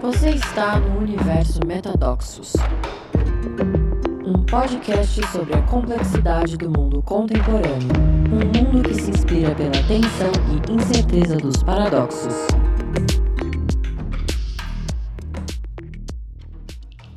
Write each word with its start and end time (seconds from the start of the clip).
Você 0.00 0.30
está 0.30 0.80
no 0.80 0.98
universo 0.98 1.60
Metadoxos, 1.66 2.54
um 4.24 4.46
podcast 4.46 5.26
sobre 5.26 5.54
a 5.54 5.60
complexidade 5.66 6.56
do 6.56 6.70
mundo 6.70 7.02
contemporâneo, 7.02 7.88
um 8.32 8.64
mundo 8.64 8.82
que 8.82 8.94
se 8.94 9.10
inspira 9.10 9.54
pela 9.54 9.70
tensão 9.70 10.32
e 10.48 10.72
incerteza 10.72 11.36
dos 11.36 11.62
paradoxos. 11.62 12.34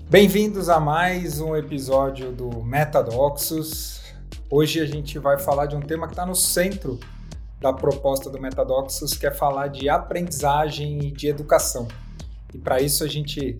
Bem-vindos 0.10 0.68
a 0.68 0.78
mais 0.78 1.40
um 1.40 1.56
episódio 1.56 2.34
do 2.34 2.50
Metadoxos. 2.66 4.02
Hoje 4.52 4.82
a 4.82 4.86
gente 4.86 5.18
vai 5.18 5.40
falar 5.40 5.68
de 5.68 5.76
um 5.78 5.82
tema 5.82 6.06
que 6.06 6.12
está 6.12 6.26
no 6.26 6.36
centro 6.36 7.00
da 7.62 7.72
proposta 7.72 8.30
do 8.30 8.42
Metadoxos, 8.42 9.14
que 9.14 9.26
é 9.26 9.32
falar 9.32 9.70
de 9.70 9.88
aprendizagem 9.88 11.00
e 11.00 11.12
de 11.12 11.30
educação. 11.30 11.88
E 12.54 12.58
para 12.58 12.82
isso 12.82 13.04
a 13.04 13.08
gente 13.08 13.58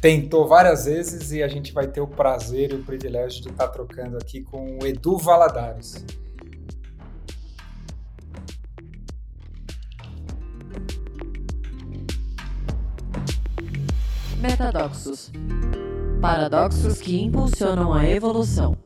tentou 0.00 0.46
várias 0.46 0.84
vezes 0.86 1.32
e 1.32 1.42
a 1.42 1.48
gente 1.48 1.72
vai 1.72 1.86
ter 1.86 2.00
o 2.00 2.06
prazer 2.06 2.72
e 2.72 2.74
o 2.74 2.82
privilégio 2.82 3.42
de 3.42 3.48
estar 3.48 3.66
tá 3.66 3.72
trocando 3.72 4.16
aqui 4.16 4.42
com 4.42 4.78
o 4.78 4.86
Edu 4.86 5.18
Valadares. 5.18 6.04
Metadoxos 14.38 15.32
paradoxos 16.20 17.00
que 17.00 17.22
impulsionam 17.22 17.92
a 17.92 18.04
evolução. 18.08 18.76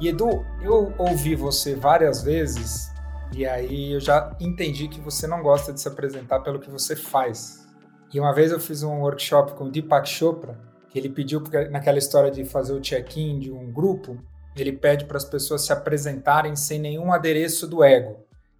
E 0.00 0.08
Edu, 0.08 0.44
eu 0.62 0.92
ouvi 0.98 1.34
você 1.34 1.74
várias 1.74 2.22
vezes 2.22 2.90
e 3.32 3.46
aí 3.46 3.92
eu 3.92 4.00
já 4.00 4.36
entendi 4.38 4.88
que 4.88 5.00
você 5.00 5.26
não 5.26 5.42
gosta 5.42 5.72
de 5.72 5.80
se 5.80 5.88
apresentar 5.88 6.40
pelo 6.40 6.60
que 6.60 6.70
você 6.70 6.94
faz. 6.94 7.66
E 8.12 8.20
uma 8.20 8.32
vez 8.32 8.52
eu 8.52 8.60
fiz 8.60 8.82
um 8.82 9.00
workshop 9.00 9.54
com 9.54 9.64
o 9.64 9.70
Deepak 9.70 10.08
Chopra, 10.08 10.58
que 10.90 10.98
ele 10.98 11.08
pediu, 11.08 11.42
naquela 11.70 11.98
história 11.98 12.30
de 12.30 12.44
fazer 12.44 12.72
o 12.72 12.80
check-in 12.80 13.38
de 13.38 13.50
um 13.50 13.72
grupo, 13.72 14.18
ele 14.54 14.72
pede 14.72 15.04
para 15.04 15.16
as 15.16 15.24
pessoas 15.24 15.62
se 15.62 15.72
apresentarem 15.72 16.54
sem 16.56 16.78
nenhum 16.78 17.12
adereço 17.12 17.66
do 17.66 17.82
ego. 17.82 18.16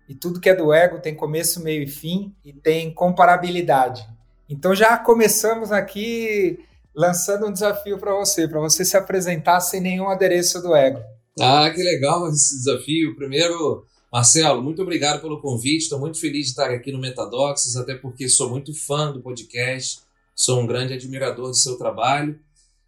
E 0.09 0.15
tudo 0.15 0.41
que 0.41 0.49
é 0.49 0.55
do 0.55 0.73
ego 0.73 1.01
tem 1.01 1.15
começo, 1.15 1.63
meio 1.63 1.83
e 1.83 1.87
fim 1.87 2.35
e 2.45 2.53
tem 2.53 2.93
comparabilidade. 2.93 4.07
Então 4.49 4.75
já 4.75 4.97
começamos 4.97 5.73
aqui 5.73 6.59
lançando 6.95 7.47
um 7.47 7.53
desafio 7.53 7.99
para 7.99 8.15
você, 8.15 8.49
para 8.49 8.61
você 8.61 8.85
se 8.85 8.97
apresentar 8.97 9.61
sem 9.61 9.81
nenhum 9.81 10.09
adereço 10.09 10.63
do 10.63 10.75
ego. 10.75 11.03
Ah, 11.39 11.71
que 11.71 11.83
legal 11.83 12.29
esse 12.29 12.57
desafio. 12.57 13.15
Primeiro, 13.15 13.85
Marcelo, 14.13 14.63
muito 14.63 14.83
obrigado 14.83 15.21
pelo 15.21 15.41
convite. 15.41 15.83
Estou 15.83 15.99
muito 15.99 16.19
feliz 16.19 16.47
de 16.47 16.51
estar 16.51 16.71
aqui 16.71 16.91
no 16.91 16.99
Metadoxas, 16.99 17.77
até 17.77 17.95
porque 17.95 18.29
sou 18.29 18.49
muito 18.49 18.75
fã 18.75 19.13
do 19.13 19.21
podcast, 19.21 20.01
sou 20.35 20.61
um 20.61 20.67
grande 20.67 20.95
admirador 20.95 21.49
do 21.49 21.57
seu 21.57 21.77
trabalho. 21.77 22.39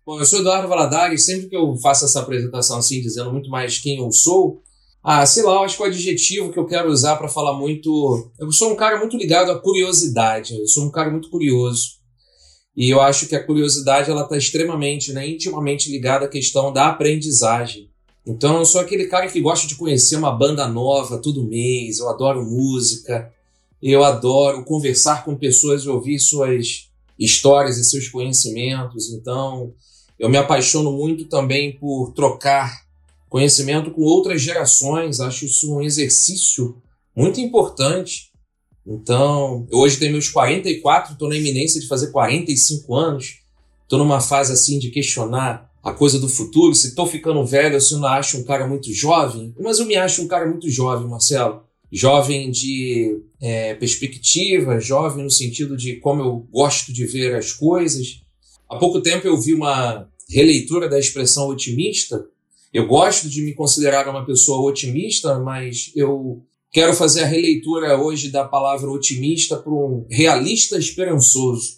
Bom, 0.06 0.18
eu 0.18 0.24
sou 0.24 0.40
Eduardo 0.40 0.68
Valadares, 0.68 1.24
sempre 1.24 1.48
que 1.48 1.56
eu 1.56 1.77
faço 1.77 2.06
essa 2.06 2.20
apresentação 2.20 2.78
assim, 2.78 3.00
dizendo 3.02 3.30
muito 3.30 3.50
mais 3.50 3.78
quem 3.78 3.98
eu 3.98 4.10
sou, 4.10 4.62
ah, 5.02 5.24
sei 5.24 5.42
lá, 5.42 5.60
acho 5.60 5.77
que 5.77 5.83
o 5.83 5.86
adjetivo 5.86 6.52
que 6.52 6.58
eu 6.58 6.66
quero 6.66 6.90
usar 6.90 7.16
para 7.16 7.28
falar 7.28 7.52
muito. 7.56 8.30
Eu 8.38 8.50
sou 8.52 8.72
um 8.72 8.77
cara 8.77 8.98
muito 8.98 9.16
ligado 9.16 9.50
à 9.50 9.58
curiosidade, 9.58 10.58
eu 10.58 10.66
sou 10.66 10.84
um 10.84 10.90
cara 10.90 11.10
muito 11.10 11.30
curioso. 11.30 11.98
E 12.77 12.90
eu 12.90 13.00
acho 13.00 13.27
que 13.27 13.34
a 13.34 13.44
curiosidade 13.44 14.10
ela 14.10 14.22
está 14.22 14.36
extremamente, 14.36 15.12
né, 15.12 15.27
intimamente 15.28 15.90
ligada 15.90 16.27
à 16.27 16.28
questão 16.28 16.73
da 16.73 16.89
aprendizagem. 16.89 17.90
Então 18.28 18.58
eu 18.58 18.66
sou 18.66 18.83
aquele 18.83 19.06
cara 19.06 19.27
que 19.27 19.40
gosta 19.40 19.66
de 19.66 19.74
conhecer 19.74 20.16
uma 20.16 20.30
banda 20.30 20.68
nova 20.68 21.16
todo 21.16 21.46
mês, 21.46 21.98
eu 21.98 22.11
adoro 22.11 22.44
música, 22.44 23.33
eu 23.83 24.05
adoro 24.05 24.64
conversar 24.64 25.24
com 25.24 25.34
pessoas 25.34 25.84
e 25.84 25.89
ouvir 25.89 26.18
suas 26.18 26.90
histórias 27.18 27.78
e 27.78 27.84
seus 27.84 28.06
conhecimentos. 28.08 29.11
Então 29.14 29.72
eu 30.18 30.28
me 30.28 30.36
apaixono 30.36 30.92
muito 30.92 31.24
também 31.24 31.78
por 31.78 32.12
trocar 32.12 32.83
conhecimento 33.30 33.90
com 33.92 34.02
outras 34.02 34.42
gerações, 34.42 35.20
acho 35.20 35.46
isso 35.46 35.74
um 35.74 35.80
exercício 35.80 36.77
muito 37.17 37.40
importante. 37.40 38.30
Então, 38.86 39.67
hoje 39.70 39.98
tenho 39.98 40.12
meus 40.12 40.28
44, 40.28 41.12
estou 41.12 41.28
na 41.28 41.36
iminência 41.36 41.80
de 41.80 41.86
fazer 41.86 42.11
45 42.11 42.94
anos, 42.94 43.38
estou 43.83 43.98
numa 43.98 44.20
fase 44.20 44.52
assim 44.52 44.78
de 44.78 44.90
questionar 44.90 45.67
a 45.88 45.94
coisa 45.94 46.18
do 46.18 46.28
futuro, 46.28 46.74
se 46.74 46.88
estou 46.88 47.06
ficando 47.06 47.44
velho, 47.44 47.80
se 47.80 47.94
eu 47.94 47.98
não 47.98 48.08
acho 48.08 48.38
um 48.38 48.44
cara 48.44 48.66
muito 48.66 48.92
jovem, 48.92 49.54
mas 49.58 49.78
eu 49.78 49.86
me 49.86 49.96
acho 49.96 50.22
um 50.22 50.28
cara 50.28 50.46
muito 50.46 50.68
jovem, 50.68 51.08
Marcelo. 51.08 51.62
Jovem 51.90 52.50
de 52.50 53.22
é, 53.40 53.74
perspectiva, 53.74 54.78
jovem 54.78 55.24
no 55.24 55.30
sentido 55.30 55.76
de 55.76 55.96
como 55.96 56.22
eu 56.22 56.46
gosto 56.52 56.92
de 56.92 57.06
ver 57.06 57.34
as 57.34 57.52
coisas. 57.52 58.20
Há 58.68 58.76
pouco 58.76 59.00
tempo 59.00 59.26
eu 59.26 59.40
vi 59.40 59.54
uma 59.54 60.06
releitura 60.28 60.88
da 60.88 60.98
expressão 60.98 61.48
otimista. 61.48 62.26
Eu 62.74 62.86
gosto 62.86 63.28
de 63.30 63.40
me 63.40 63.55
considerar 63.55 64.06
uma 64.06 64.26
pessoa 64.26 64.68
otimista, 64.68 65.38
mas 65.38 65.90
eu 65.96 66.42
quero 66.70 66.92
fazer 66.92 67.22
a 67.22 67.26
releitura 67.26 67.98
hoje 67.98 68.30
da 68.30 68.44
palavra 68.44 68.90
otimista 68.90 69.56
para 69.56 69.72
um 69.72 70.06
realista 70.10 70.76
esperançoso. 70.76 71.77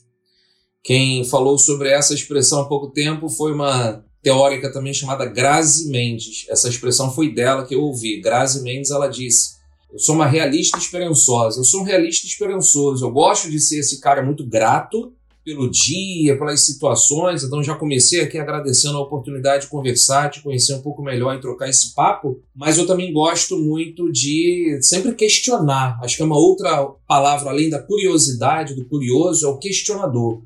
Quem 0.83 1.25
falou 1.25 1.59
sobre 1.59 1.91
essa 1.91 2.15
expressão 2.15 2.61
há 2.61 2.69
pouco 2.69 2.91
tempo 2.91 3.29
foi 3.29 3.53
uma 3.53 4.03
teórica 4.23 4.73
também 4.73 4.95
chamada 4.95 5.27
Grazi 5.27 5.91
Mendes. 5.91 6.47
Essa 6.49 6.69
expressão 6.69 7.13
foi 7.13 7.33
dela 7.33 7.67
que 7.67 7.75
eu 7.75 7.83
ouvi. 7.83 8.21
Grazi 8.21 8.63
Mendes, 8.63 8.91
ela 8.91 9.09
disse: 9.09 9.57
Eu 9.93 9.99
sou 9.99 10.15
uma 10.15 10.27
realista 10.27 10.79
esperançosa. 10.79 11.61
Eu 11.61 11.65
sou 11.65 11.81
um 11.81 11.85
realista 11.85 12.27
esperançoso. 12.27 13.05
Eu 13.05 13.11
gosto 13.11 13.51
de 13.51 13.61
ser 13.61 13.81
esse 13.81 14.01
cara 14.01 14.23
muito 14.23 14.47
grato 14.47 15.13
pelo 15.45 15.71
dia, 15.71 16.39
pelas 16.39 16.61
situações. 16.61 17.43
Então 17.43 17.63
já 17.63 17.75
comecei 17.75 18.21
aqui 18.21 18.39
agradecendo 18.39 18.99
a 18.99 19.03
oportunidade 19.03 19.65
de 19.65 19.71
conversar, 19.71 20.31
te 20.31 20.43
conhecer 20.43 20.75
um 20.75 20.83
pouco 20.83 21.03
melhor 21.03 21.35
e 21.35 21.41
trocar 21.41 21.69
esse 21.69 21.95
papo. 21.95 22.41
Mas 22.55 22.79
eu 22.79 22.87
também 22.87 23.13
gosto 23.13 23.59
muito 23.59 24.11
de 24.11 24.79
sempre 24.83 25.15
questionar. 25.15 25.99
Acho 26.03 26.17
que 26.17 26.23
é 26.23 26.27
uma 26.27 26.39
outra 26.39 26.87
palavra 27.07 27.51
além 27.51 27.69
da 27.69 27.83
curiosidade, 27.83 28.75
do 28.75 28.87
curioso, 28.87 29.47
é 29.47 29.49
o 29.49 29.59
questionador. 29.59 30.43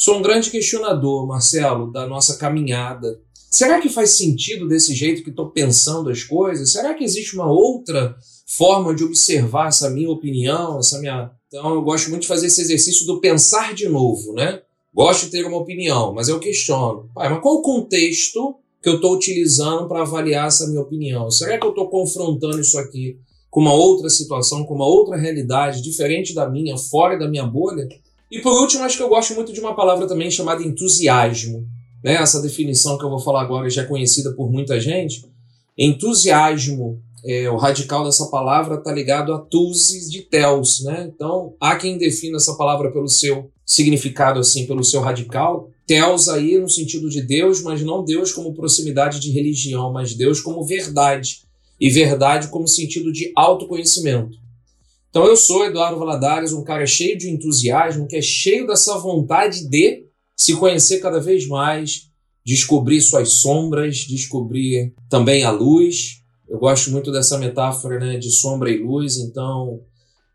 Sou 0.00 0.16
um 0.16 0.22
grande 0.22 0.48
questionador, 0.48 1.26
Marcelo, 1.26 1.90
da 1.90 2.06
nossa 2.06 2.36
caminhada. 2.36 3.20
Será 3.50 3.80
que 3.80 3.88
faz 3.88 4.10
sentido 4.10 4.68
desse 4.68 4.94
jeito 4.94 5.24
que 5.24 5.30
estou 5.30 5.50
pensando 5.50 6.08
as 6.08 6.22
coisas? 6.22 6.70
Será 6.70 6.94
que 6.94 7.02
existe 7.02 7.34
uma 7.34 7.50
outra 7.50 8.16
forma 8.46 8.94
de 8.94 9.02
observar 9.02 9.66
essa 9.66 9.90
minha 9.90 10.08
opinião, 10.08 10.78
essa 10.78 11.00
minha. 11.00 11.32
Então, 11.48 11.74
eu 11.74 11.82
gosto 11.82 12.10
muito 12.10 12.22
de 12.22 12.28
fazer 12.28 12.46
esse 12.46 12.60
exercício 12.60 13.06
do 13.06 13.20
pensar 13.20 13.74
de 13.74 13.88
novo, 13.88 14.32
né? 14.34 14.62
Gosto 14.94 15.24
de 15.24 15.32
ter 15.32 15.44
uma 15.44 15.56
opinião, 15.56 16.14
mas 16.14 16.28
eu 16.28 16.38
questiono. 16.38 17.10
Pai, 17.12 17.28
mas 17.28 17.42
qual 17.42 17.56
o 17.56 17.62
contexto 17.62 18.54
que 18.80 18.88
eu 18.88 18.96
estou 18.96 19.16
utilizando 19.16 19.88
para 19.88 20.02
avaliar 20.02 20.46
essa 20.46 20.68
minha 20.68 20.80
opinião? 20.80 21.28
Será 21.28 21.58
que 21.58 21.66
eu 21.66 21.70
estou 21.70 21.90
confrontando 21.90 22.60
isso 22.60 22.78
aqui 22.78 23.18
com 23.50 23.60
uma 23.60 23.74
outra 23.74 24.08
situação, 24.08 24.64
com 24.64 24.74
uma 24.74 24.86
outra 24.86 25.16
realidade 25.16 25.82
diferente 25.82 26.32
da 26.32 26.48
minha, 26.48 26.78
fora 26.78 27.18
da 27.18 27.28
minha 27.28 27.44
bolha? 27.44 27.88
E 28.30 28.40
por 28.40 28.52
último, 28.60 28.84
acho 28.84 28.96
que 28.96 29.02
eu 29.02 29.08
gosto 29.08 29.34
muito 29.34 29.52
de 29.52 29.60
uma 29.60 29.74
palavra 29.74 30.06
também 30.06 30.30
chamada 30.30 30.62
entusiasmo. 30.62 31.66
Né? 32.04 32.14
Essa 32.14 32.42
definição 32.42 32.98
que 32.98 33.04
eu 33.04 33.10
vou 33.10 33.18
falar 33.18 33.42
agora 33.42 33.70
já 33.70 33.82
é 33.82 33.86
conhecida 33.86 34.32
por 34.32 34.50
muita 34.50 34.78
gente. 34.80 35.24
Entusiasmo, 35.76 37.00
é, 37.24 37.50
o 37.50 37.56
radical 37.56 38.04
dessa 38.04 38.26
palavra 38.26 38.76
está 38.76 38.92
ligado 38.92 39.32
a 39.32 39.38
tusis 39.38 40.10
de 40.10 40.22
teos. 40.22 40.80
Né? 40.82 41.10
Então, 41.14 41.54
há 41.60 41.76
quem 41.76 41.96
defina 41.96 42.36
essa 42.36 42.54
palavra 42.54 42.92
pelo 42.92 43.08
seu 43.08 43.50
significado, 43.64 44.40
assim, 44.40 44.66
pelo 44.66 44.84
seu 44.84 45.00
radical. 45.00 45.70
Teos 45.86 46.28
aí 46.28 46.58
no 46.58 46.68
sentido 46.68 47.08
de 47.08 47.22
Deus, 47.22 47.62
mas 47.62 47.82
não 47.82 48.04
Deus 48.04 48.30
como 48.32 48.54
proximidade 48.54 49.20
de 49.20 49.30
religião, 49.30 49.92
mas 49.92 50.14
Deus 50.14 50.40
como 50.40 50.64
verdade. 50.64 51.42
E 51.80 51.90
verdade 51.90 52.48
como 52.48 52.68
sentido 52.68 53.12
de 53.12 53.32
autoconhecimento. 53.34 54.36
Então 55.10 55.26
eu 55.26 55.36
sou 55.36 55.64
Eduardo 55.64 55.98
Valadares, 55.98 56.52
um 56.52 56.62
cara 56.62 56.86
cheio 56.86 57.16
de 57.16 57.30
entusiasmo, 57.30 58.06
que 58.06 58.16
é 58.16 58.22
cheio 58.22 58.66
dessa 58.66 58.98
vontade 58.98 59.68
de 59.68 60.06
se 60.36 60.54
conhecer 60.54 61.00
cada 61.00 61.18
vez 61.18 61.46
mais, 61.46 62.08
descobrir 62.44 63.00
suas 63.00 63.32
sombras, 63.32 63.98
descobrir 63.98 64.94
também 65.08 65.44
a 65.44 65.50
luz. 65.50 66.22
Eu 66.48 66.58
gosto 66.58 66.90
muito 66.90 67.10
dessa 67.10 67.38
metáfora 67.38 67.98
né, 67.98 68.18
de 68.18 68.30
sombra 68.30 68.70
e 68.70 68.78
luz, 68.78 69.18
então 69.18 69.82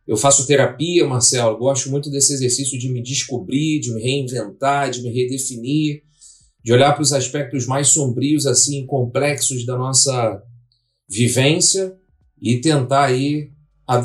eu 0.05 0.17
faço 0.17 0.45
terapia, 0.45 1.07
Marcelo, 1.07 1.57
gosto 1.57 1.89
muito 1.89 2.09
desse 2.09 2.33
exercício 2.33 2.77
de 2.77 2.89
me 2.89 3.01
descobrir, 3.01 3.79
de 3.79 3.93
me 3.93 4.01
reinventar, 4.01 4.89
de 4.89 5.01
me 5.01 5.09
redefinir, 5.09 6.03
de 6.61 6.73
olhar 6.73 6.93
para 6.93 7.01
os 7.01 7.13
aspectos 7.13 7.65
mais 7.65 7.89
sombrios, 7.89 8.45
assim, 8.45 8.85
complexos 8.85 9.65
da 9.65 9.77
nossa 9.77 10.41
vivência 11.09 11.95
e 12.41 12.59
tentar 12.59 13.05
aí 13.05 13.52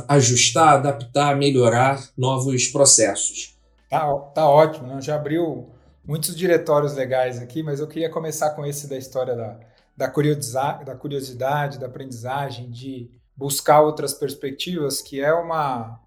ajustar, 0.08 0.74
adaptar, 0.74 1.36
melhorar 1.36 2.02
novos 2.16 2.68
processos. 2.68 3.56
Tá, 3.88 4.14
tá 4.34 4.48
ótimo, 4.48 4.86
né? 4.86 5.00
já 5.00 5.16
abriu 5.16 5.70
muitos 6.04 6.36
diretórios 6.36 6.94
legais 6.94 7.38
aqui, 7.40 7.62
mas 7.62 7.80
eu 7.80 7.86
queria 7.86 8.10
começar 8.10 8.50
com 8.50 8.64
esse 8.64 8.88
da 8.88 8.96
história 8.96 9.34
da, 9.34 9.58
da, 9.96 10.08
curiosidade, 10.08 10.84
da 10.84 10.94
curiosidade, 10.94 11.78
da 11.78 11.86
aprendizagem, 11.86 12.70
de 12.70 13.10
buscar 13.36 13.80
outras 13.80 14.12
perspectivas, 14.14 15.00
que 15.00 15.20
é 15.20 15.32
uma 15.32 16.00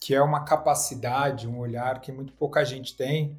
que 0.00 0.14
é 0.14 0.22
uma 0.22 0.44
capacidade, 0.44 1.48
um 1.48 1.58
olhar 1.58 2.00
que 2.00 2.12
muito 2.12 2.32
pouca 2.32 2.64
gente 2.64 2.96
tem. 2.96 3.36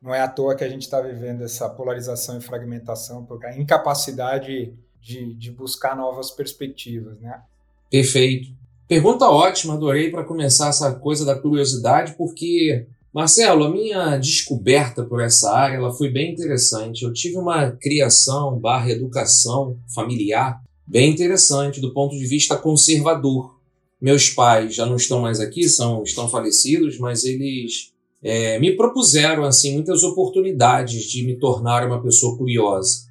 Não 0.00 0.14
é 0.14 0.22
à 0.22 0.28
toa 0.28 0.54
que 0.54 0.64
a 0.64 0.68
gente 0.68 0.82
está 0.82 1.02
vivendo 1.02 1.42
essa 1.42 1.68
polarização 1.68 2.38
e 2.38 2.40
fragmentação, 2.40 3.26
porque 3.26 3.44
a 3.44 3.54
incapacidade 3.54 4.74
de, 5.00 5.34
de 5.34 5.50
buscar 5.50 5.94
novas 5.94 6.30
perspectivas, 6.30 7.20
né? 7.20 7.42
Perfeito. 7.90 8.50
Pergunta 8.88 9.28
ótima, 9.28 9.74
adorei 9.74 10.10
para 10.10 10.24
começar 10.24 10.68
essa 10.68 10.90
coisa 10.94 11.22
da 11.22 11.38
curiosidade, 11.38 12.14
porque 12.16 12.86
Marcelo, 13.12 13.64
a 13.64 13.70
minha 13.70 14.16
descoberta 14.16 15.04
por 15.04 15.20
essa 15.20 15.50
área 15.50 15.76
ela 15.76 15.92
foi 15.92 16.08
bem 16.08 16.32
interessante. 16.32 17.02
Eu 17.04 17.12
tive 17.12 17.36
uma 17.36 17.70
criação 17.70 18.58
barra 18.58 18.90
educação 18.90 19.78
familiar 19.94 20.62
bem 20.86 21.10
interessante 21.10 21.82
do 21.82 21.92
ponto 21.92 22.16
de 22.16 22.24
vista 22.24 22.56
conservador. 22.56 23.58
Meus 24.00 24.30
pais 24.30 24.74
já 24.74 24.86
não 24.86 24.96
estão 24.96 25.20
mais 25.20 25.38
aqui, 25.38 25.68
são 25.68 26.02
estão 26.02 26.26
falecidos, 26.26 26.98
mas 26.98 27.24
eles 27.24 27.92
é, 28.22 28.58
me 28.58 28.74
propuseram 28.74 29.44
assim 29.44 29.74
muitas 29.74 30.02
oportunidades 30.02 31.02
de 31.04 31.26
me 31.26 31.36
tornar 31.38 31.86
uma 31.86 32.00
pessoa 32.00 32.38
curiosa. 32.38 33.07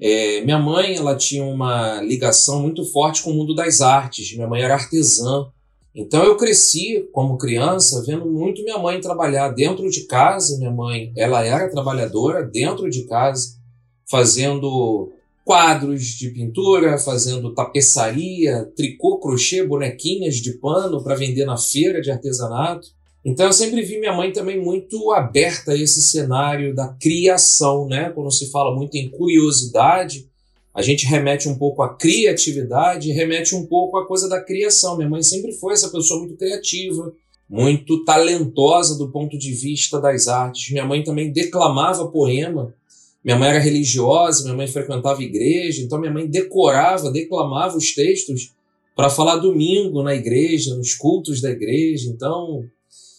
É, 0.00 0.42
minha 0.42 0.58
mãe 0.58 0.96
ela 0.96 1.16
tinha 1.16 1.44
uma 1.44 2.02
ligação 2.02 2.60
muito 2.60 2.84
forte 2.84 3.22
com 3.22 3.30
o 3.30 3.34
mundo 3.34 3.54
das 3.54 3.80
artes. 3.80 4.34
Minha 4.34 4.48
mãe 4.48 4.62
era 4.62 4.74
artesã. 4.74 5.46
Então 5.94 6.22
eu 6.22 6.36
cresci 6.36 7.08
como 7.12 7.38
criança 7.38 8.02
vendo 8.06 8.26
muito 8.26 8.62
minha 8.62 8.78
mãe 8.78 9.00
trabalhar 9.00 9.48
dentro 9.48 9.88
de 9.88 10.02
casa. 10.02 10.58
Minha 10.58 10.70
mãe 10.70 11.12
ela 11.16 11.44
era 11.44 11.70
trabalhadora 11.70 12.42
dentro 12.42 12.90
de 12.90 13.04
casa, 13.04 13.56
fazendo 14.10 15.10
quadros 15.42 16.02
de 16.02 16.30
pintura, 16.30 16.98
fazendo 16.98 17.54
tapeçaria, 17.54 18.70
tricô, 18.76 19.18
crochê, 19.18 19.64
bonequinhas 19.64 20.36
de 20.36 20.54
pano 20.58 21.02
para 21.02 21.14
vender 21.14 21.46
na 21.46 21.56
feira 21.56 22.02
de 22.02 22.10
artesanato. 22.10 22.88
Então 23.26 23.46
eu 23.46 23.52
sempre 23.52 23.82
vi 23.82 23.98
minha 23.98 24.12
mãe 24.12 24.30
também 24.30 24.56
muito 24.62 25.10
aberta 25.10 25.72
a 25.72 25.76
esse 25.76 26.00
cenário 26.00 26.72
da 26.72 26.86
criação, 26.86 27.88
né? 27.88 28.08
Quando 28.10 28.30
se 28.30 28.52
fala 28.52 28.72
muito 28.72 28.94
em 28.94 29.08
curiosidade, 29.08 30.28
a 30.72 30.80
gente 30.80 31.04
remete 31.04 31.48
um 31.48 31.58
pouco 31.58 31.82
à 31.82 31.92
criatividade, 31.92 33.10
remete 33.10 33.56
um 33.56 33.66
pouco 33.66 33.98
à 33.98 34.06
coisa 34.06 34.28
da 34.28 34.40
criação. 34.40 34.96
Minha 34.96 35.08
mãe 35.08 35.24
sempre 35.24 35.50
foi 35.50 35.72
essa 35.72 35.88
pessoa 35.88 36.20
muito 36.20 36.36
criativa, 36.36 37.12
muito 37.50 38.04
talentosa 38.04 38.96
do 38.96 39.10
ponto 39.10 39.36
de 39.36 39.50
vista 39.50 40.00
das 40.00 40.28
artes. 40.28 40.70
Minha 40.70 40.86
mãe 40.86 41.02
também 41.02 41.32
declamava 41.32 42.06
poema. 42.06 42.72
Minha 43.24 43.36
mãe 43.36 43.48
era 43.48 43.58
religiosa, 43.58 44.44
minha 44.44 44.54
mãe 44.54 44.68
frequentava 44.68 45.20
igreja, 45.20 45.82
então 45.82 45.98
minha 45.98 46.12
mãe 46.12 46.28
decorava, 46.28 47.10
declamava 47.10 47.76
os 47.76 47.92
textos 47.92 48.52
para 48.94 49.10
falar 49.10 49.38
domingo 49.38 50.00
na 50.04 50.14
igreja, 50.14 50.76
nos 50.76 50.94
cultos 50.94 51.40
da 51.40 51.50
igreja. 51.50 52.08
Então, 52.08 52.64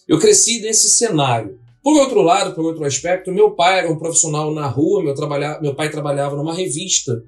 eu 0.08 0.18
cresci 0.18 0.60
nesse 0.60 0.88
cenário. 0.88 1.58
Por 1.82 2.00
outro 2.00 2.22
lado, 2.22 2.54
por 2.54 2.64
outro 2.64 2.84
aspecto, 2.84 3.30
meu 3.30 3.50
pai 3.50 3.78
era 3.78 3.92
um 3.92 3.98
profissional 3.98 4.52
na 4.52 4.66
rua, 4.66 5.02
meu, 5.02 5.14
trabalha, 5.14 5.60
meu 5.60 5.74
pai 5.74 5.90
trabalhava 5.90 6.34
numa 6.34 6.54
revista 6.54 7.22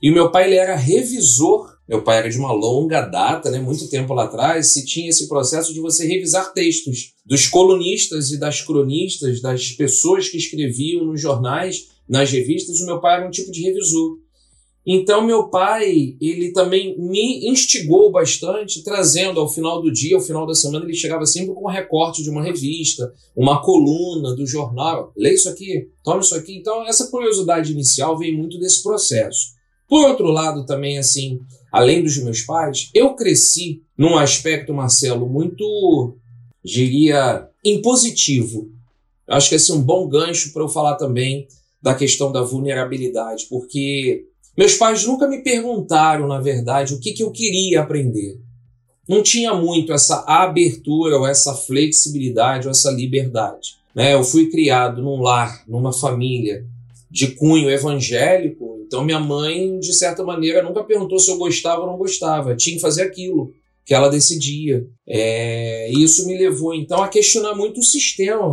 e 0.00 0.10
meu 0.10 0.30
pai 0.30 0.46
ele 0.46 0.56
era 0.56 0.76
revisor. 0.76 1.78
Meu 1.86 2.02
pai 2.02 2.18
era 2.18 2.30
de 2.30 2.38
uma 2.38 2.52
longa 2.52 3.00
data, 3.00 3.50
né, 3.50 3.58
muito 3.58 3.88
tempo 3.88 4.14
lá 4.14 4.22
atrás, 4.22 4.68
se 4.68 4.86
tinha 4.86 5.10
esse 5.10 5.28
processo 5.28 5.74
de 5.74 5.80
você 5.80 6.06
revisar 6.06 6.52
textos 6.52 7.14
dos 7.26 7.48
colunistas 7.48 8.30
e 8.30 8.38
das 8.38 8.62
cronistas, 8.62 9.40
das 9.40 9.72
pessoas 9.72 10.28
que 10.28 10.36
escreviam 10.36 11.04
nos 11.04 11.20
jornais, 11.20 11.88
nas 12.08 12.30
revistas. 12.30 12.80
O 12.80 12.86
meu 12.86 13.00
pai 13.00 13.16
era 13.16 13.26
um 13.26 13.30
tipo 13.30 13.50
de 13.50 13.62
revisor. 13.62 14.18
Então 14.86 15.22
meu 15.22 15.48
pai, 15.48 16.16
ele 16.20 16.52
também 16.52 16.98
me 16.98 17.48
instigou 17.48 18.10
bastante, 18.10 18.82
trazendo 18.82 19.38
ao 19.38 19.48
final 19.48 19.82
do 19.82 19.92
dia, 19.92 20.16
ao 20.16 20.22
final 20.22 20.46
da 20.46 20.54
semana, 20.54 20.84
ele 20.84 20.94
chegava 20.94 21.26
sempre 21.26 21.54
com 21.54 21.64
um 21.64 21.70
recorte 21.70 22.22
de 22.22 22.30
uma 22.30 22.42
revista, 22.42 23.12
uma 23.36 23.62
coluna 23.62 24.34
do 24.34 24.46
jornal. 24.46 25.12
Lê 25.16 25.34
isso 25.34 25.48
aqui, 25.48 25.88
toma 26.02 26.20
isso 26.20 26.34
aqui. 26.34 26.56
Então 26.56 26.86
essa 26.86 27.10
curiosidade 27.10 27.72
inicial 27.72 28.18
veio 28.18 28.36
muito 28.36 28.58
desse 28.58 28.82
processo. 28.82 29.60
Por 29.86 30.08
outro 30.08 30.28
lado, 30.28 30.64
também 30.64 30.98
assim, 30.98 31.40
além 31.70 32.02
dos 32.02 32.16
meus 32.18 32.42
pais, 32.42 32.90
eu 32.94 33.14
cresci 33.14 33.82
num 33.98 34.16
aspecto, 34.16 34.72
Marcelo, 34.72 35.28
muito, 35.28 36.16
diria, 36.64 37.46
impositivo. 37.64 38.70
Acho 39.28 39.50
que 39.50 39.56
esse 39.56 39.70
é 39.70 39.74
um 39.74 39.82
bom 39.82 40.08
gancho 40.08 40.52
para 40.52 40.62
eu 40.62 40.68
falar 40.68 40.96
também 40.96 41.46
da 41.82 41.94
questão 41.94 42.30
da 42.30 42.42
vulnerabilidade, 42.42 43.46
porque 43.48 44.26
meus 44.60 44.74
pais 44.74 45.06
nunca 45.06 45.26
me 45.26 45.38
perguntaram, 45.38 46.28
na 46.28 46.38
verdade, 46.38 46.92
o 46.92 47.00
que, 47.00 47.14
que 47.14 47.22
eu 47.22 47.30
queria 47.30 47.80
aprender. 47.80 48.38
Não 49.08 49.22
tinha 49.22 49.54
muito 49.54 49.90
essa 49.90 50.22
abertura, 50.26 51.16
ou 51.16 51.26
essa 51.26 51.54
flexibilidade, 51.54 52.66
ou 52.66 52.70
essa 52.70 52.90
liberdade. 52.90 53.76
Né? 53.94 54.12
Eu 54.12 54.22
fui 54.22 54.50
criado 54.50 55.00
num 55.00 55.22
lar, 55.22 55.64
numa 55.66 55.94
família 55.94 56.66
de 57.10 57.28
cunho 57.28 57.70
evangélico, 57.70 58.84
então 58.86 59.02
minha 59.02 59.18
mãe, 59.18 59.80
de 59.80 59.94
certa 59.94 60.22
maneira, 60.22 60.62
nunca 60.62 60.84
perguntou 60.84 61.18
se 61.18 61.30
eu 61.30 61.38
gostava 61.38 61.80
ou 61.80 61.86
não 61.86 61.96
gostava. 61.96 62.54
Tinha 62.54 62.76
que 62.76 62.82
fazer 62.82 63.04
aquilo 63.04 63.54
que 63.82 63.94
ela 63.94 64.10
decidia. 64.10 64.86
É, 65.08 65.90
isso 65.90 66.26
me 66.26 66.36
levou, 66.36 66.74
então, 66.74 67.02
a 67.02 67.08
questionar 67.08 67.54
muito 67.54 67.80
o 67.80 67.82
sistema. 67.82 68.52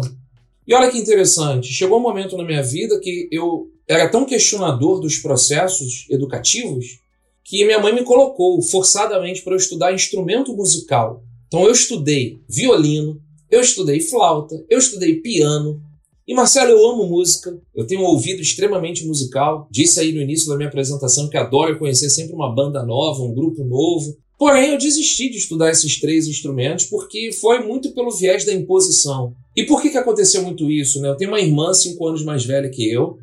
E 0.65 0.73
olha 0.73 0.89
que 0.89 0.97
interessante, 0.97 1.67
chegou 1.67 1.99
um 1.99 2.01
momento 2.01 2.37
na 2.37 2.45
minha 2.45 2.63
vida 2.63 2.97
que 2.97 3.27
eu 3.29 3.69
era 3.87 4.09
tão 4.09 4.25
questionador 4.25 4.99
dos 4.99 5.17
processos 5.17 6.05
educativos 6.09 6.99
que 7.43 7.63
minha 7.65 7.79
mãe 7.79 7.95
me 7.95 8.03
colocou 8.03 8.61
forçadamente 8.61 9.41
para 9.41 9.53
eu 9.53 9.57
estudar 9.57 9.93
instrumento 9.93 10.53
musical. 10.53 11.23
Então 11.47 11.63
eu 11.63 11.71
estudei 11.71 12.41
violino, 12.49 13.21
eu 13.49 13.61
estudei 13.61 14.01
flauta, 14.01 14.61
eu 14.69 14.77
estudei 14.77 15.21
piano. 15.21 15.81
E 16.27 16.33
Marcelo, 16.33 16.71
eu 16.71 16.89
amo 16.89 17.07
música, 17.07 17.57
eu 17.73 17.87
tenho 17.87 18.01
um 18.01 18.05
ouvido 18.05 18.41
extremamente 18.41 19.05
musical. 19.05 19.65
Disse 19.71 20.01
aí 20.01 20.11
no 20.11 20.21
início 20.21 20.49
da 20.49 20.57
minha 20.57 20.67
apresentação 20.67 21.29
que 21.29 21.37
adoro 21.37 21.79
conhecer 21.79 22.09
sempre 22.09 22.35
uma 22.35 22.53
banda 22.53 22.83
nova, 22.83 23.23
um 23.23 23.33
grupo 23.33 23.63
novo. 23.63 24.17
Porém, 24.37 24.71
eu 24.71 24.77
desisti 24.77 25.29
de 25.29 25.37
estudar 25.37 25.71
esses 25.71 25.99
três 26.01 26.27
instrumentos 26.27 26.85
porque 26.85 27.31
foi 27.31 27.65
muito 27.65 27.93
pelo 27.93 28.11
viés 28.11 28.45
da 28.45 28.53
imposição. 28.53 29.33
E 29.55 29.63
por 29.63 29.81
que, 29.81 29.89
que 29.89 29.97
aconteceu 29.97 30.43
muito 30.43 30.69
isso? 30.69 31.01
Né? 31.01 31.07
Eu 31.07 31.15
tenho 31.15 31.31
uma 31.31 31.39
irmã 31.39 31.73
cinco 31.73 32.05
anos 32.05 32.23
mais 32.23 32.45
velha 32.45 32.69
que 32.69 32.91
eu, 32.91 33.17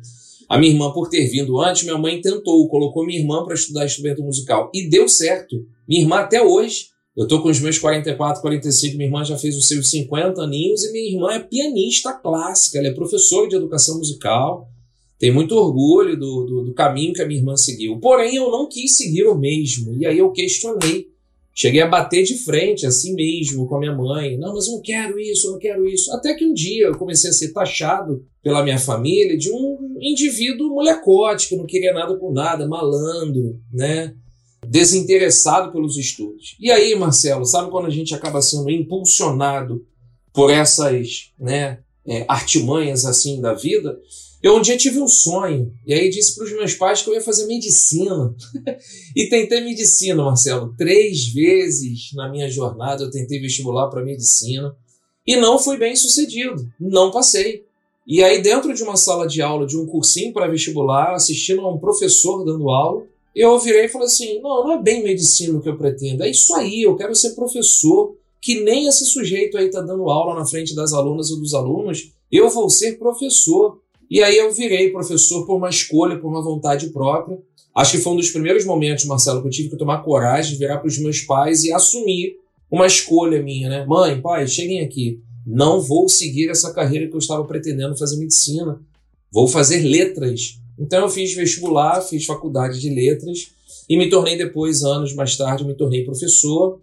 a 0.47 0.57
minha 0.57 0.71
irmã, 0.71 0.91
por 0.91 1.09
ter 1.09 1.27
vindo 1.27 1.59
antes, 1.59 1.83
minha 1.83 1.97
mãe 1.97 2.21
tentou, 2.21 2.67
colocou 2.67 3.05
minha 3.05 3.19
irmã 3.19 3.43
para 3.43 3.55
estudar 3.55 3.85
instrumento 3.85 4.21
musical 4.21 4.71
e 4.73 4.89
deu 4.89 5.07
certo. 5.07 5.65
Minha 5.87 6.01
irmã, 6.01 6.17
até 6.17 6.41
hoje, 6.41 6.87
eu 7.17 7.27
tô 7.27 7.41
com 7.41 7.49
os 7.49 7.59
meus 7.59 7.79
44, 7.79 8.41
45, 8.41 8.97
minha 8.97 9.07
irmã 9.07 9.23
já 9.23 9.37
fez 9.37 9.57
os 9.57 9.67
seus 9.67 9.89
50 9.89 10.41
aninhos 10.41 10.83
e 10.83 10.91
minha 10.91 11.11
irmã 11.13 11.33
é 11.33 11.39
pianista 11.39 12.13
clássica, 12.13 12.77
ela 12.77 12.87
é 12.87 12.93
professora 12.93 13.47
de 13.47 13.55
educação 13.55 13.97
musical, 13.97 14.67
tem 15.17 15.31
muito 15.31 15.55
orgulho 15.55 16.19
do, 16.19 16.45
do, 16.45 16.65
do 16.65 16.73
caminho 16.73 17.13
que 17.13 17.21
a 17.21 17.27
minha 17.27 17.39
irmã 17.39 17.55
seguiu. 17.55 17.99
Porém, 17.99 18.35
eu 18.35 18.51
não 18.51 18.67
quis 18.67 18.97
seguir 18.97 19.23
o 19.23 19.37
mesmo, 19.37 19.95
e 19.95 20.05
aí 20.05 20.17
eu 20.17 20.31
questionei 20.31 21.07
Cheguei 21.57 21.81
a 21.81 21.87
bater 21.87 22.23
de 22.23 22.37
frente, 22.37 22.85
assim 22.85 23.15
mesmo, 23.15 23.65
com 23.65 23.77
a 23.77 23.79
minha 23.79 23.95
mãe. 23.95 24.37
Não, 24.37 24.53
mas 24.53 24.67
eu 24.67 24.73
não 24.73 24.81
quero 24.81 25.17
isso, 25.17 25.47
eu 25.47 25.51
não 25.53 25.59
quero 25.59 25.87
isso. 25.87 26.11
Até 26.11 26.33
que 26.33 26.45
um 26.45 26.53
dia 26.53 26.87
eu 26.87 26.97
comecei 26.97 27.29
a 27.29 27.33
ser 27.33 27.53
taxado 27.53 28.25
pela 28.43 28.61
minha 28.61 28.77
família 28.77 29.37
de 29.37 29.49
um 29.49 29.84
indivíduo 30.05 30.69
molecote, 30.69 31.49
que 31.49 31.55
não 31.55 31.65
queria 31.65 31.93
nada 31.93 32.15
por 32.17 32.31
nada, 32.31 32.67
malandro, 32.67 33.59
né? 33.71 34.13
Desinteressado 34.67 35.71
pelos 35.71 35.97
estudos. 35.97 36.55
E 36.59 36.71
aí, 36.71 36.95
Marcelo, 36.95 37.45
sabe 37.45 37.71
quando 37.71 37.87
a 37.87 37.91
gente 37.91 38.13
acaba 38.13 38.41
sendo 38.41 38.69
impulsionado 38.69 39.85
por 40.33 40.51
essas 40.51 41.31
né, 41.39 41.79
é, 42.05 42.25
artimanhas 42.27 43.05
assim 43.05 43.39
da 43.41 43.53
vida? 43.53 43.99
Eu 44.41 44.57
um 44.57 44.61
dia 44.61 44.77
tive 44.77 44.99
um 44.99 45.07
sonho, 45.07 45.73
e 45.87 45.93
aí 45.93 46.07
disse 46.07 46.35
para 46.35 46.43
os 46.43 46.51
meus 46.51 46.75
pais 46.75 47.01
que 47.01 47.09
eu 47.09 47.15
ia 47.15 47.21
fazer 47.21 47.47
medicina. 47.47 48.35
e 49.15 49.27
tentei 49.27 49.61
medicina, 49.61 50.23
Marcelo. 50.23 50.75
Três 50.77 51.27
vezes 51.29 52.11
na 52.13 52.29
minha 52.29 52.49
jornada 52.49 53.03
eu 53.03 53.09
tentei 53.09 53.39
vestibular 53.39 53.87
para 53.87 54.05
medicina 54.05 54.75
e 55.25 55.35
não 55.35 55.57
fui 55.57 55.77
bem 55.77 55.95
sucedido. 55.95 56.71
Não 56.79 57.09
passei. 57.09 57.65
E 58.07 58.23
aí, 58.23 58.41
dentro 58.41 58.73
de 58.73 58.83
uma 58.83 58.95
sala 58.95 59.27
de 59.27 59.41
aula, 59.41 59.65
de 59.65 59.77
um 59.77 59.85
cursinho 59.85 60.31
para 60.31 60.47
vestibular, 60.47 61.13
assistindo 61.13 61.61
a 61.61 61.73
um 61.73 61.79
professor 61.79 62.43
dando 62.43 62.69
aula, 62.69 63.03
eu 63.35 63.59
virei 63.59 63.85
e 63.85 63.89
falei 63.89 64.07
assim: 64.07 64.39
não, 64.41 64.63
não 64.63 64.71
é 64.73 64.81
bem 64.81 65.03
medicina 65.03 65.59
que 65.59 65.67
eu 65.67 65.77
pretendo, 65.77 66.23
é 66.23 66.29
isso 66.29 66.53
aí, 66.55 66.83
eu 66.83 66.95
quero 66.95 67.15
ser 67.15 67.31
professor, 67.31 68.15
que 68.39 68.61
nem 68.63 68.87
esse 68.87 69.05
sujeito 69.05 69.57
aí 69.57 69.65
está 69.65 69.81
dando 69.81 70.09
aula 70.09 70.35
na 70.35 70.45
frente 70.45 70.75
das 70.75 70.93
alunas 70.93 71.31
ou 71.31 71.39
dos 71.39 71.53
alunos, 71.53 72.11
eu 72.31 72.49
vou 72.49 72.69
ser 72.69 72.97
professor. 72.99 73.79
E 74.07 74.21
aí 74.21 74.37
eu 74.37 74.51
virei 74.51 74.91
professor 74.91 75.47
por 75.47 75.57
uma 75.57 75.69
escolha, 75.69 76.19
por 76.19 76.27
uma 76.27 76.43
vontade 76.43 76.89
própria. 76.89 77.39
Acho 77.75 77.93
que 77.93 78.03
foi 78.03 78.13
um 78.13 78.17
dos 78.17 78.29
primeiros 78.29 78.63
momentos, 78.63 79.03
Marcelo, 79.05 79.41
que 79.41 79.47
eu 79.47 79.51
tive 79.51 79.69
que 79.69 79.77
tomar 79.77 80.03
coragem, 80.03 80.59
virar 80.59 80.77
para 80.77 80.87
os 80.87 80.99
meus 80.99 81.21
pais 81.21 81.63
e 81.63 81.73
assumir 81.73 82.37
uma 82.69 82.85
escolha 82.85 83.41
minha, 83.41 83.67
né? 83.67 83.85
Mãe, 83.85 84.21
pai, 84.21 84.47
cheguem 84.47 84.81
aqui. 84.81 85.19
Não 85.45 85.79
vou 85.79 86.09
seguir 86.09 86.49
essa 86.49 86.73
carreira 86.73 87.07
que 87.07 87.13
eu 87.13 87.19
estava 87.19 87.43
pretendendo 87.45 87.97
fazer 87.97 88.17
medicina. 88.17 88.81
Vou 89.31 89.47
fazer 89.47 89.79
letras. 89.79 90.59
Então 90.79 91.01
eu 91.03 91.09
fiz 91.09 91.33
vestibular, 91.33 92.01
fiz 92.01 92.25
faculdade 92.25 92.79
de 92.81 92.89
letras 92.89 93.49
e 93.89 93.97
me 93.97 94.09
tornei 94.09 94.37
depois, 94.37 94.83
anos 94.83 95.13
mais 95.13 95.37
tarde, 95.37 95.63
me 95.63 95.75
tornei 95.75 96.03
professor 96.03 96.81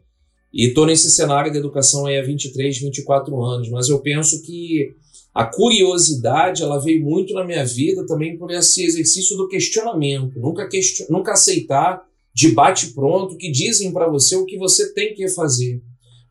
e 0.53 0.69
estou 0.69 0.87
nesse 0.87 1.11
cenário 1.11 1.53
da 1.53 1.59
educação 1.59 2.07
aí 2.07 2.19
há 2.19 2.23
23, 2.23 2.79
24 2.79 3.43
anos. 3.43 3.69
Mas 3.69 3.89
eu 3.89 3.99
penso 4.01 4.43
que 4.43 4.95
a 5.35 5.45
curiosidade 5.45 6.63
ela 6.63 6.79
veio 6.79 7.03
muito 7.03 7.33
na 7.33 7.45
minha 7.45 7.65
vida 7.65 8.07
também 8.07 8.37
por 8.37 8.51
esse 8.51 8.85
exercício 8.85 9.37
do 9.37 9.49
questionamento. 9.49 10.39
Nunca, 10.39 10.69
question... 10.69 11.07
Nunca 11.09 11.33
aceitar 11.33 12.03
de 12.35 12.53
bate-pronto 12.53 13.37
que 13.37 13.51
dizem 13.51 13.93
para 13.93 14.09
você 14.09 14.37
o 14.37 14.45
que 14.45 14.59
você 14.59 14.93
tem 14.93 15.15
que 15.15 15.29
fazer. 15.29 15.83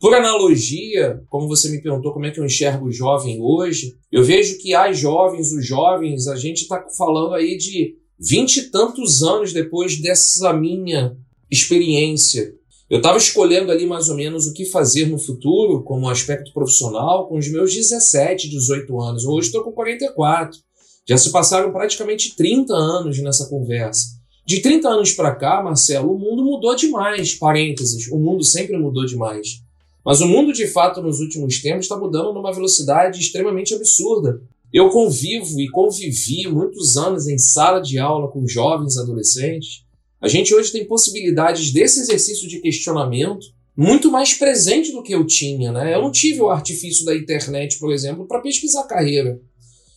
Por 0.01 0.15
analogia, 0.15 1.21
como 1.29 1.47
você 1.47 1.69
me 1.69 1.79
perguntou 1.79 2.11
como 2.11 2.25
é 2.25 2.31
que 2.31 2.39
eu 2.39 2.45
enxergo 2.45 2.87
o 2.87 2.91
jovem 2.91 3.39
hoje, 3.39 3.95
eu 4.11 4.23
vejo 4.23 4.57
que 4.57 4.73
as 4.73 4.97
jovens, 4.97 5.53
os 5.53 5.63
jovens, 5.63 6.27
a 6.27 6.35
gente 6.35 6.63
está 6.63 6.83
falando 6.97 7.35
aí 7.35 7.55
de 7.55 7.95
vinte 8.19 8.57
e 8.57 8.71
tantos 8.71 9.21
anos 9.21 9.53
depois 9.53 10.01
dessa 10.01 10.51
minha 10.53 11.15
experiência. 11.51 12.51
Eu 12.89 12.97
estava 12.97 13.19
escolhendo 13.19 13.71
ali 13.71 13.85
mais 13.85 14.09
ou 14.09 14.15
menos 14.15 14.47
o 14.47 14.53
que 14.53 14.65
fazer 14.65 15.05
no 15.05 15.19
futuro, 15.19 15.83
como 15.83 16.09
aspecto 16.09 16.51
profissional, 16.51 17.27
com 17.27 17.37
os 17.37 17.47
meus 17.47 17.71
17, 17.71 18.49
18 18.49 18.99
anos. 18.99 19.23
Hoje 19.23 19.47
estou 19.49 19.63
com 19.63 19.71
44. 19.71 20.59
Já 21.07 21.15
se 21.15 21.31
passaram 21.31 21.71
praticamente 21.71 22.35
30 22.35 22.73
anos 22.73 23.19
nessa 23.19 23.47
conversa. 23.47 24.19
De 24.47 24.61
30 24.61 24.89
anos 24.89 25.13
para 25.13 25.35
cá, 25.35 25.61
Marcelo, 25.61 26.11
o 26.11 26.17
mundo 26.17 26.43
mudou 26.43 26.75
demais. 26.75 27.35
Parênteses, 27.35 28.07
o 28.11 28.17
mundo 28.17 28.43
sempre 28.43 28.75
mudou 28.79 29.05
demais. 29.05 29.61
Mas 30.05 30.21
o 30.21 30.27
mundo, 30.27 30.51
de 30.51 30.67
fato, 30.67 31.01
nos 31.01 31.19
últimos 31.19 31.61
tempos 31.61 31.85
está 31.85 31.97
mudando 31.97 32.33
numa 32.33 32.53
velocidade 32.53 33.19
extremamente 33.19 33.73
absurda. 33.73 34.41
Eu 34.73 34.89
convivo 34.89 35.59
e 35.59 35.69
convivi 35.69 36.47
muitos 36.47 36.97
anos 36.97 37.27
em 37.27 37.37
sala 37.37 37.79
de 37.79 37.99
aula 37.99 38.31
com 38.31 38.47
jovens 38.47 38.97
adolescentes. 38.97 39.83
A 40.19 40.27
gente 40.27 40.53
hoje 40.53 40.71
tem 40.71 40.85
possibilidades 40.85 41.71
desse 41.71 41.99
exercício 41.99 42.47
de 42.47 42.59
questionamento 42.59 43.45
muito 43.75 44.11
mais 44.11 44.33
presente 44.33 44.91
do 44.91 45.03
que 45.03 45.13
eu 45.13 45.25
tinha. 45.25 45.71
Né? 45.71 45.95
Eu 45.95 46.01
não 46.01 46.11
tive 46.11 46.41
o 46.41 46.49
artifício 46.49 47.05
da 47.05 47.15
internet, 47.15 47.79
por 47.79 47.91
exemplo, 47.91 48.25
para 48.27 48.41
pesquisar 48.41 48.83
carreira. 48.83 49.39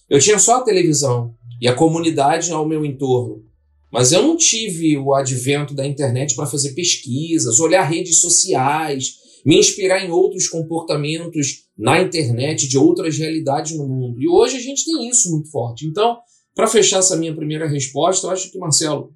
Eu 0.09 0.19
tinha 0.19 0.39
só 0.39 0.57
a 0.57 0.63
televisão 0.63 1.35
e 1.61 1.69
a 1.69 1.75
comunidade 1.75 2.53
ao 2.53 2.69
meu 2.69 2.85
entorno. 2.85 3.45
Mas 3.93 4.11
eu 4.11 4.23
não 4.23 4.37
tive 4.37 4.99
o 4.99 5.15
advento 5.15 5.73
da 5.73 5.87
internet 5.87 6.35
para 6.35 6.47
fazer 6.47 6.73
pesquisas, 6.73 7.61
olhar 7.61 7.85
redes 7.85 8.17
sociais, 8.17 9.19
me 9.45 9.59
inspirar 9.59 10.05
em 10.05 10.11
outros 10.11 10.49
comportamentos 10.49 11.65
na 11.77 12.01
internet 12.01 12.67
de 12.67 12.79
outras 12.79 13.19
realidades 13.19 13.77
no 13.77 13.87
mundo. 13.87 14.21
E 14.23 14.29
hoje 14.29 14.57
a 14.57 14.61
gente 14.61 14.85
tem 14.85 15.09
isso 15.09 15.31
muito 15.31 15.51
forte. 15.51 15.87
Então, 15.87 16.19
para 16.55 16.67
fechar 16.67 16.99
essa 16.99 17.17
minha 17.17 17.35
primeira 17.35 17.69
resposta, 17.69 18.27
eu 18.27 18.31
acho 18.31 18.51
que, 18.51 18.59
Marcelo, 18.59 19.13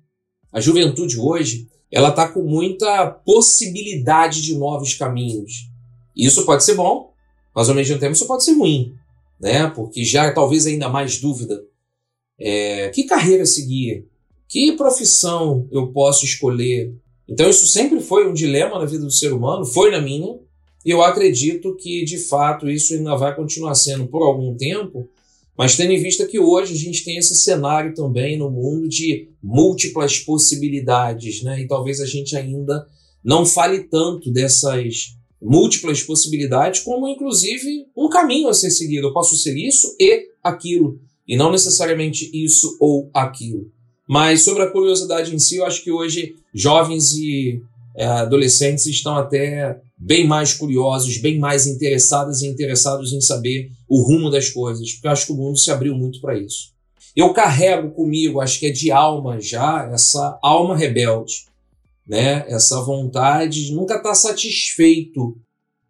a 0.53 0.61
juventude 0.61 1.19
hoje 1.19 1.69
ela 1.91 2.11
está 2.11 2.29
com 2.29 2.43
muita 2.43 3.11
possibilidade 3.11 4.43
de 4.43 4.57
novos 4.59 4.95
caminhos. 4.95 5.69
Isso 6.15 6.45
pode 6.45 6.65
ser 6.65 6.75
bom, 6.75 7.13
mas 7.55 7.69
ao 7.69 7.75
mesmo 7.75 7.99
tempo 7.99 8.13
isso 8.13 8.27
pode 8.27 8.45
ser 8.45 8.53
ruim, 8.53 8.95
né? 9.41 9.69
Porque 9.69 10.05
já 10.05 10.33
talvez 10.33 10.67
ainda 10.67 10.89
mais 10.89 11.19
dúvida. 11.19 11.63
É, 12.39 12.91
que 12.91 13.05
carreira 13.05 13.47
seguir? 13.47 14.07
Que 14.49 14.73
profissão 14.73 15.67
eu 15.71 15.93
posso 15.93 16.25
escolher? 16.25 16.95
Então, 17.29 17.49
isso 17.49 17.67
sempre 17.67 18.01
foi 18.01 18.27
um 18.27 18.33
dilema 18.33 18.79
na 18.79 18.87
vida 18.87 19.05
do 19.05 19.11
ser 19.11 19.33
humano, 19.33 19.67
foi 19.67 19.91
na 19.91 20.01
minha, 20.01 20.39
e 20.85 20.91
eu 20.91 21.03
acredito 21.03 21.77
que, 21.77 22.05
de 22.05 22.17
fato, 22.17 22.71
isso 22.71 22.95
ainda 22.95 23.15
vai 23.17 23.35
continuar 23.35 23.75
sendo 23.75 24.07
por 24.07 24.23
algum 24.23 24.57
tempo, 24.57 25.09
mas 25.57 25.77
tendo 25.77 25.93
em 25.93 26.01
vista 26.01 26.25
que 26.25 26.39
hoje 26.39 26.73
a 26.73 26.77
gente 26.77 27.05
tem 27.05 27.19
esse 27.19 27.35
cenário 27.35 27.93
também 27.93 28.39
no 28.39 28.49
mundo 28.49 28.89
de 28.89 29.29
múltiplas 29.43 30.19
possibilidades, 30.19 31.43
né? 31.43 31.61
E 31.61 31.67
talvez 31.67 32.01
a 32.01 32.07
gente 32.07 32.37
ainda 32.37 32.87
não 33.25 33.45
fale 33.45 33.81
tanto 33.81 34.31
dessas 34.31 35.17
múltiplas 35.43 36.03
possibilidades 36.03 36.81
como, 36.81 37.09
inclusive, 37.09 37.87
um 37.97 38.09
caminho 38.09 38.49
a 38.49 38.55
ser 38.55 38.71
seguido. 38.71 39.09
Eu 39.09 39.13
posso 39.13 39.37
ser 39.37 39.57
isso 39.57 39.97
e 39.99 40.29
aquilo, 40.43 41.01
e 41.27 41.37
não 41.37 41.51
necessariamente 41.51 42.31
isso 42.33 42.77
ou 42.81 43.11
aquilo. 43.13 43.71
Mas 44.09 44.43
sobre 44.43 44.63
a 44.63 44.71
curiosidade 44.71 45.35
em 45.35 45.39
si, 45.39 45.57
eu 45.57 45.67
acho 45.67 45.85
que 45.85 45.93
hoje 45.93 46.37
jovens 46.55 47.13
e 47.13 47.63
é, 47.95 48.07
adolescentes 48.07 48.87
estão 48.87 49.17
até 49.17 49.79
bem 49.99 50.27
mais 50.27 50.55
curiosos, 50.55 51.19
bem 51.19 51.39
mais 51.39 51.67
interessados 51.67 52.41
e 52.41 52.47
interessados 52.47 53.13
em 53.13 53.21
saber 53.21 53.71
o 53.89 54.01
rumo 54.01 54.31
das 54.31 54.49
coisas, 54.49 54.93
porque 54.93 55.09
eu 55.09 55.11
acho 55.11 55.27
que 55.27 55.33
o 55.33 55.37
mundo 55.37 55.59
se 55.59 55.71
abriu 55.71 55.95
muito 55.95 56.21
para 56.21 56.39
isso. 56.39 56.73
Eu 57.15 57.33
carrego 57.33 57.91
comigo, 57.91 58.41
acho 58.41 58.61
que 58.61 58.67
é 58.67 58.71
de 58.71 58.91
alma 58.93 59.41
já, 59.41 59.91
essa 59.93 60.39
alma 60.41 60.77
rebelde, 60.77 61.47
né? 62.07 62.45
essa 62.49 62.81
vontade 62.81 63.67
de 63.67 63.75
nunca 63.75 63.97
estar 63.97 64.15
satisfeito, 64.15 65.37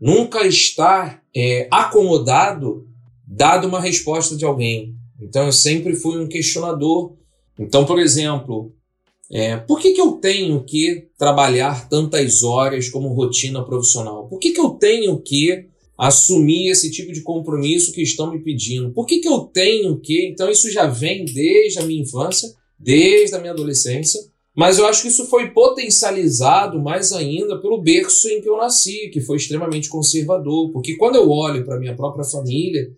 nunca 0.01 0.47
estar 0.47 1.23
é, 1.37 1.69
acomodado, 1.71 2.89
dado 3.27 3.69
uma 3.69 3.81
resposta 3.81 4.35
de 4.35 4.45
alguém. 4.45 4.95
Então 5.21 5.45
eu 5.45 5.53
sempre 5.53 5.95
fui 5.95 6.19
um 6.19 6.29
questionador 6.29 7.18
então, 7.59 7.85
por 7.85 7.99
exemplo, 7.99 8.73
é, 9.31 9.57
por 9.57 9.81
que, 9.81 9.93
que 9.93 10.01
eu 10.01 10.13
tenho 10.13 10.63
que 10.65 11.09
trabalhar 11.19 11.89
tantas 11.89 12.43
horas 12.43 12.89
como 12.89 13.13
rotina 13.13 13.65
profissional? 13.65 14.27
Por 14.29 14.39
que, 14.39 14.53
que 14.53 14.61
eu 14.61 14.71
tenho 14.71 15.19
que 15.21 15.67
assumir 15.97 16.71
esse 16.71 16.91
tipo 16.91 17.13
de 17.13 17.23
compromisso 17.23 17.93
que 17.93 18.01
estão 18.01 18.31
me 18.31 18.39
pedindo? 18.39 18.91
Por 18.91 19.05
que, 19.05 19.19
que 19.19 19.29
eu 19.29 19.41
tenho 19.41 19.99
que? 19.99 20.29
Então, 20.29 20.51
isso 20.51 20.71
já 20.71 20.87
vem 20.87 21.25
desde 21.25 21.81
a 21.81 21.83
minha 21.83 22.03
infância, 22.03 22.49
desde 22.79 23.35
a 23.35 23.41
minha 23.41 23.53
adolescência, 23.53 24.21
mas 24.59 24.79
eu 24.79 24.87
acho 24.87 25.03
que 25.03 25.09
isso 25.09 25.27
foi 25.27 25.51
potencializado 25.51 26.81
mais 26.81 27.13
ainda 27.13 27.61
pelo 27.61 27.81
berço 27.81 28.29
em 28.29 28.41
que 28.41 28.49
eu 28.49 28.57
nasci, 28.57 29.09
que 29.09 29.21
foi 29.21 29.37
extremamente 29.37 29.89
conservador. 29.89 30.73
Porque 30.73 30.97
quando 30.97 31.15
eu 31.15 31.31
olho 31.31 31.65
para 31.65 31.77
a 31.77 31.79
minha 31.79 31.95
própria 31.95 32.25
família, 32.25 32.91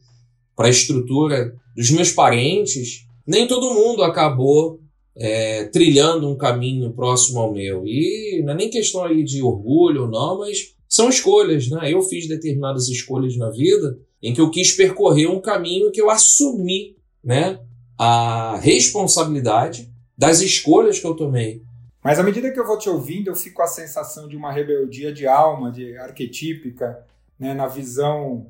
para 0.57 0.69
a 0.69 0.71
estrutura 0.71 1.55
dos 1.76 1.90
meus 1.90 2.12
parentes, 2.12 3.07
nem 3.30 3.46
todo 3.46 3.72
mundo 3.72 4.02
acabou 4.02 4.80
é, 5.16 5.64
trilhando 5.66 6.28
um 6.28 6.37
caminho 6.37 6.92
próximo 6.92 7.38
ao 7.38 7.52
meu. 7.52 7.87
E 7.87 8.42
não 8.44 8.54
é 8.54 8.56
nem 8.56 8.68
questão 8.68 9.04
aí 9.04 9.22
de 9.22 9.40
orgulho 9.40 10.02
ou 10.02 10.08
não, 10.08 10.38
mas 10.38 10.75
são 10.88 11.08
escolhas, 11.08 11.68
né? 11.68 11.92
Eu 11.92 12.02
fiz 12.02 12.26
determinadas 12.26 12.88
escolhas 12.88 13.37
na 13.37 13.49
vida 13.49 13.96
em 14.20 14.34
que 14.34 14.40
eu 14.40 14.50
quis 14.50 14.72
percorrer 14.72 15.28
um 15.28 15.40
caminho 15.40 15.92
que 15.92 16.02
eu 16.02 16.10
assumi, 16.10 16.96
né? 17.22 17.60
A 17.96 18.56
responsabilidade 18.56 19.88
das 20.18 20.40
escolhas 20.40 20.99
que 20.99 21.06
eu 21.06 21.14
tomei. 21.14 21.62
Mas 22.02 22.18
à 22.18 22.25
medida 22.25 22.50
que 22.50 22.58
eu 22.58 22.66
vou 22.66 22.78
te 22.78 22.88
ouvindo, 22.88 23.28
eu 23.28 23.37
fico 23.37 23.56
com 23.56 23.62
a 23.62 23.68
sensação 23.68 24.26
de 24.26 24.37
uma 24.37 24.50
rebeldia 24.50 25.12
de 25.12 25.26
alma, 25.26 25.70
de 25.70 25.96
arquetípica, 25.96 27.06
né? 27.38 27.54
Na 27.54 27.68
visão 27.68 28.49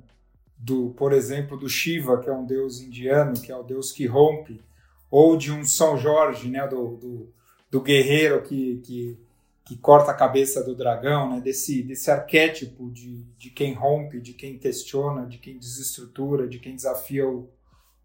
do, 0.57 0.91
por 0.97 1.13
exemplo, 1.13 1.59
do 1.59 1.69
Shiva, 1.69 2.19
que 2.19 2.31
é 2.31 2.33
um 2.33 2.47
deus 2.47 2.81
indiano, 2.81 3.35
que 3.35 3.53
é 3.53 3.57
o 3.57 3.63
deus 3.63 3.93
que 3.93 4.07
rompe, 4.07 4.61
ou 5.11 5.37
de 5.37 5.51
um 5.51 5.65
São 5.65 5.99
Jorge, 5.99 6.49
né, 6.49 6.67
do, 6.69 6.97
do, 6.97 7.33
do 7.71 7.81
guerreiro 7.81 8.43
que, 8.43 8.81
que, 8.85 9.19
que, 9.65 9.77
corta 9.79 10.13
a 10.13 10.15
cabeça 10.15 10.63
do 10.63 10.75
dragão, 10.75 11.29
né, 11.29 11.41
desse, 11.41 11.83
desse 11.83 12.11
arquétipo 12.11 12.91
de, 12.91 13.25
de 13.37 13.51
quem 13.51 13.75
rompe, 13.75 14.21
de 14.21 14.33
quem 14.35 14.57
questiona, 14.57 15.27
de 15.27 15.39
quem 15.39 15.59
desestrutura, 15.59 16.47
de 16.47 16.59
quem 16.59 16.77
desafia 16.77 17.29
o, 17.29 17.51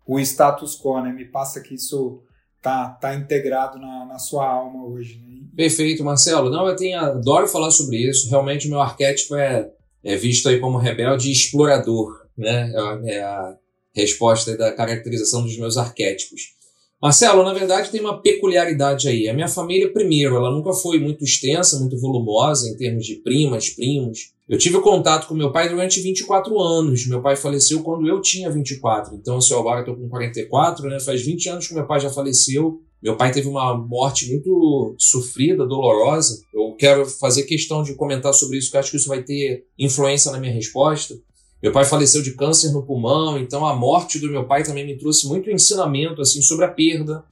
o 0.06 0.20
status 0.20 0.80
quo. 0.82 1.02
Né? 1.02 1.14
Me 1.14 1.26
passa 1.26 1.62
que 1.62 1.76
isso 1.76 2.24
tá, 2.62 2.90
tá 2.90 3.14
integrado 3.14 3.78
na, 3.78 4.06
na 4.06 4.18
sua 4.18 4.48
alma 4.48 4.84
hoje. 4.86 5.20
Né? 5.20 5.44
Perfeito, 5.56 6.04
Marcelo. 6.04 6.50
Não, 6.50 6.68
eu 6.68 6.76
tenho, 6.76 7.00
adoro 7.00 7.48
falar 7.48 7.70
sobre 7.70 7.98
isso. 7.98 8.30
Realmente, 8.30 8.68
o 8.68 8.72
meu 8.72 8.82
arquétipo 8.82 9.36
é, 9.36 9.70
é 10.04 10.16
visto 10.16 10.50
aí 10.50 10.60
como 10.60 10.80
rebelde 10.80 11.30
e 11.30 11.32
explorador. 11.32 12.26
Né? 12.36 12.74
É, 13.06 13.18
é 13.18 13.24
a 13.24 13.56
resposta 13.94 14.58
da 14.58 14.74
caracterização 14.74 15.44
dos 15.44 15.58
meus 15.58 15.78
arquétipos. 15.78 16.56
Marcelo, 17.02 17.44
na 17.44 17.54
verdade 17.54 17.92
tem 17.92 18.02
uma 18.02 18.22
peculiaridade 18.22 19.08
aí. 19.08 19.28
A 19.28 19.34
minha 19.34 19.48
família, 19.48 19.92
primeiro, 19.92 20.36
ela 20.36 20.52
nunca 20.52 20.74
foi 20.74 21.00
muito 21.00 21.24
extensa, 21.24 21.80
muito 21.80 22.00
volumosa 22.00 22.70
em 22.70 22.78
termos 22.78 23.06
de 23.06 23.16
primas, 23.16 23.70
primos. 23.70 24.34
Eu 24.48 24.58
tive 24.60 24.80
contato 24.80 25.28
com 25.28 25.34
meu 25.34 25.52
pai 25.52 25.68
durante 25.68 26.00
24 26.00 26.60
anos. 26.60 27.08
Meu 27.08 27.22
pai 27.22 27.36
faleceu 27.36 27.82
quando 27.82 28.08
eu 28.08 28.22
tinha 28.22 28.50
24. 28.52 29.16
Então, 29.16 29.42
se 29.42 29.52
eu 29.52 29.60
agora 29.60 29.80
estou 29.80 29.96
com 29.96 30.08
44, 30.08 30.88
né? 30.88 31.00
Faz 31.00 31.24
20 31.24 31.50
anos 31.50 31.68
que 31.68 31.74
meu 31.74 31.88
pai 31.88 32.00
já 32.00 32.12
faleceu. 32.12 32.80
Meu 33.02 33.18
pai 33.18 33.32
teve 33.32 33.48
uma 33.48 33.76
morte 33.76 34.30
muito 34.30 34.96
sofrida, 35.00 35.66
dolorosa. 35.66 36.42
Eu 36.54 36.76
quero 36.76 37.06
fazer 37.08 37.44
questão 37.44 37.82
de 37.82 37.96
comentar 37.96 38.34
sobre 38.34 38.58
isso, 38.58 38.68
porque 38.68 38.78
acho 38.78 38.92
que 38.92 38.98
isso 38.98 39.10
vai 39.10 39.24
ter 39.24 39.66
influência 39.78 40.32
na 40.32 40.40
minha 40.40 40.54
resposta. 40.54 41.16
Meu 41.66 41.72
pai 41.72 41.84
faleceu 41.84 42.22
de 42.22 42.34
câncer 42.36 42.72
no 42.72 42.84
pulmão, 42.84 43.40
então 43.40 43.66
a 43.66 43.76
morte 43.76 44.20
do 44.20 44.30
meu 44.30 44.46
pai 44.46 44.64
também 44.64 44.86
me 44.86 44.96
trouxe 44.96 45.28
muito 45.28 45.50
ensinamento 45.50 46.22
assim 46.22 46.40
sobre 46.40 46.64
a 46.64 46.68
perda, 46.68 47.26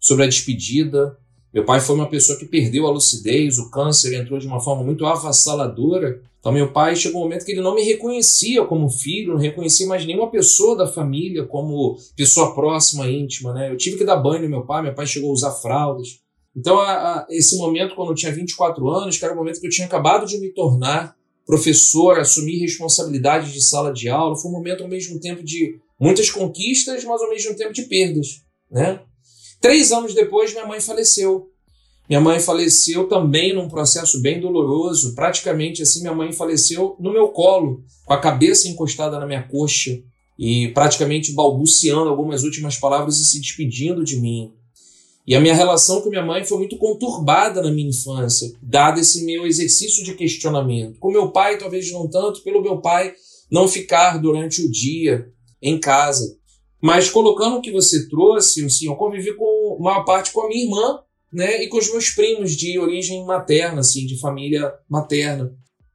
sobre 0.00 0.24
a 0.24 0.26
despedida. 0.26 1.16
Meu 1.54 1.64
pai 1.64 1.78
foi 1.78 1.94
uma 1.94 2.08
pessoa 2.08 2.36
que 2.36 2.46
perdeu 2.46 2.88
a 2.88 2.90
lucidez, 2.90 3.58
o 3.58 3.70
câncer 3.70 4.12
entrou 4.20 4.40
de 4.40 4.46
uma 4.48 4.58
forma 4.58 4.82
muito 4.82 5.06
avassaladora, 5.06 6.20
Então, 6.40 6.50
meu 6.50 6.72
pai 6.72 6.96
chegou 6.96 7.20
um 7.20 7.24
momento 7.26 7.44
que 7.44 7.52
ele 7.52 7.60
não 7.60 7.76
me 7.76 7.82
reconhecia 7.82 8.64
como 8.64 8.90
filho, 8.90 9.34
não 9.34 9.40
reconhecia 9.40 9.86
mais 9.86 10.04
nenhuma 10.04 10.32
pessoa 10.32 10.76
da 10.76 10.88
família 10.88 11.44
como 11.44 11.96
pessoa 12.16 12.56
próxima, 12.56 13.08
íntima, 13.08 13.54
né? 13.54 13.70
Eu 13.70 13.76
tive 13.76 13.98
que 13.98 14.04
dar 14.04 14.16
banho 14.16 14.42
no 14.42 14.48
meu 14.48 14.62
pai, 14.62 14.82
meu 14.82 14.94
pai 14.94 15.06
chegou 15.06 15.30
a 15.30 15.32
usar 15.32 15.52
fraldas. 15.52 16.18
Então, 16.56 16.80
a, 16.80 16.90
a, 16.90 17.26
esse 17.30 17.56
momento, 17.56 17.94
quando 17.94 18.08
eu 18.08 18.16
tinha 18.16 18.32
24 18.32 18.90
anos, 18.90 19.16
que 19.16 19.24
era 19.24 19.32
o 19.32 19.36
momento 19.36 19.60
que 19.60 19.66
eu 19.68 19.70
tinha 19.70 19.86
acabado 19.86 20.26
de 20.26 20.40
me 20.40 20.48
tornar 20.48 21.15
professor, 21.46 22.18
assumir 22.18 22.58
responsabilidade 22.58 23.52
de 23.52 23.62
sala 23.62 23.92
de 23.92 24.08
aula, 24.08 24.36
foi 24.36 24.50
um 24.50 24.54
momento 24.54 24.82
ao 24.82 24.88
mesmo 24.88 25.20
tempo 25.20 25.44
de 25.44 25.78
muitas 25.98 26.28
conquistas, 26.28 27.04
mas 27.04 27.22
ao 27.22 27.30
mesmo 27.30 27.54
tempo 27.54 27.72
de 27.72 27.82
perdas, 27.82 28.42
né? 28.70 29.00
Três 29.60 29.92
anos 29.92 30.12
depois, 30.12 30.52
minha 30.52 30.66
mãe 30.66 30.80
faleceu. 30.80 31.50
Minha 32.08 32.20
mãe 32.20 32.38
faleceu 32.38 33.08
também 33.08 33.54
num 33.54 33.68
processo 33.68 34.20
bem 34.20 34.40
doloroso. 34.40 35.14
Praticamente 35.14 35.82
assim, 35.82 36.00
minha 36.00 36.14
mãe 36.14 36.32
faleceu 36.32 36.96
no 37.00 37.12
meu 37.12 37.28
colo, 37.28 37.82
com 38.04 38.12
a 38.12 38.20
cabeça 38.20 38.68
encostada 38.68 39.18
na 39.18 39.26
minha 39.26 39.42
coxa 39.42 39.98
e 40.38 40.68
praticamente 40.68 41.32
balbuciando 41.32 42.08
algumas 42.08 42.44
últimas 42.44 42.76
palavras 42.76 43.18
e 43.18 43.24
se 43.24 43.40
despedindo 43.40 44.04
de 44.04 44.20
mim. 44.20 44.52
E 45.26 45.34
a 45.34 45.40
minha 45.40 45.54
relação 45.54 46.00
com 46.00 46.08
minha 46.08 46.24
mãe 46.24 46.44
foi 46.44 46.58
muito 46.58 46.76
conturbada 46.78 47.60
na 47.60 47.70
minha 47.70 47.88
infância, 47.88 48.52
dado 48.62 49.00
esse 49.00 49.24
meu 49.24 49.44
exercício 49.46 50.04
de 50.04 50.14
questionamento. 50.14 51.00
Com 51.00 51.10
meu 51.10 51.32
pai, 51.32 51.58
talvez 51.58 51.90
não 51.90 52.08
tanto, 52.08 52.42
pelo 52.42 52.62
meu 52.62 52.80
pai 52.80 53.12
não 53.50 53.66
ficar 53.66 54.18
durante 54.18 54.62
o 54.62 54.70
dia 54.70 55.28
em 55.60 55.80
casa. 55.80 56.38
Mas 56.80 57.10
colocando 57.10 57.56
o 57.56 57.60
que 57.60 57.72
você 57.72 58.08
trouxe, 58.08 58.64
assim, 58.64 58.86
eu 58.86 58.94
convivi 58.94 59.34
com 59.34 59.78
maior 59.80 60.04
parte 60.04 60.32
com 60.32 60.42
a 60.42 60.48
minha 60.48 60.62
irmã, 60.64 61.00
né, 61.32 61.64
e 61.64 61.68
com 61.68 61.78
os 61.78 61.90
meus 61.90 62.10
primos 62.10 62.52
de 62.52 62.78
origem 62.78 63.24
materna, 63.24 63.80
assim, 63.80 64.06
de 64.06 64.18
família 64.20 64.72
materna. 64.88 65.52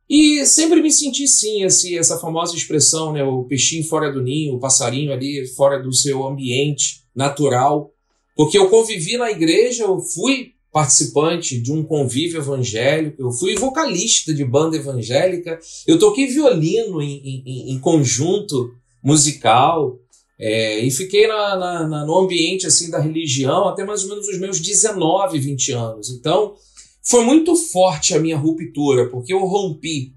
E 0.09 0.45
sempre 0.45 0.81
me 0.81 0.91
senti 0.91 1.25
sim, 1.25 1.63
assim, 1.63 1.97
essa 1.97 2.19
famosa 2.19 2.55
expressão, 2.55 3.13
né, 3.13 3.23
o 3.23 3.45
peixinho 3.45 3.85
fora 3.85 4.11
do 4.11 4.21
ninho, 4.21 4.55
o 4.55 4.59
passarinho 4.59 5.13
ali 5.13 5.47
fora 5.55 5.81
do 5.81 5.93
seu 5.93 6.27
ambiente 6.27 7.03
natural, 7.15 7.90
porque 8.35 8.57
eu 8.57 8.69
convivi 8.69 9.17
na 9.17 9.31
igreja, 9.31 9.83
eu 9.83 9.99
fui 9.99 10.53
participante 10.71 11.59
de 11.59 11.71
um 11.71 11.83
convívio 11.83 12.39
evangélico, 12.39 13.21
eu 13.21 13.31
fui 13.31 13.55
vocalista 13.55 14.33
de 14.33 14.45
banda 14.45 14.77
evangélica, 14.77 15.59
eu 15.85 15.99
toquei 15.99 16.27
violino 16.27 17.01
em, 17.01 17.43
em, 17.45 17.71
em 17.73 17.79
conjunto 17.79 18.73
musical, 19.03 19.99
é, 20.43 20.79
e 20.79 20.89
fiquei 20.89 21.27
na, 21.27 21.55
na, 21.55 21.87
na, 21.87 22.05
no 22.05 22.17
ambiente 22.17 22.65
assim 22.65 22.89
da 22.89 22.99
religião 22.99 23.67
até 23.67 23.83
mais 23.83 24.01
ou 24.03 24.09
menos 24.09 24.27
os 24.27 24.39
meus 24.39 24.59
19, 24.59 25.37
20 25.37 25.71
anos. 25.73 26.09
Então, 26.09 26.55
foi 27.03 27.23
muito 27.23 27.55
forte 27.55 28.15
a 28.15 28.19
minha 28.19 28.37
ruptura, 28.37 29.07
porque 29.09 29.33
eu 29.33 29.45
rompi 29.45 30.13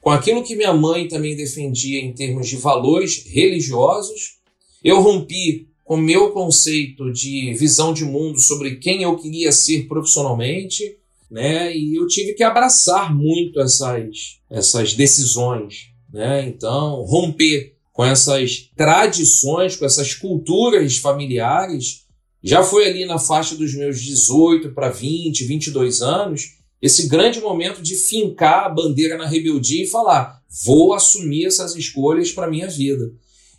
com 0.00 0.10
aquilo 0.10 0.42
que 0.42 0.56
minha 0.56 0.72
mãe 0.72 1.06
também 1.06 1.36
defendia 1.36 2.00
em 2.00 2.12
termos 2.12 2.48
de 2.48 2.56
valores 2.56 3.24
religiosos. 3.26 4.38
Eu 4.82 5.00
rompi 5.00 5.68
o 5.88 5.96
meu 5.96 6.30
conceito 6.32 7.10
de 7.10 7.54
visão 7.54 7.94
de 7.94 8.04
mundo 8.04 8.38
sobre 8.38 8.76
quem 8.76 9.02
eu 9.02 9.16
queria 9.16 9.50
ser 9.50 9.88
profissionalmente, 9.88 10.98
né? 11.30 11.74
E 11.74 11.96
eu 11.96 12.06
tive 12.06 12.34
que 12.34 12.42
abraçar 12.42 13.14
muito 13.14 13.58
essas, 13.58 14.38
essas 14.50 14.92
decisões, 14.92 15.88
né? 16.12 16.46
Então, 16.46 17.02
romper 17.04 17.74
com 17.90 18.04
essas 18.04 18.70
tradições, 18.76 19.76
com 19.76 19.86
essas 19.86 20.12
culturas 20.14 20.98
familiares, 20.98 22.06
já 22.44 22.62
foi 22.62 22.86
ali 22.86 23.06
na 23.06 23.18
faixa 23.18 23.56
dos 23.56 23.74
meus 23.74 24.00
18 24.00 24.72
para 24.74 24.90
20, 24.90 25.44
22 25.44 26.02
anos, 26.02 26.58
esse 26.82 27.08
grande 27.08 27.40
momento 27.40 27.82
de 27.82 27.96
fincar 27.96 28.66
a 28.66 28.68
bandeira 28.68 29.16
na 29.16 29.26
rebeldia 29.26 29.84
e 29.84 29.88
falar: 29.88 30.42
vou 30.64 30.92
assumir 30.92 31.46
essas 31.46 31.74
escolhas 31.74 32.30
para 32.30 32.50
minha 32.50 32.68
vida. 32.68 33.10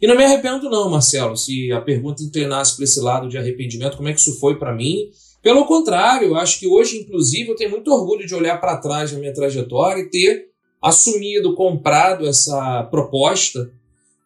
E 0.02 0.08
não 0.08 0.16
me 0.16 0.24
arrependo, 0.24 0.70
não, 0.70 0.90
Marcelo, 0.90 1.36
se 1.36 1.72
a 1.72 1.82
pergunta 1.82 2.24
inclinasse 2.24 2.76
para 2.76 2.86
esse 2.86 3.02
lado 3.02 3.28
de 3.28 3.38
arrependimento, 3.38 3.98
como 3.98 4.08
é 4.08 4.14
que 4.14 4.20
isso 4.20 4.40
foi 4.40 4.58
para 4.58 4.74
mim? 4.74 5.10
Pelo 5.42 5.66
contrário, 5.66 6.30
eu 6.30 6.36
acho 6.36 6.60
que 6.60 6.68
hoje, 6.68 7.00
inclusive, 7.00 7.50
eu 7.50 7.56
tenho 7.56 7.72
muito 7.72 7.92
orgulho 7.92 8.26
de 8.26 8.36
olhar 8.36 8.60
para 8.60 8.78
trás 8.78 9.12
na 9.12 9.20
minha 9.20 9.34
trajetória 9.34 10.02
e 10.02 10.10
ter 10.10 10.50
assumido, 10.82 11.56
comprado 11.56 12.26
essa 12.26 12.84
proposta 12.84 13.72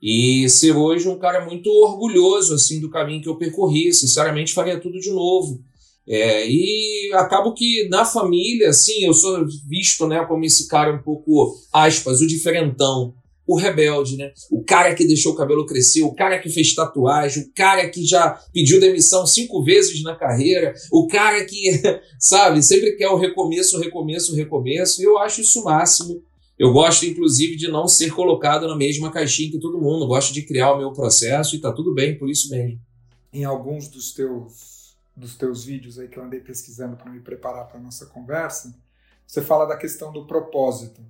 e 0.02 0.48
ser 0.50 0.76
hoje 0.76 1.08
um 1.08 1.18
cara 1.18 1.46
muito 1.46 1.70
orgulhoso 1.70 2.54
assim 2.54 2.80
do 2.80 2.90
caminho 2.90 3.22
que 3.22 3.30
eu 3.30 3.38
percorri. 3.38 3.94
Sinceramente, 3.94 4.54
faria 4.54 4.80
tudo 4.80 5.00
de 5.00 5.12
novo. 5.12 5.60
É, 6.06 6.46
e 6.48 7.12
acabo 7.14 7.54
que 7.54 7.88
na 7.90 8.04
família, 8.04 8.70
assim, 8.70 9.06
eu 9.06 9.14
sou 9.14 9.46
visto 9.68 10.06
né, 10.06 10.26
como 10.26 10.44
esse 10.44 10.68
cara 10.68 10.94
um 10.94 11.02
pouco, 11.02 11.56
aspas, 11.72 12.20
o 12.22 12.28
diferentão, 12.28 13.14
o 13.46 13.58
rebelde, 13.58 14.18
né? 14.18 14.32
O 14.50 14.64
cara 14.64 14.96
que 14.96 15.06
deixou 15.06 15.34
o 15.34 15.36
cabelo 15.36 15.66
crescer, 15.66 16.02
o 16.04 16.14
cara 16.14 16.40
que 16.40 16.50
fez 16.50 16.74
tatuagem, 16.74 17.44
o 17.44 17.54
cara 17.54 17.90
que 17.90 18.06
já 18.06 18.32
pediu 18.54 18.80
demissão 18.80 19.26
cinco 19.26 19.64
vezes 19.64 20.02
na 20.02 20.16
carreira, 20.16 20.74
o 20.92 21.08
cara 21.08 21.44
que, 21.46 21.82
sabe, 22.18 22.64
sempre 22.64 22.96
quer 22.96 23.10
o 23.10 23.18
recomeço, 23.18 23.78
o 23.78 23.82
recomeço, 23.82 24.34
o 24.34 24.36
recomeço. 24.36 25.02
E 25.02 25.06
eu 25.06 25.18
acho 25.18 25.42
isso 25.42 25.62
o 25.62 25.66
máximo. 25.66 26.24
Eu 26.58 26.72
gosto, 26.72 27.06
inclusive, 27.06 27.56
de 27.56 27.68
não 27.68 27.88
ser 27.88 28.14
colocado 28.14 28.68
na 28.68 28.76
mesma 28.76 29.12
caixinha 29.12 29.52
que 29.52 29.60
todo 29.60 29.82
mundo. 29.82 30.08
gosto 30.08 30.34
de 30.34 30.44
criar 30.44 30.74
o 30.74 30.78
meu 30.78 30.94
processo 30.94 31.56
e 31.56 31.60
tá 31.60 31.72
tudo 31.72 31.94
bem 31.94 32.18
por 32.18 32.30
isso 32.30 32.50
mesmo. 32.50 32.80
Em 33.32 33.44
alguns 33.44 33.88
dos 33.88 34.14
teus 34.14 34.74
dos 35.16 35.36
teus 35.36 35.64
vídeos 35.64 36.00
aí 36.00 36.08
que 36.08 36.18
eu 36.18 36.24
andei 36.24 36.40
pesquisando 36.40 36.98
para 36.98 37.12
me 37.12 37.20
preparar 37.20 37.68
para 37.68 37.80
nossa 37.80 38.08
conversa, 38.08 38.76
você 39.28 39.42
fala 39.42 39.66
da 39.66 39.78
questão 39.78 40.12
do 40.12 40.26
propósito. 40.26 41.02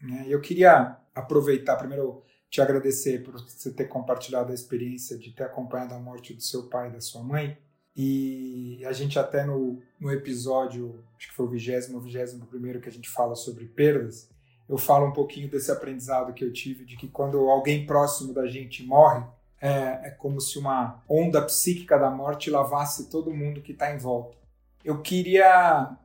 Né? 0.00 0.24
Eu 0.28 0.40
queria 0.40 0.96
aproveitar 1.14 1.76
primeiro 1.76 2.22
te 2.52 2.60
agradecer 2.60 3.22
por 3.22 3.32
você 3.32 3.70
ter 3.70 3.86
compartilhado 3.86 4.52
a 4.52 4.54
experiência 4.54 5.16
de 5.16 5.32
ter 5.32 5.44
acompanhado 5.44 5.94
a 5.94 5.98
morte 5.98 6.34
do 6.34 6.42
seu 6.42 6.68
pai 6.68 6.90
e 6.90 6.92
da 6.92 7.00
sua 7.00 7.22
mãe. 7.22 7.56
E 7.96 8.84
a 8.84 8.92
gente 8.92 9.18
até 9.18 9.42
no, 9.42 9.80
no 9.98 10.12
episódio, 10.12 11.02
acho 11.16 11.28
que 11.28 11.34
foi 11.34 11.46
o 11.46 11.48
vigésimo 11.48 11.98
vigésimo 11.98 12.46
primeiro 12.46 12.80
que 12.80 12.90
a 12.90 12.92
gente 12.92 13.08
fala 13.08 13.34
sobre 13.34 13.64
perdas, 13.64 14.30
eu 14.68 14.76
falo 14.76 15.06
um 15.06 15.12
pouquinho 15.12 15.50
desse 15.50 15.70
aprendizado 15.70 16.32
que 16.32 16.44
eu 16.44 16.52
tive 16.52 16.84
de 16.84 16.96
que 16.96 17.08
quando 17.08 17.38
alguém 17.48 17.86
próximo 17.86 18.34
da 18.34 18.46
gente 18.46 18.82
morre, 18.82 19.24
é, 19.60 20.08
é 20.08 20.10
como 20.10 20.40
se 20.40 20.58
uma 20.58 21.02
onda 21.08 21.40
psíquica 21.42 21.98
da 21.98 22.10
morte 22.10 22.50
lavasse 22.50 23.08
todo 23.08 23.34
mundo 23.34 23.62
que 23.62 23.72
está 23.72 23.94
em 23.94 23.98
volta. 23.98 24.36
Eu 24.84 25.00
queria 25.00 25.96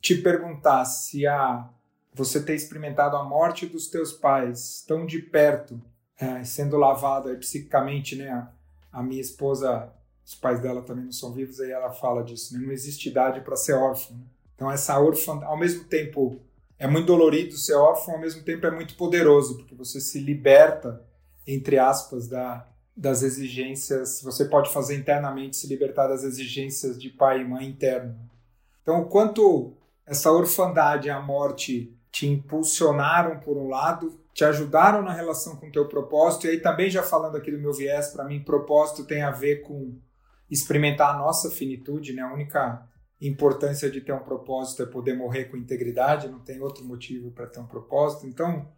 te 0.00 0.16
perguntar 0.16 0.84
se 0.84 1.26
a 1.26 1.68
você 2.14 2.40
ter 2.40 2.54
experimentado 2.54 3.16
a 3.16 3.24
morte 3.24 3.66
dos 3.66 3.88
teus 3.88 4.12
pais 4.12 4.84
tão 4.86 5.04
de 5.04 5.18
perto, 5.20 5.80
é, 6.16 6.44
sendo 6.44 6.76
lavado 6.76 7.28
aí, 7.28 7.36
psiquicamente, 7.36 8.14
né? 8.14 8.30
A, 8.30 8.48
a, 8.92 9.02
minha 9.02 9.20
esposa, 9.20 9.92
os 10.24 10.34
pais 10.34 10.60
dela 10.60 10.82
também 10.82 11.04
não 11.04 11.12
são 11.12 11.32
vivos, 11.32 11.60
aí 11.60 11.72
ela 11.72 11.92
fala 11.92 12.22
disso, 12.22 12.54
né? 12.54 12.64
Não 12.64 12.72
existe 12.72 13.08
idade 13.08 13.40
para 13.40 13.56
ser 13.56 13.72
órfão. 13.72 14.16
Então 14.54 14.70
essa 14.70 14.98
órfã, 15.00 15.44
ao 15.44 15.58
mesmo 15.58 15.84
tempo 15.84 16.40
é 16.78 16.86
muito 16.86 17.06
dolorido 17.06 17.56
ser 17.56 17.74
órfão, 17.74 18.14
ao 18.14 18.20
mesmo 18.20 18.42
tempo 18.42 18.64
é 18.66 18.70
muito 18.70 18.94
poderoso, 18.94 19.56
porque 19.56 19.74
você 19.74 20.00
se 20.00 20.20
liberta, 20.20 21.04
entre 21.46 21.78
aspas, 21.78 22.28
da, 22.28 22.66
das 22.96 23.22
exigências, 23.22 24.22
você 24.22 24.44
pode 24.44 24.72
fazer 24.72 24.94
internamente 24.94 25.56
se 25.56 25.66
libertar 25.66 26.06
das 26.06 26.22
exigências 26.22 27.00
de 27.00 27.10
pai 27.10 27.40
e 27.40 27.44
mãe 27.44 27.66
interno. 27.66 28.16
Então, 28.82 29.00
o 29.02 29.06
quanto 29.06 29.72
essa 30.06 30.30
orfandade 30.30 31.08
a 31.10 31.20
morte 31.20 31.93
te 32.14 32.28
impulsionaram 32.28 33.40
por 33.40 33.56
um 33.56 33.68
lado, 33.68 34.20
te 34.32 34.44
ajudaram 34.44 35.02
na 35.02 35.12
relação 35.12 35.56
com 35.56 35.66
o 35.66 35.72
teu 35.72 35.88
propósito, 35.88 36.46
e 36.46 36.50
aí 36.50 36.60
também 36.60 36.88
já 36.88 37.02
falando 37.02 37.36
aqui 37.36 37.50
do 37.50 37.58
meu 37.58 37.72
viés, 37.72 38.12
para 38.12 38.22
mim 38.22 38.38
propósito 38.40 39.04
tem 39.04 39.22
a 39.22 39.32
ver 39.32 39.62
com 39.62 39.98
experimentar 40.48 41.12
a 41.12 41.18
nossa 41.18 41.50
finitude, 41.50 42.12
né? 42.12 42.22
A 42.22 42.32
única 42.32 42.88
importância 43.20 43.90
de 43.90 44.00
ter 44.00 44.12
um 44.12 44.20
propósito 44.20 44.84
é 44.84 44.86
poder 44.86 45.16
morrer 45.16 45.46
com 45.46 45.56
integridade, 45.56 46.28
não 46.28 46.38
tem 46.38 46.60
outro 46.60 46.84
motivo 46.84 47.32
para 47.32 47.48
ter 47.48 47.58
um 47.58 47.66
propósito. 47.66 48.28
Então, 48.28 48.68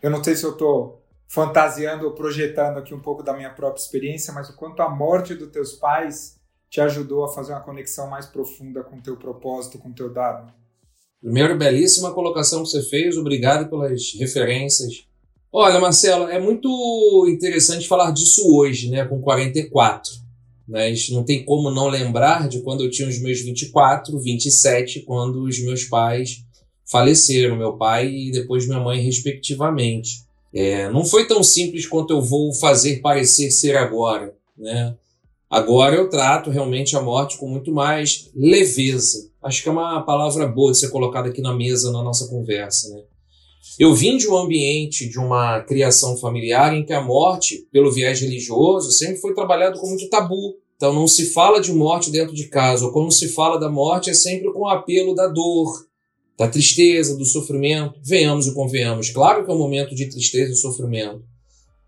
eu 0.00 0.08
não 0.08 0.24
sei 0.24 0.34
se 0.34 0.44
eu 0.44 0.52
estou 0.52 1.04
fantasiando 1.28 2.06
ou 2.06 2.14
projetando 2.14 2.78
aqui 2.78 2.94
um 2.94 3.00
pouco 3.00 3.22
da 3.22 3.34
minha 3.34 3.50
própria 3.50 3.82
experiência, 3.82 4.32
mas 4.32 4.48
o 4.48 4.56
quanto 4.56 4.80
a 4.80 4.88
morte 4.88 5.34
dos 5.34 5.50
teus 5.50 5.74
pais 5.74 6.40
te 6.70 6.80
ajudou 6.80 7.26
a 7.26 7.28
fazer 7.28 7.52
uma 7.52 7.60
conexão 7.60 8.08
mais 8.08 8.24
profunda 8.24 8.82
com 8.82 8.96
o 8.96 9.02
teu 9.02 9.18
propósito, 9.18 9.78
com 9.78 9.90
o 9.90 9.94
teu 9.94 10.10
Dharma. 10.10 10.59
Primeiro, 11.22 11.58
belíssima 11.58 12.12
colocação 12.12 12.62
que 12.62 12.70
você 12.70 12.82
fez, 12.82 13.16
obrigado 13.16 13.68
pelas 13.68 14.14
referências. 14.18 15.04
Olha, 15.52 15.80
Marcelo, 15.80 16.28
é 16.28 16.38
muito 16.38 17.26
interessante 17.28 17.86
falar 17.86 18.12
disso 18.12 18.56
hoje, 18.56 18.88
né, 18.88 19.04
com 19.04 19.20
44 19.20 20.20
mas 20.70 21.10
não 21.10 21.24
tem 21.24 21.44
como 21.44 21.68
não 21.68 21.88
lembrar 21.88 22.48
de 22.48 22.60
quando 22.60 22.84
eu 22.84 22.90
tinha 22.90 23.08
os 23.08 23.18
meus 23.20 23.40
24, 23.40 24.16
27, 24.20 25.00
quando 25.00 25.42
os 25.42 25.58
meus 25.58 25.82
pais 25.82 26.44
faleceram, 26.88 27.56
meu 27.56 27.72
pai 27.72 28.08
e 28.08 28.30
depois 28.30 28.68
minha 28.68 28.78
mãe, 28.78 29.00
respectivamente. 29.00 30.24
É, 30.54 30.88
não 30.88 31.04
foi 31.04 31.26
tão 31.26 31.42
simples 31.42 31.86
quanto 31.86 32.12
eu 32.12 32.22
vou 32.22 32.54
fazer 32.54 33.00
parecer 33.00 33.50
ser 33.50 33.76
agora. 33.76 34.32
Né? 34.56 34.94
Agora 35.50 35.96
eu 35.96 36.08
trato 36.08 36.48
realmente 36.48 36.96
a 36.96 37.02
morte 37.02 37.36
com 37.36 37.48
muito 37.48 37.72
mais 37.72 38.30
leveza. 38.36 39.28
Acho 39.42 39.64
que 39.64 39.68
é 39.68 39.72
uma 39.72 40.00
palavra 40.02 40.46
boa 40.46 40.70
de 40.70 40.78
ser 40.78 40.90
colocada 40.90 41.28
aqui 41.28 41.42
na 41.42 41.52
mesa 41.52 41.90
na 41.90 42.04
nossa 42.04 42.28
conversa. 42.28 42.88
Né? 42.94 43.02
Eu 43.76 43.92
vim 43.92 44.16
de 44.16 44.28
um 44.28 44.36
ambiente 44.36 45.08
de 45.08 45.18
uma 45.18 45.60
criação 45.62 46.16
familiar 46.16 46.72
em 46.72 46.84
que 46.84 46.92
a 46.92 47.02
morte, 47.02 47.66
pelo 47.72 47.90
viés 47.90 48.20
religioso, 48.20 48.92
sempre 48.92 49.16
foi 49.16 49.34
trabalhado 49.34 49.80
como 49.80 49.90
muito 49.90 50.08
tabu. 50.08 50.54
Então 50.76 50.94
não 50.94 51.08
se 51.08 51.30
fala 51.30 51.60
de 51.60 51.72
morte 51.72 52.12
dentro 52.12 52.34
de 52.34 52.46
casa, 52.46 52.86
ou 52.86 52.92
quando 52.92 53.10
se 53.10 53.28
fala 53.30 53.58
da 53.58 53.68
morte 53.68 54.08
é 54.08 54.14
sempre 54.14 54.52
com 54.52 54.60
o 54.60 54.68
apelo 54.68 55.16
da 55.16 55.26
dor, 55.26 55.84
da 56.38 56.46
tristeza, 56.46 57.16
do 57.16 57.24
sofrimento. 57.24 57.98
Venhamos 58.04 58.46
e 58.46 58.54
convenhamos. 58.54 59.10
Claro 59.10 59.44
que 59.44 59.50
é 59.50 59.54
um 59.54 59.58
momento 59.58 59.96
de 59.96 60.06
tristeza 60.06 60.52
e 60.52 60.56
sofrimento, 60.56 61.24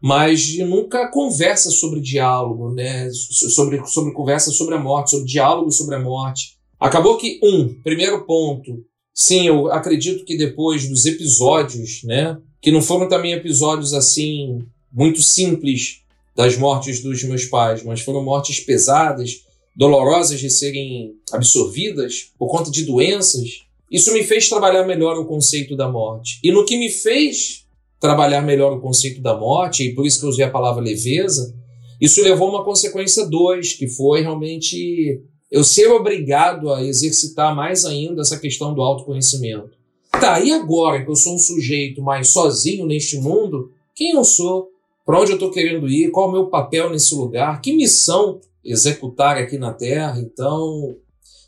mas 0.03 0.59
nunca 0.59 1.07
conversa 1.07 1.71
sobre 1.71 2.01
diálogo, 2.01 2.75
né? 2.75 3.09
sobre, 3.13 3.87
sobre 3.87 4.13
conversa 4.13 4.51
sobre 4.51 4.75
a 4.75 4.79
morte, 4.79 5.11
sobre 5.11 5.27
diálogo 5.27 5.71
sobre 5.71 5.95
a 5.95 6.01
morte. 6.01 6.57
Acabou 6.81 7.17
que, 7.17 7.39
um, 7.41 7.73
primeiro 7.85 8.27
ponto, 8.27 8.85
sim, 9.15 9.47
eu 9.47 9.71
acredito 9.71 10.25
que 10.25 10.37
depois 10.37 10.89
dos 10.89 11.07
episódios, 11.07 12.03
né, 12.03 12.37
que 12.61 12.73
não 12.73 12.83
foram 12.83 13.09
também 13.09 13.33
episódios 13.33 13.95
assim 13.95 14.67
muito 14.93 15.23
simples 15.23 16.01
das 16.35 16.57
mortes 16.57 17.01
dos 17.01 17.23
meus 17.23 17.45
pais, 17.45 17.85
mas 17.85 18.01
foram 18.01 18.25
mortes 18.25 18.59
pesadas, 18.59 19.45
dolorosas 19.77 20.41
de 20.41 20.51
serem 20.51 21.15
absorvidas 21.31 22.33
por 22.37 22.49
conta 22.49 22.73
de 22.73 22.85
doenças, 22.85 23.63
isso 23.89 24.13
me 24.13 24.25
fez 24.25 24.49
trabalhar 24.49 24.85
melhor 24.85 25.17
o 25.17 25.27
conceito 25.27 25.77
da 25.77 25.89
morte. 25.89 26.41
E 26.43 26.51
no 26.51 26.65
que 26.65 26.77
me 26.77 26.91
fez 26.91 27.63
trabalhar 28.03 28.43
melhor 28.43 28.73
o 28.73 28.81
conceito 28.81 29.23
da 29.23 29.39
morte, 29.39 29.85
e 29.85 29.95
por 29.95 30.05
isso 30.05 30.19
que 30.19 30.27
eu 30.27 30.31
usei 30.31 30.45
a 30.45 30.51
palavra 30.51 30.83
leveza, 30.83 31.55
isso 32.01 32.21
levou 32.21 32.49
a 32.49 32.51
uma 32.51 32.65
consequência 32.65 33.25
dois, 33.25 33.75
que 33.75 33.87
foi 33.87 34.23
realmente 34.23 35.23
eu 35.49 35.63
ser 35.63 35.87
obrigado 35.87 36.73
a 36.73 36.83
exercitar 36.83 37.55
mais 37.55 37.85
ainda 37.85 38.23
essa 38.23 38.41
questão 38.41 38.75
do 38.75 38.83
autoconhecimento. 38.83 39.71
Tá, 40.11 40.41
e 40.41 40.51
agora 40.51 41.05
que 41.05 41.09
eu 41.09 41.15
sou 41.15 41.37
um 41.37 41.39
sujeito 41.39 42.03
mais 42.03 42.29
sozinho 42.29 42.87
neste 42.87 43.19
mundo, 43.19 43.71
quem 43.95 44.11
eu 44.11 44.25
sou? 44.25 44.69
Para 45.07 45.21
onde 45.21 45.31
eu 45.31 45.37
estou 45.37 45.53
querendo 45.53 45.89
ir? 45.89 46.11
Qual 46.11 46.27
é 46.27 46.29
o 46.29 46.33
meu 46.33 46.47
papel 46.47 46.91
nesse 46.91 47.15
lugar? 47.15 47.61
Que 47.61 47.73
missão 47.73 48.41
executar 48.65 49.37
aqui 49.37 49.57
na 49.59 49.73
Terra? 49.73 50.19
Então, 50.19 50.97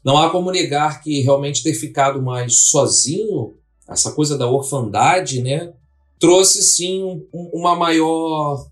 não 0.05 0.17
há 0.17 0.31
como 0.31 0.53
negar 0.53 1.03
que 1.03 1.21
realmente 1.21 1.65
ter 1.65 1.75
ficado 1.75 2.23
mais 2.23 2.55
sozinho, 2.55 3.55
essa 3.89 4.13
coisa 4.13 4.39
da 4.39 4.49
orfandade, 4.49 5.43
né, 5.43 5.73
trouxe 6.19 6.63
sim 6.63 7.03
um, 7.03 7.51
uma 7.53 7.77
maior 7.77 8.67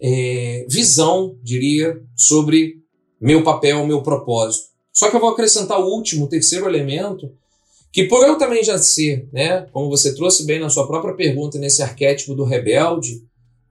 é, 0.00 0.66
visão, 0.68 1.36
diria, 1.42 2.00
sobre 2.16 2.80
meu 3.20 3.42
papel, 3.44 3.86
meu 3.86 4.02
propósito. 4.02 4.70
Só 4.92 5.10
que 5.10 5.16
eu 5.16 5.20
vou 5.20 5.30
acrescentar 5.30 5.80
o 5.80 5.86
último, 5.86 6.24
o 6.24 6.28
terceiro 6.28 6.68
elemento, 6.68 7.32
que 7.92 8.04
por 8.04 8.26
eu 8.26 8.38
também 8.38 8.62
já 8.62 8.78
ser, 8.78 9.28
né, 9.32 9.66
como 9.72 9.88
você 9.88 10.14
trouxe 10.14 10.44
bem 10.44 10.58
na 10.58 10.70
sua 10.70 10.86
própria 10.86 11.14
pergunta, 11.14 11.58
nesse 11.58 11.82
arquétipo 11.82 12.34
do 12.34 12.44
rebelde, 12.44 13.22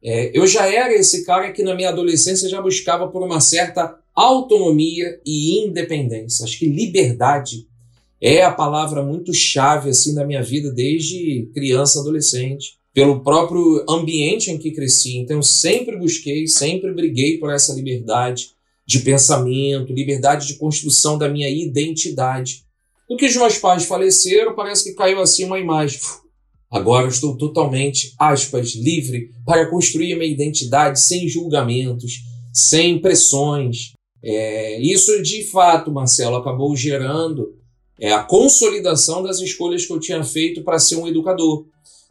é, 0.03 0.37
eu 0.37 0.47
já 0.47 0.67
era 0.67 0.93
esse 0.93 1.25
cara 1.25 1.51
que 1.51 1.63
na 1.63 1.75
minha 1.75 1.89
adolescência 1.89 2.49
já 2.49 2.61
buscava 2.61 3.07
por 3.09 3.21
uma 3.21 3.41
certa 3.41 3.97
autonomia 4.15 5.19
e 5.25 5.65
independência. 5.65 6.45
Acho 6.45 6.57
que 6.57 6.67
liberdade 6.67 7.67
é 8.21 8.43
a 8.43 8.51
palavra 8.51 9.03
muito 9.03 9.33
chave 9.33 9.89
assim 9.89 10.13
na 10.13 10.25
minha 10.25 10.43
vida 10.43 10.71
desde 10.71 11.49
criança, 11.53 11.99
adolescente, 11.99 12.78
pelo 12.99 13.21
próprio 13.21 13.85
ambiente 13.87 14.51
em 14.51 14.57
que 14.57 14.71
cresci. 14.71 15.19
Então 15.19 15.37
eu 15.37 15.43
sempre 15.43 15.95
busquei, 15.95 16.45
sempre 16.47 16.93
briguei 16.93 17.37
por 17.37 17.49
essa 17.49 17.73
liberdade 17.73 18.49
de 18.85 18.99
pensamento, 18.99 19.93
liberdade 19.93 20.47
de 20.47 20.55
construção 20.55 21.17
da 21.17 21.29
minha 21.29 21.49
identidade. 21.49 22.65
Do 23.07 23.15
que 23.15 23.25
os 23.25 23.35
meus 23.37 23.57
pais 23.57 23.85
faleceram, 23.85 24.53
parece 24.53 24.83
que 24.83 24.95
caiu 24.97 25.21
assim 25.21 25.45
uma 25.45 25.57
imagem. 25.57 25.97
Agora 26.69 27.07
estou 27.07 27.37
totalmente, 27.37 28.13
aspas, 28.19 28.75
livre 28.75 29.31
para 29.45 29.69
construir 29.69 30.15
minha 30.15 30.29
identidade 30.29 30.99
sem 30.99 31.25
julgamentos, 31.25 32.23
sem 32.53 32.99
pressões, 32.99 33.93
é, 34.21 34.77
isso, 34.81 35.23
de 35.23 35.45
fato, 35.45 35.89
Marcelo, 35.89 36.35
acabou 36.35 36.75
gerando 36.75 37.55
é, 37.97 38.11
a 38.11 38.21
consolidação 38.21 39.23
das 39.23 39.39
escolhas 39.39 39.85
que 39.85 39.93
eu 39.93 40.01
tinha 40.01 40.21
feito 40.21 40.61
para 40.65 40.79
ser 40.79 40.97
um 40.97 41.07
educador. 41.07 41.65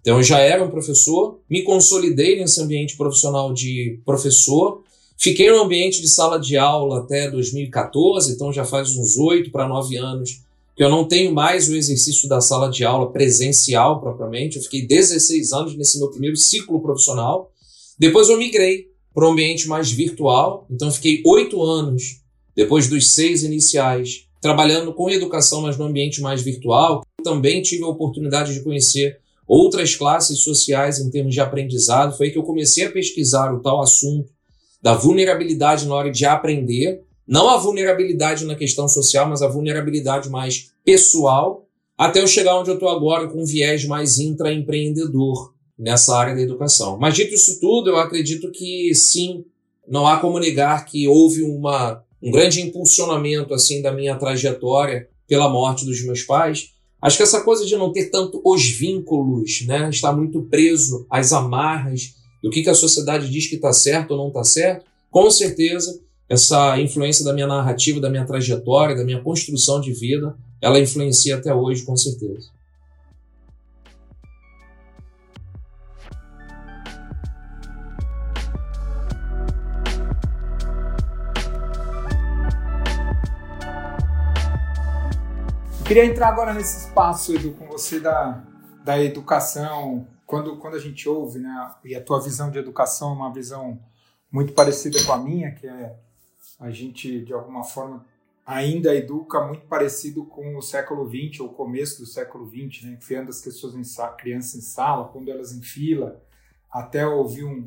Então, 0.09 0.16
eu 0.16 0.23
já 0.23 0.38
era 0.38 0.64
um 0.64 0.71
professor, 0.71 1.38
me 1.51 1.62
consolidei 1.62 2.40
nesse 2.40 2.59
ambiente 2.62 2.97
profissional 2.97 3.53
de 3.53 4.01
professor, 4.07 4.83
fiquei 5.18 5.51
no 5.51 5.61
ambiente 5.62 6.01
de 6.01 6.09
sala 6.09 6.40
de 6.40 6.57
aula 6.57 7.01
até 7.01 7.31
2014, 7.31 8.33
então 8.33 8.51
já 8.51 8.64
faz 8.64 8.97
uns 8.97 9.18
oito 9.18 9.51
para 9.51 9.68
nove 9.68 9.99
anos 9.99 10.40
que 10.75 10.83
eu 10.83 10.88
não 10.88 11.05
tenho 11.05 11.31
mais 11.35 11.68
o 11.68 11.77
exercício 11.77 12.27
da 12.27 12.40
sala 12.40 12.71
de 12.71 12.87
aula 12.87 13.12
presencial 13.12 14.01
propriamente. 14.01 14.57
Eu 14.57 14.62
fiquei 14.62 14.87
16 14.87 15.53
anos 15.53 15.77
nesse 15.77 15.99
meu 15.99 16.09
primeiro 16.09 16.37
ciclo 16.38 16.81
profissional. 16.81 17.53
Depois 17.99 18.31
eu 18.31 18.38
migrei 18.38 18.87
para 19.12 19.29
um 19.29 19.33
ambiente 19.33 19.68
mais 19.68 19.90
virtual. 19.92 20.66
Então, 20.71 20.90
fiquei 20.90 21.23
oito 21.27 21.62
anos, 21.62 22.23
depois 22.57 22.88
dos 22.88 23.11
seis 23.11 23.42
iniciais, 23.42 24.25
trabalhando 24.40 24.90
com 24.94 25.11
educação, 25.11 25.61
mas 25.61 25.77
no 25.77 25.85
ambiente 25.85 26.23
mais 26.23 26.40
virtual. 26.40 27.05
Também 27.23 27.61
tive 27.61 27.85
a 27.85 27.88
oportunidade 27.88 28.55
de 28.55 28.61
conhecer 28.61 29.18
outras 29.48 29.96
classes 29.96 30.40
sociais 30.40 30.98
em 30.98 31.11
termos 31.11 31.32
de 31.32 31.40
aprendizado. 31.40 32.14
Foi 32.14 32.26
aí 32.26 32.32
que 32.32 32.38
eu 32.38 32.42
comecei 32.42 32.84
a 32.84 32.92
pesquisar 32.92 33.52
o 33.54 33.61
tal 33.61 33.80
assunto 33.80 34.30
da 34.82 34.92
vulnerabilidade 34.92 35.87
na 35.87 35.94
hora 35.94 36.11
de 36.11 36.26
aprender. 36.26 37.02
Não 37.26 37.48
a 37.48 37.56
vulnerabilidade 37.56 38.44
na 38.44 38.54
questão 38.54 38.87
social, 38.87 39.26
mas 39.28 39.40
a 39.40 39.48
vulnerabilidade 39.48 40.28
mais 40.28 40.70
pessoal, 40.84 41.66
até 41.96 42.20
eu 42.20 42.26
chegar 42.26 42.58
onde 42.58 42.70
eu 42.70 42.74
estou 42.74 42.88
agora 42.88 43.26
com 43.26 43.42
um 43.42 43.46
viés 43.46 43.84
mais 43.87 44.18
intraempreendedor 44.18 45.54
nessa 45.78 46.16
área 46.16 46.34
da 46.34 46.42
educação. 46.42 46.98
Mas 46.98 47.14
dito 47.14 47.34
isso 47.34 47.58
tudo, 47.61 47.90
eu 47.90 47.98
acredito 47.98 48.50
que 48.50 48.94
sim, 48.94 49.44
não 49.87 50.06
há 50.06 50.18
como 50.18 50.38
negar 50.38 50.84
que 50.84 51.08
houve 51.08 51.42
uma, 51.42 52.02
um 52.22 52.30
grande 52.30 52.61
impulsionamento 52.61 53.54
assim 53.54 53.80
da 53.80 53.92
minha 53.92 54.16
trajetória 54.16 55.08
pela 55.26 55.48
morte 55.48 55.84
dos 55.84 56.04
meus 56.04 56.22
pais. 56.22 56.70
Acho 57.00 57.16
que 57.16 57.22
essa 57.22 57.40
coisa 57.42 57.64
de 57.64 57.76
não 57.76 57.92
ter 57.92 58.11
tanto 58.11 58.40
os 58.44 58.64
vínculos, 58.64 59.64
né, 59.66 59.88
estar 59.88 60.12
muito 60.12 60.42
preso 60.42 61.06
às 61.08 61.32
amarras 61.32 62.14
do 62.42 62.50
que, 62.50 62.62
que 62.62 62.70
a 62.70 62.74
sociedade 62.74 63.30
diz 63.30 63.46
que 63.46 63.56
está 63.56 63.72
certo 63.72 64.12
ou 64.12 64.18
não 64.18 64.28
está 64.28 64.44
certo, 64.44 64.84
com 65.11 65.30
certeza 65.30 66.00
essa 66.28 66.78
influência 66.80 67.24
da 67.24 67.32
minha 67.32 67.46
narrativa, 67.46 68.00
da 68.00 68.11
minha 68.11 68.26
trajetória, 68.26 68.94
da 68.94 69.04
minha 69.04 69.22
construção 69.22 69.80
de 69.80 69.92
vida, 69.92 70.37
ela 70.61 70.78
influencia 70.78 71.37
até 71.37 71.54
hoje, 71.54 71.82
com 71.82 71.96
certeza. 71.96 72.48
Queria 85.88 86.05
entrar 86.05 86.29
agora 86.29 86.53
nesse 86.53 86.87
espaço, 86.87 87.35
Edu, 87.35 87.53
com 87.53 87.66
você 87.66 87.98
da, 87.98 88.44
da 88.85 89.03
educação. 89.03 90.07
Quando, 90.27 90.59
quando 90.59 90.74
a 90.74 90.79
gente 90.79 91.09
ouve, 91.09 91.38
né, 91.38 91.70
e 91.83 91.94
a 91.94 92.05
tua 92.05 92.20
visão 92.20 92.51
de 92.51 92.59
educação 92.59 93.12
é 93.12 93.14
uma 93.14 93.33
visão 93.33 93.81
muito 94.31 94.53
parecida 94.53 95.03
com 95.03 95.12
a 95.14 95.16
minha, 95.16 95.51
que 95.53 95.66
é 95.66 95.96
a 96.61 96.70
gente, 96.70 97.24
de 97.24 97.33
alguma 97.33 97.64
forma, 97.64 98.05
ainda 98.44 98.94
educa 98.94 99.40
muito 99.46 99.66
parecido 99.66 100.27
com 100.27 100.59
o 100.59 100.61
século 100.61 101.09
XX, 101.09 101.40
ou 101.40 101.55
começo 101.55 102.03
do 102.03 102.07
século 102.07 102.46
XX, 102.46 102.85
né, 102.85 102.98
enfiando 103.01 103.31
as 103.31 103.40
pessoas 103.40 103.74
em 103.74 104.16
crianças 104.18 104.57
em 104.57 104.61
sala, 104.61 105.09
pondo 105.09 105.31
elas 105.31 105.55
em 105.55 105.62
fila, 105.62 106.22
até 106.70 107.07
ouvir 107.07 107.44
um, 107.44 107.66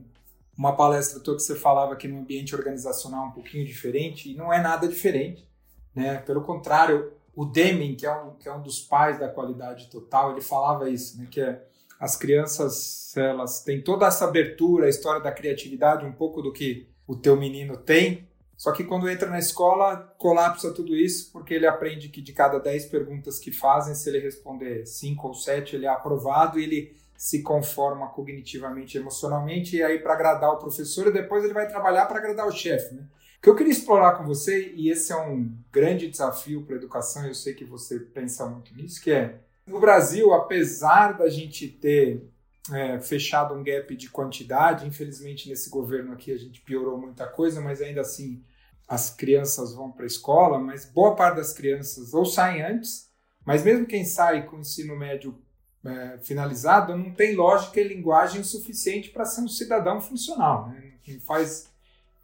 uma 0.56 0.76
palestra 0.76 1.20
toda 1.20 1.38
que 1.38 1.44
você 1.44 1.56
falava 1.56 1.94
aqui 1.94 2.08
no 2.08 2.20
ambiente 2.20 2.56
organizacional 2.56 3.30
um 3.30 3.32
pouquinho 3.32 3.66
diferente, 3.66 4.32
e 4.32 4.36
não 4.36 4.54
é 4.54 4.62
nada 4.62 4.88
diferente. 4.88 5.50
Né? 5.96 6.20
Pelo 6.20 6.44
contrário, 6.44 7.20
o 7.36 7.46
Deming, 7.46 7.96
que 7.96 8.06
é, 8.06 8.14
um, 8.14 8.32
que 8.32 8.48
é 8.48 8.54
um 8.54 8.62
dos 8.62 8.80
pais 8.80 9.20
da 9.20 9.28
qualidade 9.28 9.90
total, 9.90 10.32
ele 10.32 10.42
falava 10.42 10.90
isso, 10.90 11.18
né, 11.18 11.28
que 11.30 11.40
é, 11.40 11.62
as 12.00 12.16
crianças 12.16 13.16
elas 13.16 13.64
têm 13.64 13.82
toda 13.82 14.06
essa 14.06 14.26
abertura, 14.26 14.86
a 14.86 14.90
história 14.90 15.22
da 15.22 15.32
criatividade, 15.32 16.06
um 16.06 16.12
pouco 16.12 16.42
do 16.42 16.52
que 16.52 16.88
o 17.08 17.16
teu 17.16 17.36
menino 17.36 17.78
tem, 17.78 18.28
só 18.62 18.72
que 18.72 18.84
quando 18.84 19.10
entra 19.10 19.28
na 19.28 19.40
escola, 19.40 20.14
colapsa 20.20 20.72
tudo 20.72 20.96
isso, 20.96 21.32
porque 21.32 21.54
ele 21.54 21.66
aprende 21.66 22.10
que 22.10 22.22
de 22.22 22.32
cada 22.32 22.60
10 22.60 22.86
perguntas 22.86 23.40
que 23.40 23.52
fazem, 23.52 23.96
se 23.96 24.08
ele 24.08 24.20
responder 24.20 24.86
5 24.86 25.28
ou 25.28 25.34
7, 25.34 25.76
ele 25.76 25.88
é 25.88 25.90
aprovado 25.90 26.60
e 26.60 26.64
ele 26.64 26.96
se 27.18 27.42
conforma 27.42 28.08
cognitivamente, 28.10 29.00
emocionalmente, 29.00 29.78
e 29.78 29.84
aí 29.84 29.98
para 29.98 30.14
agradar 30.14 30.52
o 30.52 30.58
professor, 30.58 31.08
e 31.08 31.12
depois 31.12 31.44
ele 31.44 31.54
vai 31.54 31.68
trabalhar 31.68 32.06
para 32.06 32.20
agradar 32.20 32.48
o 32.48 32.52
chefe. 32.52 32.94
Né? 32.94 33.04
O 33.42 33.44
que 33.44 33.50
eu 33.50 33.56
queria 33.56 33.74
explorar 33.74 34.18
com 34.18 34.24
você, 34.24 34.72
e 34.76 34.92
esse 34.92 35.12
é 35.12 35.18
um 35.18 35.52
grande 35.72 36.08
desafio 36.08 36.62
para 36.62 36.76
a 36.76 36.78
educação, 36.78 37.26
eu 37.26 37.34
sei 37.34 37.56
que 37.56 37.66
você 37.66 38.00
pensa 38.00 38.46
muito 38.46 38.72
nisso, 38.76 39.02
que 39.02 39.10
é, 39.10 39.40
no 39.66 39.80
Brasil, 39.80 40.32
apesar 40.32 41.14
da 41.14 41.28
gente 41.28 41.68
ter 41.68 42.30
é, 42.72 43.00
fechado 43.00 43.56
um 43.56 43.64
gap 43.64 43.96
de 43.96 44.12
quantidade, 44.12 44.86
infelizmente 44.86 45.50
nesse 45.50 45.72
governo 45.72 46.14
aqui 46.14 46.32
a 46.32 46.38
gente 46.38 46.62
piorou 46.62 47.00
muita 47.00 47.26
coisa, 47.26 47.60
mas 47.60 47.82
ainda 47.82 48.02
assim 48.02 48.44
as 48.88 49.10
crianças 49.10 49.74
vão 49.74 49.92
para 49.92 50.04
a 50.04 50.06
escola, 50.06 50.60
mas 50.60 50.86
boa 50.86 51.16
parte 51.16 51.38
das 51.38 51.52
crianças 51.52 52.14
ou 52.14 52.24
saem 52.24 52.62
antes, 52.62 53.10
mas 53.44 53.64
mesmo 53.64 53.88
quem 53.88 54.06
sai 54.06 54.46
com 54.46 54.58
o 54.58 54.60
ensino 54.60 54.96
médio 54.96 55.36
é, 55.84 56.20
finalizado, 56.20 56.96
não 56.96 57.12
tem 57.12 57.36
lógica 57.36 57.82
e 57.82 57.88
linguagem 57.88 58.44
suficiente 58.44 59.10
para 59.10 59.26
ser 59.26 59.42
um 59.42 59.48
cidadão 59.48 60.00
funcional. 60.00 60.70
Né? 60.70 60.92
Não 61.08 61.20
faz 61.22 61.71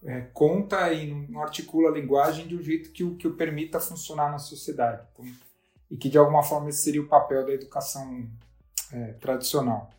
é, 0.04 0.22
conta 0.34 0.92
e 0.94 1.12
não 1.30 1.42
articula 1.42 1.90
a 1.90 1.94
linguagem 1.94 2.48
de 2.48 2.56
um 2.56 2.62
jeito 2.62 2.92
que 2.92 3.04
o, 3.04 3.16
que 3.16 3.28
o 3.28 3.36
permita 3.36 3.80
funcionar 3.80 4.32
na 4.32 4.40
sociedade. 4.40 5.04
Então, 5.14 5.26
e 5.90 5.96
que, 5.96 6.10
de 6.10 6.18
alguma 6.18 6.44
forma, 6.44 6.70
esse 6.70 6.84
seria 6.84 7.02
o 7.02 7.08
papel 7.08 7.46
da 7.46 7.54
educação 7.54 8.28
é, 8.92 9.14
tradicional. 9.14 9.90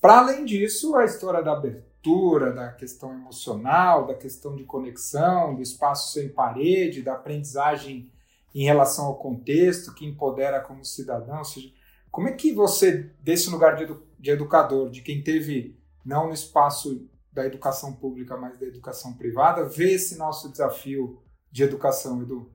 Para 0.00 0.18
além 0.18 0.44
disso, 0.44 0.96
a 0.96 1.04
história 1.04 1.42
da 1.42 1.52
abertura, 1.52 2.52
da 2.52 2.72
questão 2.72 3.12
emocional, 3.12 4.06
da 4.06 4.14
questão 4.14 4.54
de 4.56 4.64
conexão, 4.64 5.54
do 5.54 5.62
espaço 5.62 6.12
sem 6.12 6.28
parede, 6.28 7.02
da 7.02 7.14
aprendizagem 7.14 8.10
em 8.54 8.64
relação 8.64 9.06
ao 9.06 9.16
contexto, 9.16 9.94
que 9.94 10.06
empodera 10.06 10.60
como 10.60 10.84
cidadão, 10.84 11.38
ou 11.38 11.44
seja, 11.44 11.70
como 12.10 12.28
é 12.28 12.32
que 12.32 12.52
você, 12.52 13.10
desse 13.20 13.50
lugar 13.50 13.76
de, 13.76 13.84
edu 13.84 14.06
de 14.18 14.30
educador, 14.30 14.90
de 14.90 15.02
quem 15.02 15.22
teve, 15.22 15.78
não 16.04 16.28
no 16.28 16.32
espaço 16.32 17.06
da 17.36 17.44
educação 17.44 17.92
pública, 17.92 18.34
mas 18.34 18.58
da 18.58 18.66
educação 18.66 19.12
privada, 19.12 19.68
vê 19.68 19.92
esse 19.92 20.16
nosso 20.16 20.50
desafio 20.50 21.18
de 21.52 21.62
educação, 21.62 22.22
Edu? 22.22 22.50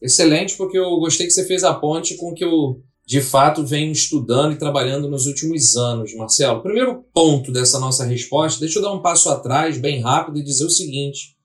Excelente, 0.00 0.56
porque 0.56 0.78
eu 0.78 0.96
gostei 0.96 1.26
que 1.26 1.32
você 1.34 1.44
fez 1.44 1.62
a 1.62 1.74
ponte 1.74 2.16
com 2.16 2.32
que 2.32 2.42
eu, 2.42 2.82
de 3.06 3.20
fato, 3.20 3.64
venho 3.64 3.92
estudando 3.92 4.54
e 4.54 4.58
trabalhando 4.58 5.06
nos 5.06 5.26
últimos 5.26 5.76
anos, 5.76 6.14
Marcelo. 6.14 6.62
Primeiro 6.62 7.04
ponto 7.12 7.52
dessa 7.52 7.78
nossa 7.78 8.06
resposta, 8.06 8.58
deixa 8.58 8.78
eu 8.78 8.82
dar 8.82 8.92
um 8.92 9.02
passo 9.02 9.28
atrás, 9.28 9.76
bem 9.76 10.00
rápido, 10.00 10.38
e 10.38 10.42
dizer 10.42 10.64
o 10.64 10.70
seguinte. 10.70 11.36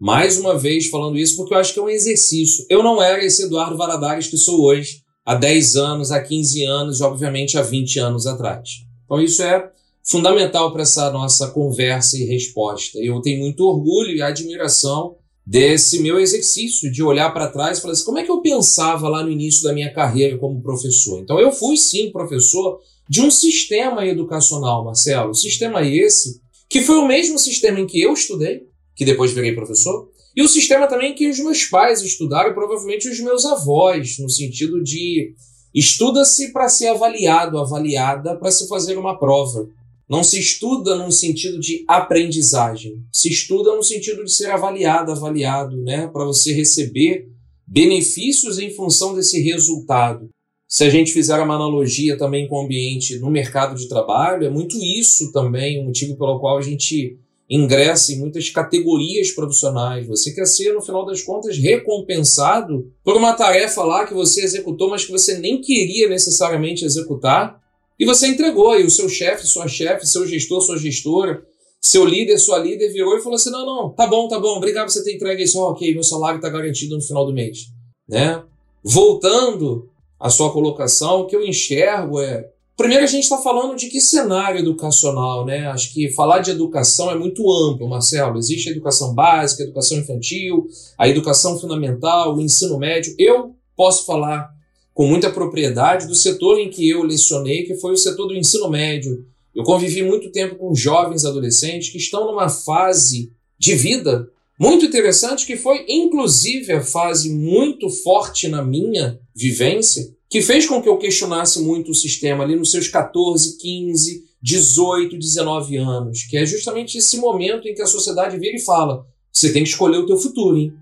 Mais 0.00 0.36
uma 0.36 0.58
vez 0.58 0.88
falando 0.88 1.16
isso, 1.16 1.36
porque 1.36 1.54
eu 1.54 1.58
acho 1.58 1.72
que 1.72 1.78
é 1.78 1.82
um 1.82 1.88
exercício. 1.88 2.66
Eu 2.68 2.82
não 2.82 3.00
era 3.00 3.24
esse 3.24 3.44
Eduardo 3.44 3.76
Valadares 3.76 4.26
que 4.26 4.36
sou 4.36 4.64
hoje 4.64 5.00
há 5.24 5.36
10 5.36 5.76
anos, 5.76 6.10
há 6.10 6.20
15 6.20 6.64
anos 6.64 7.00
obviamente, 7.00 7.56
há 7.56 7.62
20 7.62 8.00
anos 8.00 8.26
atrás. 8.26 8.68
Então, 9.04 9.20
isso 9.20 9.44
é 9.44 9.70
fundamental 10.04 10.72
para 10.72 10.82
essa 10.82 11.10
nossa 11.10 11.48
conversa 11.50 12.18
e 12.18 12.24
resposta. 12.24 12.98
Eu 12.98 13.20
tenho 13.20 13.40
muito 13.40 13.64
orgulho 13.64 14.14
e 14.14 14.22
admiração 14.22 15.16
desse 15.44 16.00
meu 16.00 16.20
exercício 16.20 16.90
de 16.90 17.02
olhar 17.02 17.32
para 17.32 17.48
trás 17.48 17.78
e 17.78 17.80
falar 17.80 17.92
assim, 17.92 18.04
como 18.04 18.18
é 18.18 18.24
que 18.24 18.30
eu 18.30 18.40
pensava 18.40 19.08
lá 19.08 19.22
no 19.22 19.30
início 19.30 19.62
da 19.62 19.72
minha 19.72 19.92
carreira 19.92 20.38
como 20.38 20.62
professor? 20.62 21.20
Então, 21.20 21.38
eu 21.40 21.50
fui 21.50 21.76
sim 21.76 22.10
professor 22.10 22.80
de 23.08 23.20
um 23.20 23.30
sistema 23.30 24.06
educacional, 24.06 24.84
Marcelo. 24.84 25.34
Sistema 25.34 25.82
esse 25.82 26.40
que 26.68 26.80
foi 26.80 26.96
o 26.96 27.06
mesmo 27.06 27.38
sistema 27.38 27.80
em 27.80 27.86
que 27.86 28.00
eu 28.00 28.14
estudei, 28.14 28.62
que 28.96 29.04
depois 29.04 29.32
virei 29.32 29.54
professor, 29.54 30.08
e 30.34 30.42
o 30.42 30.48
sistema 30.48 30.86
também 30.86 31.14
que 31.14 31.28
os 31.28 31.38
meus 31.38 31.64
pais 31.64 32.00
estudaram, 32.00 32.54
provavelmente 32.54 33.08
os 33.08 33.20
meus 33.20 33.44
avós, 33.44 34.18
no 34.18 34.30
sentido 34.30 34.82
de 34.82 35.34
estuda-se 35.74 36.50
para 36.52 36.70
ser 36.70 36.88
avaliado, 36.88 37.58
avaliada 37.58 38.36
para 38.36 38.50
se 38.50 38.66
fazer 38.68 38.96
uma 38.96 39.18
prova. 39.18 39.68
Não 40.08 40.22
se 40.22 40.38
estuda 40.38 40.96
no 40.96 41.10
sentido 41.10 41.58
de 41.58 41.84
aprendizagem, 41.88 43.02
se 43.12 43.28
estuda 43.28 43.74
no 43.74 43.82
sentido 43.82 44.24
de 44.24 44.32
ser 44.32 44.50
avaliado, 44.50 45.12
avaliado, 45.12 45.76
né, 45.76 46.08
para 46.12 46.24
você 46.24 46.52
receber 46.52 47.28
benefícios 47.66 48.58
em 48.58 48.70
função 48.70 49.14
desse 49.14 49.40
resultado. 49.40 50.28
Se 50.68 50.84
a 50.84 50.90
gente 50.90 51.12
fizer 51.12 51.38
uma 51.38 51.54
analogia 51.54 52.16
também 52.16 52.48
com 52.48 52.56
o 52.56 52.64
ambiente 52.64 53.18
no 53.18 53.30
mercado 53.30 53.76
de 53.76 53.88
trabalho, 53.88 54.46
é 54.46 54.50
muito 54.50 54.76
isso 54.82 55.30
também 55.32 55.80
o 55.80 55.84
motivo 55.84 56.16
pelo 56.16 56.40
qual 56.40 56.58
a 56.58 56.62
gente 56.62 57.18
ingressa 57.48 58.12
em 58.12 58.18
muitas 58.18 58.48
categorias 58.48 59.30
profissionais. 59.30 60.06
Você 60.06 60.32
quer 60.32 60.46
ser, 60.46 60.72
no 60.72 60.80
final 60.80 61.04
das 61.04 61.22
contas, 61.22 61.58
recompensado 61.58 62.90
por 63.04 63.14
uma 63.14 63.34
tarefa 63.34 63.82
lá 63.84 64.06
que 64.06 64.14
você 64.14 64.42
executou, 64.42 64.88
mas 64.88 65.04
que 65.04 65.12
você 65.12 65.38
nem 65.38 65.60
queria 65.60 66.08
necessariamente 66.08 66.86
executar, 66.86 67.60
e 67.98 68.04
você 68.04 68.26
entregou. 68.26 68.78
E 68.78 68.84
o 68.84 68.90
seu 68.90 69.08
chefe, 69.08 69.46
sua 69.46 69.68
chefe, 69.68 70.06
seu 70.06 70.26
gestor, 70.26 70.60
sua 70.60 70.78
gestora, 70.78 71.42
seu 71.80 72.04
líder, 72.04 72.38
sua 72.38 72.58
líder 72.58 72.92
virou 72.92 73.16
e 73.16 73.20
falou 73.20 73.36
assim: 73.36 73.50
não, 73.50 73.66
não, 73.66 73.90
tá 73.90 74.06
bom, 74.06 74.28
tá 74.28 74.38
bom, 74.38 74.56
obrigado 74.56 74.86
por 74.86 74.92
você 74.92 75.04
ter 75.04 75.14
entregue 75.14 75.42
isso. 75.42 75.58
Ok, 75.58 75.92
meu 75.92 76.02
salário 76.02 76.36
está 76.36 76.48
garantido 76.48 76.96
no 76.96 77.02
final 77.02 77.26
do 77.26 77.32
mês. 77.32 77.66
Né? 78.08 78.42
Voltando 78.82 79.88
à 80.18 80.30
sua 80.30 80.52
colocação, 80.52 81.20
o 81.20 81.26
que 81.26 81.36
eu 81.36 81.44
enxergo 81.44 82.20
é 82.20 82.48
Primeiro, 82.76 83.04
a 83.04 83.06
gente 83.06 83.24
está 83.24 83.36
falando 83.38 83.76
de 83.76 83.88
que 83.88 84.00
cenário 84.00 84.58
educacional, 84.58 85.44
né? 85.44 85.66
Acho 85.66 85.92
que 85.92 86.10
falar 86.10 86.38
de 86.38 86.50
educação 86.50 87.10
é 87.10 87.14
muito 87.14 87.42
amplo, 87.52 87.88
Marcelo. 87.88 88.38
Existe 88.38 88.68
a 88.68 88.72
educação 88.72 89.14
básica, 89.14 89.62
a 89.62 89.66
educação 89.66 89.98
infantil, 89.98 90.66
a 90.98 91.06
educação 91.06 91.58
fundamental, 91.60 92.34
o 92.34 92.40
ensino 92.40 92.78
médio. 92.78 93.14
Eu 93.18 93.54
posso 93.76 94.06
falar 94.06 94.50
com 94.94 95.06
muita 95.06 95.30
propriedade 95.30 96.06
do 96.06 96.14
setor 96.14 96.58
em 96.58 96.68
que 96.68 96.88
eu 96.88 97.02
lecionei, 97.02 97.64
que 97.64 97.76
foi 97.76 97.92
o 97.92 97.96
setor 97.96 98.26
do 98.26 98.34
ensino 98.34 98.68
médio. 98.68 99.24
Eu 99.54 99.64
convivi 99.64 100.02
muito 100.02 100.30
tempo 100.30 100.56
com 100.56 100.74
jovens 100.74 101.24
adolescentes 101.24 101.90
que 101.90 101.98
estão 101.98 102.26
numa 102.26 102.48
fase 102.48 103.32
de 103.58 103.74
vida 103.74 104.28
muito 104.58 104.84
interessante, 104.84 105.46
que 105.46 105.56
foi 105.56 105.84
inclusive 105.88 106.72
a 106.72 106.82
fase 106.82 107.30
muito 107.30 107.88
forte 107.88 108.48
na 108.48 108.62
minha 108.62 109.18
vivência, 109.34 110.14
que 110.28 110.40
fez 110.40 110.66
com 110.66 110.80
que 110.80 110.88
eu 110.88 110.98
questionasse 110.98 111.60
muito 111.60 111.90
o 111.90 111.94
sistema 111.94 112.44
ali 112.44 112.54
nos 112.54 112.70
seus 112.70 112.88
14, 112.88 113.58
15, 113.58 114.24
18, 114.42 115.18
19 115.18 115.76
anos, 115.76 116.22
que 116.24 116.36
é 116.36 116.46
justamente 116.46 116.98
esse 116.98 117.16
momento 117.18 117.68
em 117.68 117.74
que 117.74 117.82
a 117.82 117.86
sociedade 117.86 118.38
vira 118.38 118.56
e 118.56 118.60
fala: 118.60 119.06
você 119.32 119.52
tem 119.52 119.62
que 119.62 119.70
escolher 119.70 119.98
o 119.98 120.06
teu 120.06 120.16
futuro, 120.18 120.56
hein? 120.56 120.72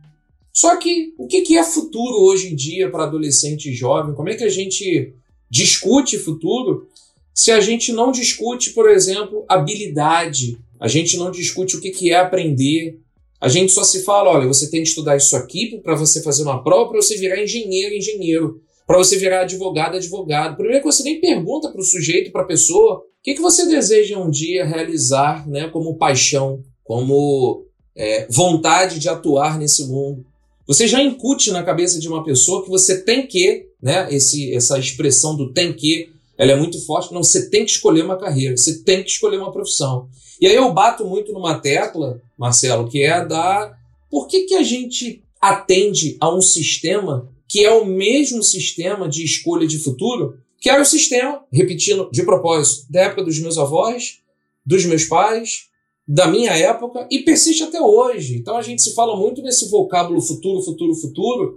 Só 0.52 0.76
que 0.76 1.14
o 1.16 1.26
que 1.26 1.56
é 1.56 1.64
futuro 1.64 2.16
hoje 2.24 2.52
em 2.52 2.56
dia 2.56 2.90
para 2.90 3.04
adolescente 3.04 3.70
e 3.70 3.74
jovem? 3.74 4.14
Como 4.14 4.28
é 4.28 4.34
que 4.34 4.44
a 4.44 4.48
gente 4.48 5.14
discute 5.48 6.18
futuro 6.18 6.88
se 7.34 7.50
a 7.50 7.60
gente 7.60 7.92
não 7.92 8.10
discute, 8.10 8.70
por 8.70 8.88
exemplo, 8.88 9.44
habilidade? 9.48 10.58
A 10.78 10.88
gente 10.88 11.16
não 11.16 11.30
discute 11.30 11.76
o 11.76 11.80
que 11.80 12.10
é 12.10 12.16
aprender. 12.16 12.98
A 13.40 13.48
gente 13.48 13.72
só 13.72 13.84
se 13.84 14.02
fala: 14.02 14.30
olha, 14.30 14.48
você 14.48 14.70
tem 14.70 14.82
que 14.82 14.88
estudar 14.88 15.16
isso 15.16 15.36
aqui 15.36 15.80
para 15.82 15.94
você 15.94 16.22
fazer 16.22 16.42
uma 16.42 16.62
prova, 16.62 16.90
para 16.90 17.02
você 17.02 17.16
virar 17.16 17.42
engenheiro, 17.42 17.94
engenheiro 17.94 18.60
para 18.90 18.98
você 18.98 19.16
virar 19.16 19.42
advogado, 19.42 19.98
advogado. 19.98 20.56
Primeiro 20.56 20.80
que 20.80 20.92
você 20.92 21.04
nem 21.04 21.20
pergunta 21.20 21.68
para 21.68 21.80
o 21.80 21.84
sujeito, 21.84 22.32
para 22.32 22.42
a 22.42 22.46
pessoa, 22.46 22.96
o 22.96 23.02
que, 23.22 23.34
que 23.34 23.40
você 23.40 23.64
deseja 23.68 24.18
um 24.18 24.28
dia 24.28 24.64
realizar 24.64 25.48
né, 25.48 25.68
como 25.68 25.96
paixão, 25.96 26.60
como 26.82 27.64
é, 27.94 28.26
vontade 28.28 28.98
de 28.98 29.08
atuar 29.08 29.60
nesse 29.60 29.86
mundo. 29.86 30.26
Você 30.70 30.86
já 30.86 31.02
incute 31.02 31.50
na 31.50 31.64
cabeça 31.64 31.98
de 31.98 32.06
uma 32.06 32.22
pessoa 32.22 32.62
que 32.62 32.70
você 32.70 33.02
tem 33.02 33.26
que, 33.26 33.66
né, 33.82 34.06
esse, 34.14 34.54
essa 34.54 34.78
expressão 34.78 35.36
do 35.36 35.52
tem 35.52 35.72
que, 35.72 36.10
ela 36.38 36.52
é 36.52 36.56
muito 36.56 36.80
forte. 36.86 37.12
Não, 37.12 37.24
você 37.24 37.50
tem 37.50 37.64
que 37.64 37.72
escolher 37.72 38.04
uma 38.04 38.16
carreira, 38.16 38.56
você 38.56 38.80
tem 38.84 39.02
que 39.02 39.10
escolher 39.10 39.38
uma 39.38 39.50
profissão. 39.50 40.08
E 40.40 40.46
aí 40.46 40.54
eu 40.54 40.72
bato 40.72 41.04
muito 41.04 41.32
numa 41.32 41.58
tecla, 41.58 42.22
Marcelo, 42.38 42.88
que 42.88 43.02
é 43.02 43.10
a 43.10 43.24
da 43.24 43.76
por 44.08 44.28
que, 44.28 44.42
que 44.42 44.54
a 44.54 44.62
gente 44.62 45.24
atende 45.40 46.16
a 46.20 46.32
um 46.32 46.40
sistema 46.40 47.28
que 47.48 47.64
é 47.64 47.72
o 47.72 47.84
mesmo 47.84 48.40
sistema 48.40 49.08
de 49.08 49.24
escolha 49.24 49.66
de 49.66 49.76
futuro, 49.76 50.38
que 50.60 50.70
era 50.70 50.80
o 50.80 50.86
sistema, 50.86 51.42
repetindo 51.52 52.08
de 52.12 52.22
propósito, 52.22 52.86
da 52.88 53.00
época 53.00 53.24
dos 53.24 53.40
meus 53.40 53.58
avós, 53.58 54.20
dos 54.64 54.84
meus 54.84 55.02
pais, 55.06 55.64
da 56.12 56.26
minha 56.26 56.50
época 56.50 57.06
e 57.08 57.20
persiste 57.20 57.62
até 57.62 57.80
hoje. 57.80 58.36
Então 58.36 58.56
a 58.56 58.62
gente 58.62 58.82
se 58.82 58.94
fala 58.96 59.16
muito 59.16 59.40
nesse 59.42 59.70
vocábulo 59.70 60.20
futuro, 60.20 60.60
futuro, 60.60 60.92
futuro, 60.92 61.56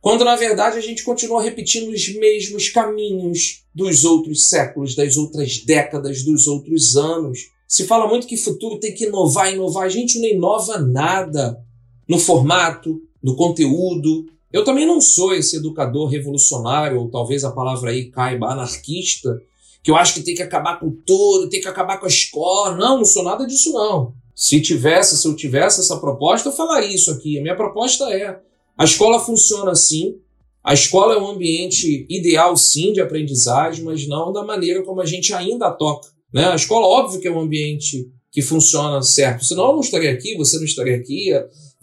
quando 0.00 0.24
na 0.24 0.34
verdade 0.36 0.78
a 0.78 0.80
gente 0.80 1.04
continua 1.04 1.42
repetindo 1.42 1.90
os 1.90 2.08
mesmos 2.14 2.70
caminhos 2.70 3.62
dos 3.74 4.06
outros 4.06 4.44
séculos, 4.44 4.94
das 4.94 5.18
outras 5.18 5.58
décadas, 5.58 6.22
dos 6.22 6.46
outros 6.46 6.96
anos. 6.96 7.50
Se 7.68 7.84
fala 7.84 8.08
muito 8.08 8.26
que 8.26 8.38
futuro 8.38 8.80
tem 8.80 8.94
que 8.94 9.04
inovar, 9.04 9.52
inovar. 9.52 9.84
A 9.84 9.90
gente 9.90 10.18
não 10.18 10.28
inova 10.28 10.78
nada 10.78 11.62
no 12.08 12.18
formato, 12.18 13.02
no 13.22 13.36
conteúdo, 13.36 14.24
eu 14.50 14.64
também 14.64 14.86
não 14.86 14.98
sou 14.98 15.34
esse 15.34 15.56
educador 15.56 16.08
revolucionário, 16.08 17.00
ou 17.00 17.10
talvez 17.10 17.44
a 17.44 17.52
palavra 17.52 17.90
aí 17.90 18.10
caiba 18.10 18.50
anarquista, 18.50 19.42
que 19.84 19.90
eu 19.90 19.96
acho 19.96 20.14
que 20.14 20.22
tem 20.22 20.34
que 20.34 20.42
acabar 20.42 20.80
com 20.80 20.90
tudo, 20.90 21.48
tem 21.48 21.60
que 21.60 21.68
acabar 21.68 21.98
com 21.98 22.06
a 22.06 22.08
escola. 22.08 22.74
Não, 22.74 22.96
não 22.96 23.04
sou 23.04 23.22
nada 23.22 23.46
disso, 23.46 23.70
não. 23.72 24.14
Se 24.34 24.60
tivesse, 24.60 25.16
se 25.16 25.28
eu 25.28 25.36
tivesse 25.36 25.80
essa 25.80 25.98
proposta, 25.98 26.48
eu 26.48 26.52
falaria 26.52 26.92
isso 26.92 27.10
aqui. 27.10 27.38
A 27.38 27.42
minha 27.42 27.54
proposta 27.54 28.04
é: 28.12 28.40
a 28.76 28.84
escola 28.84 29.20
funciona 29.20 29.72
assim, 29.72 30.16
a 30.64 30.72
escola 30.72 31.14
é 31.14 31.18
um 31.18 31.28
ambiente 31.28 32.06
ideal, 32.08 32.56
sim, 32.56 32.94
de 32.94 33.00
aprendizagem, 33.02 33.84
mas 33.84 34.08
não 34.08 34.32
da 34.32 34.42
maneira 34.42 34.82
como 34.82 35.02
a 35.02 35.06
gente 35.06 35.34
ainda 35.34 35.70
toca. 35.70 36.08
Né? 36.32 36.46
A 36.46 36.56
escola, 36.56 36.86
óbvio 36.86 37.20
que 37.20 37.28
é 37.28 37.30
um 37.30 37.40
ambiente 37.40 38.10
que 38.32 38.42
funciona 38.42 39.00
certo, 39.02 39.44
senão 39.44 39.66
eu 39.66 39.72
não 39.74 39.80
estaria 39.80 40.10
aqui, 40.10 40.36
você 40.36 40.56
não 40.56 40.64
estaria 40.64 40.96
aqui, 40.96 41.30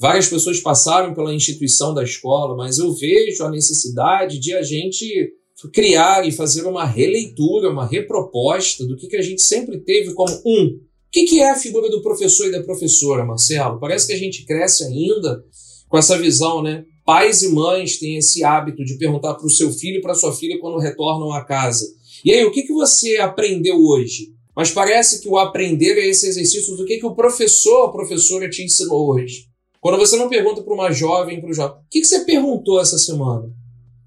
Várias 0.01 0.27
pessoas 0.27 0.59
passaram 0.59 1.13
pela 1.13 1.31
instituição 1.31 1.93
da 1.93 2.03
escola, 2.03 2.55
mas 2.55 2.79
eu 2.79 2.91
vejo 2.91 3.43
a 3.43 3.51
necessidade 3.51 4.39
de 4.39 4.51
a 4.51 4.63
gente 4.63 5.31
criar 5.69 6.27
e 6.27 6.31
fazer 6.31 6.63
uma 6.63 6.85
releitura, 6.85 7.69
uma 7.69 7.85
reproposta 7.85 8.85
do 8.85 8.95
que, 8.95 9.07
que 9.07 9.17
a 9.17 9.21
gente 9.21 9.41
sempre 9.41 9.79
teve 9.79 10.13
como 10.13 10.33
um. 10.45 10.65
O 10.67 11.11
que, 11.11 11.25
que 11.25 11.39
é 11.41 11.51
a 11.51 11.55
figura 11.55 11.89
do 11.89 12.01
professor 12.01 12.47
e 12.47 12.51
da 12.51 12.63
professora, 12.63 13.25
Marcelo? 13.25 13.79
Parece 13.79 14.07
que 14.07 14.13
a 14.13 14.17
gente 14.17 14.45
cresce 14.45 14.85
ainda 14.85 15.43
com 15.89 15.97
essa 15.97 16.17
visão, 16.17 16.63
né? 16.63 16.85
pais 17.05 17.41
e 17.41 17.49
mães 17.49 17.99
têm 17.99 18.17
esse 18.17 18.43
hábito 18.43 18.83
de 18.83 18.97
perguntar 18.97 19.33
para 19.33 19.45
o 19.45 19.49
seu 19.49 19.71
filho 19.71 19.97
e 19.97 20.01
para 20.01 20.15
sua 20.15 20.33
filha 20.33 20.59
quando 20.59 20.79
retornam 20.79 21.33
a 21.33 21.43
casa. 21.43 21.85
E 22.23 22.31
aí, 22.31 22.45
o 22.45 22.51
que, 22.51 22.63
que 22.63 22.73
você 22.73 23.17
aprendeu 23.17 23.77
hoje? 23.83 24.29
Mas 24.55 24.71
parece 24.71 25.21
que 25.21 25.29
o 25.29 25.37
aprender 25.37 25.97
é 25.97 26.07
esse 26.07 26.27
exercício 26.27 26.75
do 26.75 26.85
que, 26.85 26.99
que 26.99 27.05
o 27.05 27.15
professor, 27.15 27.85
a 27.85 27.91
professora 27.91 28.49
te 28.49 28.63
ensinou 28.63 29.13
hoje. 29.13 29.45
Quando 29.79 29.97
você 29.97 30.15
não 30.15 30.29
pergunta 30.29 30.61
para 30.61 30.73
uma 30.73 30.91
jovem, 30.91 31.39
para 31.39 31.49
um 31.49 31.53
jovem, 31.53 31.77
o 31.77 31.89
que, 31.89 32.01
que 32.01 32.07
você 32.07 32.23
perguntou 32.23 32.79
essa 32.79 32.97
semana? 32.97 33.49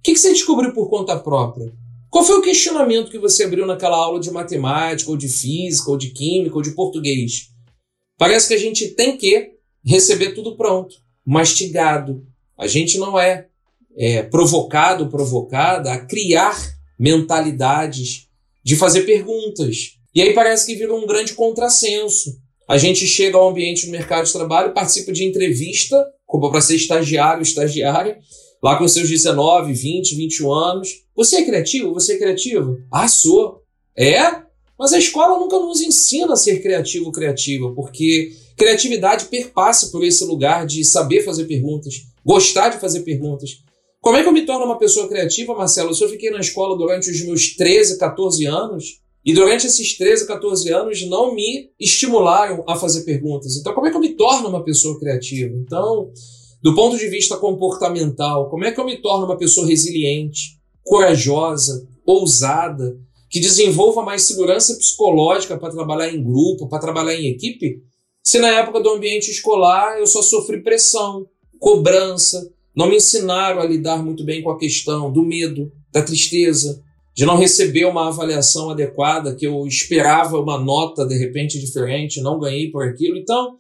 Que, 0.05 0.13
que 0.13 0.21
você 0.21 0.35
descobriu 0.35 0.75
por 0.75 0.91
conta 0.91 1.19
própria? 1.19 1.73
Qual 2.11 2.23
foi 2.23 2.37
o 2.37 2.43
questionamento 2.43 3.11
que 3.11 3.19
você 3.19 3.45
abriu 3.45 3.65
naquela 3.65 3.97
aula 3.97 4.21
de 4.21 4.31
matemática, 4.31 5.11
ou 5.11 5.17
de 5.17 5.29
física, 5.29 5.91
ou 5.91 5.97
de 5.97 6.11
química, 6.11 6.55
ou 6.55 6.61
de 6.61 6.73
português? 6.73 7.49
Parece 8.19 8.49
que 8.49 8.55
a 8.55 8.59
gente 8.59 8.89
tem 8.89 9.17
que 9.17 9.53
receber 9.83 10.35
tudo 10.35 10.59
pronto, 10.59 10.95
mastigado. 11.25 12.23
A 12.57 12.67
gente 12.67 12.99
não 12.99 13.19
é, 13.19 13.47
é 13.97 14.23
provocado, 14.23 15.09
provocada 15.09 15.95
a 15.95 16.05
criar 16.05 16.55
mentalidades 16.99 18.29
de 18.63 18.77
fazer 18.77 19.05
perguntas. 19.05 19.99
E 20.15 20.21
aí 20.21 20.35
parece 20.35 20.67
que 20.67 20.75
vira 20.75 20.95
um 20.95 21.07
grande 21.07 21.33
contrassenso. 21.33 22.39
A 22.69 22.77
gente 22.77 23.07
chega 23.07 23.39
ao 23.39 23.49
ambiente 23.49 23.87
do 23.87 23.93
mercado 23.93 24.27
de 24.27 24.33
trabalho, 24.33 24.75
participa 24.75 25.13
de 25.13 25.25
entrevista, 25.25 25.97
como 26.27 26.51
para 26.51 26.61
ser 26.61 26.77
estagiário, 26.77 27.43
estagiária, 27.43 28.19
lá 28.65 28.79
com 28.79 28.89
seus 28.89 29.11
19, 29.11 29.75
20, 29.75 30.15
21 30.15 30.51
anos. 30.51 31.03
Você 31.15 31.37
é 31.37 31.45
criativo? 31.45 31.93
Você 31.93 32.15
é 32.15 32.19
criativo? 32.19 32.81
Ah, 32.91 33.07
sou. 33.07 33.61
É? 33.95 34.43
Mas 34.79 34.95
a 34.95 34.99
escola 34.99 35.39
nunca 35.39 35.59
nos 35.59 35.83
ensina 35.83 36.33
a 36.33 36.37
ser 36.37 36.63
criativo 36.63 37.05
ou 37.05 37.13
criativa, 37.13 37.71
porque 37.75 38.33
criatividade 38.57 39.27
perpassa 39.27 39.89
por 39.89 40.03
esse 40.03 40.25
lugar 40.25 40.67
de 40.67 40.83
saber 40.83 41.23
fazer 41.23 41.45
perguntas, 41.45 42.07
gostar 42.25 42.71
de 42.71 42.81
fazer 42.81 43.01
perguntas. 43.01 43.59
Como 44.01 44.17
é 44.17 44.23
que 44.23 44.29
eu 44.29 44.33
me 44.33 44.47
torno 44.47 44.65
uma 44.65 44.79
pessoa 44.79 45.09
criativa, 45.09 45.55
Marcelo? 45.55 45.95
Se 45.95 46.03
eu 46.03 46.09
fiquei 46.09 46.31
na 46.31 46.41
escola 46.41 46.75
durante 46.75 47.11
os 47.11 47.23
meus 47.23 47.55
13, 47.55 47.99
14 47.99 48.47
anos, 48.47 49.01
e 49.23 49.35
durante 49.35 49.67
esses 49.67 49.95
13, 49.97 50.27
14 50.27 50.73
anos 50.73 51.07
não 51.07 51.35
me 51.35 51.71
estimularam 51.79 52.65
a 52.67 52.77
fazer 52.77 53.03
perguntas. 53.03 53.57
Então, 53.57 53.75
como 53.75 53.87
é 53.87 53.91
que 53.91 53.97
eu 53.97 54.01
me 54.01 54.15
torno 54.15 54.49
uma 54.49 54.65
pessoa 54.65 54.99
criativa? 54.99 55.55
Então, 55.55 56.11
do 56.65 56.75
ponto 56.75 56.97
de 56.97 57.07
vista 57.09 57.37
comportamental, 57.37 58.49
como 58.49 58.65
é 58.65 58.73
que 58.73 58.81
eu 58.81 58.87
me 58.87 58.97
torno 58.97 59.27
uma 59.27 59.37
pessoa 59.37 59.67
resiliente, 59.67 60.59
corajosa, 60.83 61.87
ousada, 62.07 62.99
que 63.29 63.39
desenvolva 63.39 64.03
mais 64.03 64.23
segurança 64.23 64.75
psicológica 64.77 65.59
para 65.59 65.71
trabalhar 65.71 66.09
em 66.09 66.25
grupo, 66.25 66.67
para 66.67 66.79
trabalhar 66.79 67.15
em 67.15 67.27
equipe? 67.27 67.83
Se 68.23 68.39
na 68.39 68.49
época 68.49 68.81
do 68.81 68.89
ambiente 68.89 69.31
escolar 69.31 69.99
eu 69.99 70.07
só 70.07 70.23
sofri 70.23 70.63
pressão, 70.63 71.27
cobrança, 71.59 72.51
não 72.75 72.89
me 72.89 72.97
ensinaram 72.97 73.61
a 73.61 73.67
lidar 73.67 74.03
muito 74.03 74.25
bem 74.25 74.43
com 74.43 74.51
a 74.51 74.59
questão 74.59 75.13
do 75.13 75.23
medo, 75.23 75.71
da 75.93 76.03
tristeza, 76.03 76.83
de 77.15 77.27
não 77.27 77.37
receber 77.37 77.85
uma 77.85 78.09
avaliação 78.09 78.71
adequada, 78.71 79.35
que 79.35 79.47
eu 79.47 79.67
esperava 79.67 80.41
uma 80.41 80.59
nota 80.59 81.07
de 81.07 81.19
repente 81.19 81.61
diferente, 81.61 82.23
não 82.23 82.41
ganhei 82.41 82.71
por 82.71 82.83
aquilo. 82.83 83.19
Então, 83.19 83.59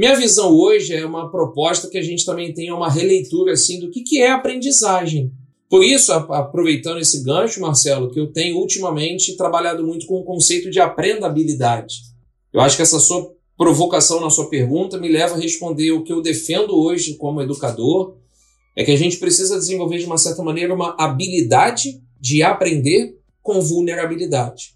minha 0.00 0.16
visão 0.16 0.50
hoje 0.56 0.94
é 0.94 1.04
uma 1.04 1.30
proposta 1.30 1.86
que 1.86 1.98
a 1.98 2.02
gente 2.02 2.24
também 2.24 2.54
tenha 2.54 2.74
uma 2.74 2.90
releitura 2.90 3.52
assim 3.52 3.78
do 3.78 3.90
que, 3.90 4.00
que 4.00 4.22
é 4.22 4.30
aprendizagem. 4.30 5.30
Por 5.68 5.84
isso, 5.84 6.10
aproveitando 6.10 7.00
esse 7.00 7.22
gancho, 7.22 7.60
Marcelo, 7.60 8.10
que 8.10 8.18
eu 8.18 8.32
tenho 8.32 8.56
ultimamente 8.56 9.36
trabalhado 9.36 9.86
muito 9.86 10.06
com 10.06 10.14
o 10.14 10.24
conceito 10.24 10.70
de 10.70 10.80
aprendabilidade. 10.80 11.96
Eu 12.50 12.62
acho 12.62 12.76
que 12.76 12.82
essa 12.82 12.98
sua 12.98 13.30
provocação 13.58 14.22
na 14.22 14.30
sua 14.30 14.48
pergunta 14.48 14.96
me 14.96 15.06
leva 15.06 15.34
a 15.34 15.38
responder 15.38 15.92
o 15.92 16.02
que 16.02 16.14
eu 16.14 16.22
defendo 16.22 16.74
hoje 16.78 17.16
como 17.16 17.42
educador, 17.42 18.16
é 18.74 18.82
que 18.82 18.92
a 18.92 18.96
gente 18.96 19.18
precisa 19.18 19.58
desenvolver 19.58 19.98
de 19.98 20.06
uma 20.06 20.16
certa 20.16 20.42
maneira 20.42 20.72
uma 20.72 20.96
habilidade 20.98 22.00
de 22.18 22.42
aprender 22.42 23.18
com 23.42 23.60
vulnerabilidade. 23.60 24.74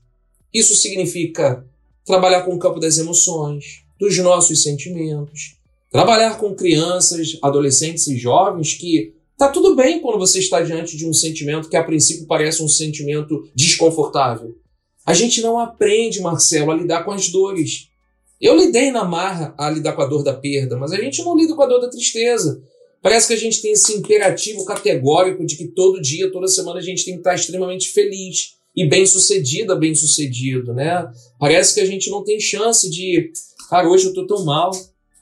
Isso 0.52 0.74
significa 0.76 1.64
trabalhar 2.04 2.42
com 2.42 2.54
o 2.54 2.58
campo 2.58 2.78
das 2.78 2.98
emoções, 2.98 3.83
dos 4.04 4.18
nossos 4.18 4.62
sentimentos, 4.62 5.56
trabalhar 5.90 6.36
com 6.36 6.54
crianças, 6.54 7.38
adolescentes 7.42 8.06
e 8.06 8.18
jovens 8.18 8.74
que 8.74 9.14
tá 9.38 9.48
tudo 9.48 9.74
bem 9.74 10.00
quando 10.00 10.18
você 10.18 10.38
está 10.38 10.60
diante 10.60 10.96
de 10.96 11.08
um 11.08 11.12
sentimento 11.14 11.70
que 11.70 11.76
a 11.76 11.82
princípio 11.82 12.26
parece 12.26 12.62
um 12.62 12.68
sentimento 12.68 13.48
desconfortável. 13.54 14.54
A 15.06 15.14
gente 15.14 15.40
não 15.40 15.58
aprende, 15.58 16.20
Marcelo, 16.20 16.70
a 16.70 16.74
lidar 16.74 17.02
com 17.04 17.12
as 17.12 17.28
dores. 17.28 17.88
Eu 18.40 18.56
lidei 18.56 18.90
na 18.90 19.04
marra 19.04 19.54
a 19.58 19.70
lidar 19.70 19.94
com 19.94 20.02
a 20.02 20.06
dor 20.06 20.22
da 20.22 20.34
perda, 20.34 20.76
mas 20.76 20.92
a 20.92 20.96
gente 20.96 21.22
não 21.22 21.36
lida 21.36 21.54
com 21.54 21.62
a 21.62 21.66
dor 21.66 21.80
da 21.80 21.88
tristeza. 21.88 22.62
Parece 23.02 23.28
que 23.28 23.34
a 23.34 23.38
gente 23.38 23.62
tem 23.62 23.72
esse 23.72 23.94
imperativo 23.94 24.64
categórico 24.64 25.44
de 25.46 25.56
que 25.56 25.68
todo 25.68 26.00
dia, 26.00 26.30
toda 26.30 26.48
semana 26.48 26.78
a 26.78 26.82
gente 26.82 27.04
tem 27.04 27.14
que 27.14 27.20
estar 27.20 27.34
extremamente 27.34 27.88
feliz 27.88 28.54
e 28.76 28.86
bem 28.86 29.06
sucedida, 29.06 29.76
bem 29.76 29.94
sucedido, 29.94 30.74
né? 30.74 31.06
Parece 31.38 31.74
que 31.74 31.80
a 31.80 31.86
gente 31.86 32.10
não 32.10 32.24
tem 32.24 32.40
chance 32.40 32.90
de, 32.90 33.30
cara, 33.74 33.88
hoje 33.88 34.06
eu 34.06 34.14
tô 34.14 34.24
tão 34.24 34.44
mal. 34.44 34.70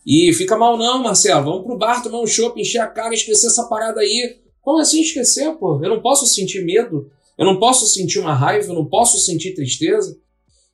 E 0.05 0.33
fica 0.35 0.57
mal 0.59 0.77
não, 0.77 1.03
Marcelo, 1.03 1.45
vamos 1.45 1.65
pro 1.65 1.79
bar 1.79 2.03
tomar 2.03 2.21
um 2.21 2.27
chopp, 2.27 2.61
encher 2.61 2.81
a 2.81 2.87
cara, 2.87 3.15
esquecer 3.15 3.47
essa 3.47 3.65
parada 3.65 4.01
aí. 4.01 4.37
Como 4.61 4.79
assim 4.79 5.01
esquecer, 5.01 5.55
pô? 5.55 5.81
Eu 5.83 5.89
não 5.89 6.03
posso 6.03 6.27
sentir 6.27 6.65
medo, 6.65 7.11
eu 7.39 7.47
não 7.47 7.59
posso 7.59 7.87
sentir 7.87 8.19
uma 8.19 8.35
raiva, 8.35 8.69
eu 8.69 8.75
não 8.75 8.85
posso 8.85 9.19
sentir 9.19 9.55
tristeza. 9.55 10.19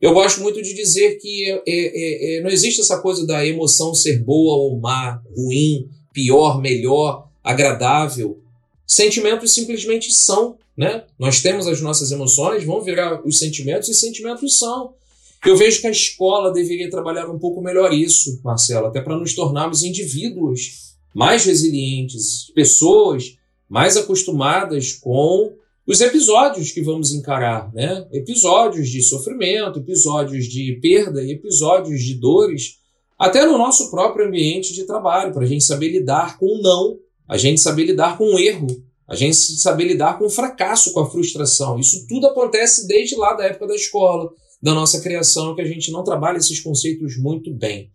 Eu 0.01 0.13
gosto 0.13 0.41
muito 0.41 0.63
de 0.63 0.75
dizer 0.75 1.19
que 1.19 1.45
é, 1.45 1.63
é, 1.67 2.39
é, 2.39 2.43
não 2.43 2.51
existe 2.51 2.81
essa 2.81 3.01
coisa 3.01 3.27
da 3.27 3.47
emoção 3.47 3.95
ser 3.95 4.23
boa 4.23 4.57
ou 4.57 4.79
má, 4.81 5.23
ruim 5.37 5.89
pior, 6.13 6.61
melhor, 6.61 7.29
agradável. 7.45 8.41
Sentimentos 8.87 9.53
simplesmente 9.53 10.13
são, 10.13 10.57
né? 10.77 11.05
Nós 11.19 11.41
temos 11.41 11.67
as 11.67 11.81
nossas 11.81 12.11
emoções, 12.11 12.65
vão 12.65 12.81
virar 12.81 13.21
os 13.27 13.39
sentimentos 13.39 13.89
e 13.89 13.95
sentimentos 13.95 14.59
são. 14.59 14.95
Eu 15.45 15.57
vejo 15.57 15.81
que 15.81 15.87
a 15.87 15.91
escola 15.91 16.53
deveria 16.53 16.91
trabalhar 16.91 17.29
um 17.29 17.39
pouco 17.39 17.61
melhor 17.61 17.93
isso, 17.93 18.41
Marcelo, 18.43 18.87
até 18.87 19.01
para 19.01 19.17
nos 19.17 19.35
tornarmos 19.35 19.83
indivíduos 19.83 20.97
mais 21.15 21.45
resilientes, 21.45 22.51
pessoas 22.55 23.37
mais 23.69 23.97
acostumadas 23.97 24.95
com 24.95 25.53
os 25.87 26.01
episódios 26.01 26.71
que 26.71 26.83
vamos 26.83 27.15
encarar, 27.15 27.73
né? 27.73 28.07
Episódios 28.13 28.89
de 28.89 29.03
sofrimento, 29.03 29.79
episódios 29.79 30.47
de 30.47 30.79
perda, 30.83 31.25
episódios 31.25 32.03
de 32.03 32.15
dores 32.15 32.79
até 33.19 33.45
no 33.45 33.59
nosso 33.59 33.91
próprio 33.91 34.27
ambiente 34.27 34.73
de 34.75 34.85
trabalho, 34.85 35.33
para 35.33 35.43
a 35.43 35.47
gente 35.47 35.65
saber 35.65 35.89
lidar 35.89 36.39
com 36.39 36.47
o 36.47 36.63
não, 36.63 36.99
a 37.29 37.37
gente 37.37 37.61
saber 37.61 37.85
lidar 37.85 38.17
com 38.17 38.25
o 38.25 38.39
erro, 38.39 38.69
a 39.09 39.17
gente 39.17 39.35
saber 39.35 39.85
lidar 39.85 40.19
com 40.19 40.27
o 40.27 40.31
fracasso, 40.31 40.93
com 40.93 41.01
a 41.01 41.11
frustração. 41.11 41.79
Isso 41.79 42.07
tudo 42.07 42.27
acontece 42.27 42.87
desde 42.87 43.17
lá 43.17 43.33
da 43.33 43.45
época 43.45 43.67
da 43.67 43.75
escola, 43.75 44.31
da 44.61 44.75
nossa 44.75 45.01
criação, 45.01 45.55
que 45.55 45.63
a 45.63 45.67
gente 45.67 45.91
não 45.91 46.03
trabalha 46.03 46.39
esses 46.39 46.61
conceitos 46.61 47.17
muito 47.17 47.53
bem. 47.53 47.91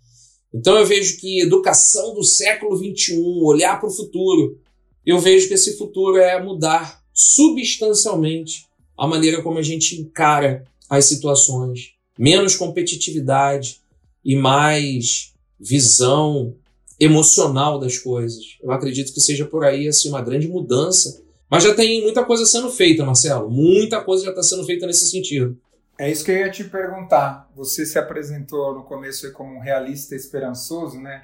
Então 0.53 0.77
eu 0.77 0.85
vejo 0.85 1.17
que 1.17 1.41
educação 1.41 2.13
do 2.13 2.23
século 2.23 2.77
XXI, 2.77 3.17
olhar 3.43 3.79
para 3.79 3.89
o 3.89 3.93
futuro, 3.93 4.59
eu 5.05 5.19
vejo 5.19 5.47
que 5.47 5.55
esse 5.55 5.77
futuro 5.77 6.17
é 6.17 6.41
mudar 6.41 7.03
substancialmente 7.13 8.65
a 8.97 9.07
maneira 9.07 9.41
como 9.41 9.57
a 9.57 9.63
gente 9.63 9.99
encara 9.99 10.65
as 10.89 11.05
situações. 11.05 11.93
Menos 12.17 12.55
competitividade, 12.55 13.83
e 14.23 14.35
mais 14.35 15.33
visão 15.59 16.55
emocional 16.99 17.79
das 17.79 17.97
coisas. 17.97 18.57
Eu 18.61 18.71
acredito 18.71 19.13
que 19.13 19.19
seja 19.19 19.45
por 19.45 19.65
aí 19.65 19.87
assim 19.87 20.09
uma 20.09 20.21
grande 20.21 20.47
mudança. 20.47 21.21
Mas 21.49 21.63
já 21.63 21.73
tem 21.73 22.01
muita 22.01 22.23
coisa 22.23 22.45
sendo 22.45 22.69
feita, 22.69 23.05
Marcelo. 23.05 23.49
Muita 23.49 24.01
coisa 24.01 24.23
já 24.23 24.29
está 24.29 24.41
sendo 24.41 24.63
feita 24.63 24.87
nesse 24.87 25.07
sentido. 25.07 25.57
É 26.03 26.11
isso 26.11 26.25
que 26.25 26.31
eu 26.31 26.35
ia 26.35 26.51
te 26.51 26.65
perguntar. 26.65 27.49
Você 27.55 27.85
se 27.85 27.97
apresentou 27.97 28.75
no 28.75 28.83
começo 28.83 29.31
como 29.31 29.55
um 29.55 29.61
realista 29.61 30.13
esperançoso, 30.13 30.99
né? 30.99 31.23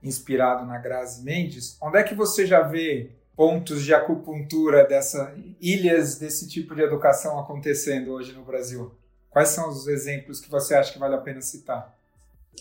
Inspirado 0.00 0.64
na 0.64 0.78
Grazi 0.78 1.24
Mendes. 1.24 1.76
Onde 1.82 1.98
é 1.98 2.04
que 2.04 2.14
você 2.14 2.46
já 2.46 2.60
vê 2.60 3.10
pontos 3.36 3.82
de 3.82 3.92
acupuntura 3.92 4.86
dessa 4.86 5.34
ilhas 5.60 6.16
desse 6.16 6.48
tipo 6.48 6.76
de 6.76 6.82
educação 6.82 7.40
acontecendo 7.40 8.12
hoje 8.12 8.32
no 8.32 8.44
Brasil? 8.44 8.92
Quais 9.30 9.48
são 9.48 9.68
os 9.68 9.88
exemplos 9.88 10.38
que 10.38 10.48
você 10.48 10.76
acha 10.76 10.92
que 10.92 10.98
vale 11.00 11.16
a 11.16 11.18
pena 11.18 11.40
citar? 11.40 11.92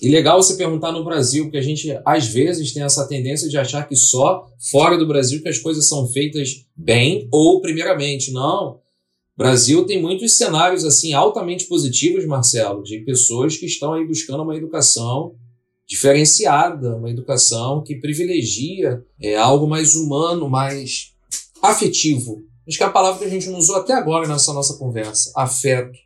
E 0.01 0.09
legal 0.09 0.41
você 0.41 0.55
perguntar 0.55 0.91
no 0.91 1.05
Brasil, 1.05 1.43
porque 1.43 1.59
a 1.59 1.61
gente 1.61 1.95
às 2.03 2.25
vezes 2.29 2.73
tem 2.73 2.81
essa 2.81 3.07
tendência 3.07 3.47
de 3.47 3.59
achar 3.59 3.87
que 3.87 3.95
só 3.95 4.49
fora 4.71 4.97
do 4.97 5.07
Brasil 5.07 5.43
que 5.43 5.49
as 5.49 5.59
coisas 5.59 5.85
são 5.85 6.07
feitas 6.07 6.65
bem 6.75 7.27
ou 7.31 7.61
primeiramente. 7.61 8.33
Não. 8.33 8.81
Brasil 9.35 9.85
tem 9.85 10.01
muitos 10.01 10.33
cenários 10.33 10.85
assim 10.85 11.13
altamente 11.13 11.65
positivos, 11.65 12.25
Marcelo, 12.25 12.83
de 12.83 12.99
pessoas 12.99 13.57
que 13.57 13.65
estão 13.65 13.93
aí 13.93 14.05
buscando 14.05 14.43
uma 14.43 14.55
educação 14.55 15.35
diferenciada, 15.87 16.95
uma 16.95 17.09
educação 17.09 17.83
que 17.83 17.95
privilegia 17.95 19.03
é, 19.19 19.35
algo 19.35 19.67
mais 19.67 19.95
humano, 19.95 20.49
mais 20.49 21.13
afetivo. 21.61 22.43
Acho 22.67 22.77
que 22.77 22.83
é 22.83 22.87
a 22.87 22.91
palavra 22.91 23.19
que 23.19 23.25
a 23.25 23.29
gente 23.29 23.49
não 23.49 23.59
usou 23.59 23.75
até 23.75 23.93
agora 23.93 24.27
nessa 24.27 24.53
nossa 24.53 24.77
conversa, 24.77 25.31
afeto. 25.35 25.97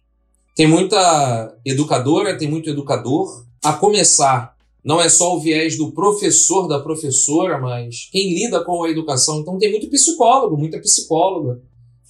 Tem 0.55 0.65
muita 0.65 1.55
educadora, 1.65 2.37
tem 2.37 2.49
muito 2.49 2.69
educador, 2.69 3.45
a 3.63 3.73
começar 3.73 4.55
não 4.83 5.01
é 5.01 5.09
só 5.09 5.35
o 5.35 5.39
viés 5.41 5.77
do 5.77 5.91
professor, 5.91 6.65
da 6.65 6.79
professora, 6.79 7.59
mas 7.59 8.07
quem 8.09 8.33
lida 8.33 8.63
com 8.63 8.85
a 8.85 8.89
educação. 8.89 9.41
Então 9.41 9.57
tem 9.57 9.69
muito 9.69 9.89
psicólogo, 9.89 10.55
muita 10.55 10.79
psicóloga, 10.79 11.61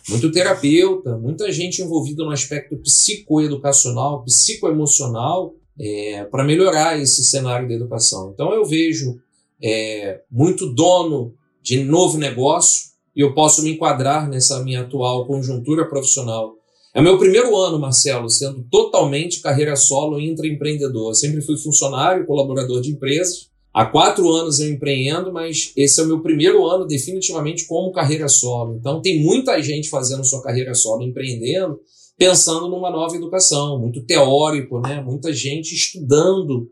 muito 0.10 0.32
terapeuta, 0.32 1.18
muita 1.18 1.52
gente 1.52 1.82
envolvida 1.82 2.24
no 2.24 2.32
aspecto 2.32 2.78
psicoeducacional, 2.78 4.24
psicoemocional, 4.24 5.54
é, 5.80 6.24
para 6.26 6.44
melhorar 6.44 7.00
esse 7.00 7.24
cenário 7.24 7.68
da 7.68 7.74
educação. 7.74 8.32
Então 8.34 8.54
eu 8.54 8.66
vejo 8.66 9.20
é, 9.64 10.22
muito 10.32 10.74
dono 10.74 11.34
de 11.62 11.84
novo 11.84 12.18
negócio 12.18 12.88
e 13.16 13.22
eu 13.22 13.34
posso 13.34 13.64
me 13.64 13.72
enquadrar 13.72 14.30
nessa 14.30 14.64
minha 14.64 14.82
atual 14.82 15.26
conjuntura 15.28 15.88
profissional. 15.88 16.56
É 16.94 17.02
meu 17.02 17.18
primeiro 17.18 17.56
ano, 17.56 17.78
Marcelo, 17.78 18.30
sendo 18.30 18.64
totalmente 18.72 19.42
carreira 19.42 19.76
solo 19.76 20.20
e 20.20 20.30
intraempreendedor. 20.30 21.14
Sempre 21.14 21.42
fui 21.42 21.58
funcionário, 21.58 22.26
colaborador 22.26 22.82
de 22.82 22.92
empresas. 22.92 23.50
Há 23.78 23.86
quatro 23.86 24.28
anos 24.32 24.60
eu 24.60 24.72
empreendo, 24.72 25.32
mas 25.32 25.72
esse 25.78 26.02
é 26.02 26.04
o 26.04 26.08
meu 26.08 26.20
primeiro 26.20 26.66
ano 26.66 26.88
definitivamente 26.88 27.68
como 27.68 27.92
carreira 27.92 28.28
solo. 28.28 28.76
Então 28.76 29.00
tem 29.04 29.22
muita 29.22 29.62
gente 29.62 29.88
fazendo 29.88 30.26
sua 30.26 30.42
carreira 30.42 30.74
solo, 30.74 31.04
empreendendo, 31.04 31.80
pensando 32.18 32.68
numa 32.70 32.90
nova 32.90 33.16
educação, 33.16 33.78
muito 33.78 34.02
teórico, 34.02 34.80
né? 34.80 35.00
Muita 35.00 35.32
gente 35.32 35.76
estudando 35.76 36.72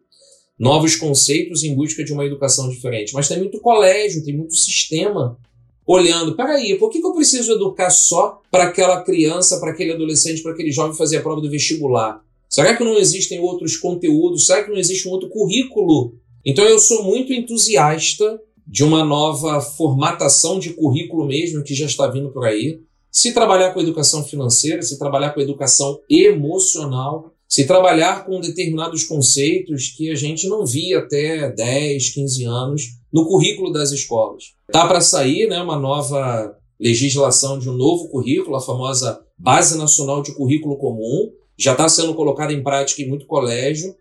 novos 0.57 0.95
conceitos 0.95 1.63
em 1.63 1.75
busca 1.75 2.03
de 2.03 2.11
uma 2.11 2.25
educação 2.25 2.67
diferente. 2.69 3.13
Mas 3.13 3.27
tem 3.27 3.37
muito 3.37 3.59
colégio, 3.59 4.25
tem 4.25 4.35
muito 4.35 4.55
sistema 4.55 5.37
olhando. 5.85 6.35
Peraí, 6.35 6.75
por 6.79 6.89
que, 6.89 6.99
que 6.99 7.05
eu 7.05 7.13
preciso 7.13 7.51
educar 7.51 7.91
só 7.91 8.41
para 8.49 8.63
aquela 8.63 9.03
criança, 9.03 9.59
para 9.59 9.69
aquele 9.69 9.91
adolescente, 9.91 10.41
para 10.41 10.53
aquele 10.53 10.71
jovem 10.71 10.97
fazer 10.97 11.17
a 11.17 11.21
prova 11.21 11.39
do 11.39 11.51
vestibular? 11.51 12.19
Será 12.49 12.75
que 12.75 12.83
não 12.83 12.97
existem 12.97 13.39
outros 13.39 13.77
conteúdos? 13.77 14.47
Será 14.47 14.63
que 14.63 14.71
não 14.71 14.77
existe 14.77 15.07
um 15.07 15.11
outro 15.11 15.29
currículo? 15.29 16.15
Então 16.45 16.63
eu 16.65 16.77
sou 16.77 17.03
muito 17.03 17.33
entusiasta 17.33 18.39
de 18.67 18.83
uma 18.83 19.03
nova 19.03 19.59
formatação 19.61 20.59
de 20.59 20.73
currículo 20.73 21.25
mesmo 21.25 21.63
que 21.63 21.73
já 21.73 21.85
está 21.85 22.07
vindo 22.07 22.31
por 22.31 22.45
aí. 22.45 22.79
Se 23.11 23.33
trabalhar 23.33 23.73
com 23.73 23.79
educação 23.79 24.23
financeira, 24.23 24.81
se 24.81 24.99
trabalhar 24.99 25.31
com 25.31 25.41
educação 25.41 25.99
emocional, 26.09 27.31
se 27.47 27.65
trabalhar 27.65 28.25
com 28.25 28.41
determinados 28.41 29.05
conceitos 29.05 29.93
que 29.95 30.11
a 30.11 30.15
gente 30.15 30.47
não 30.47 30.65
via 30.65 30.99
até 30.99 31.49
10, 31.49 32.09
15 32.09 32.43
anos 32.45 32.81
no 33.11 33.25
currículo 33.25 33.71
das 33.71 33.91
escolas. 33.91 34.55
Tá 34.71 34.85
para 34.87 34.99
sair 34.99 35.47
né, 35.47 35.61
uma 35.61 35.79
nova 35.79 36.57
legislação 36.79 37.57
de 37.57 37.69
um 37.69 37.73
novo 37.73 38.09
currículo, 38.09 38.57
a 38.57 38.61
famosa 38.61 39.21
Base 39.37 39.77
Nacional 39.77 40.21
de 40.21 40.33
Currículo 40.33 40.77
Comum, 40.77 41.31
já 41.57 41.71
está 41.71 41.87
sendo 41.87 42.13
colocada 42.13 42.51
em 42.51 42.61
prática 42.61 43.01
em 43.01 43.07
muito 43.07 43.25
colégio. 43.25 43.95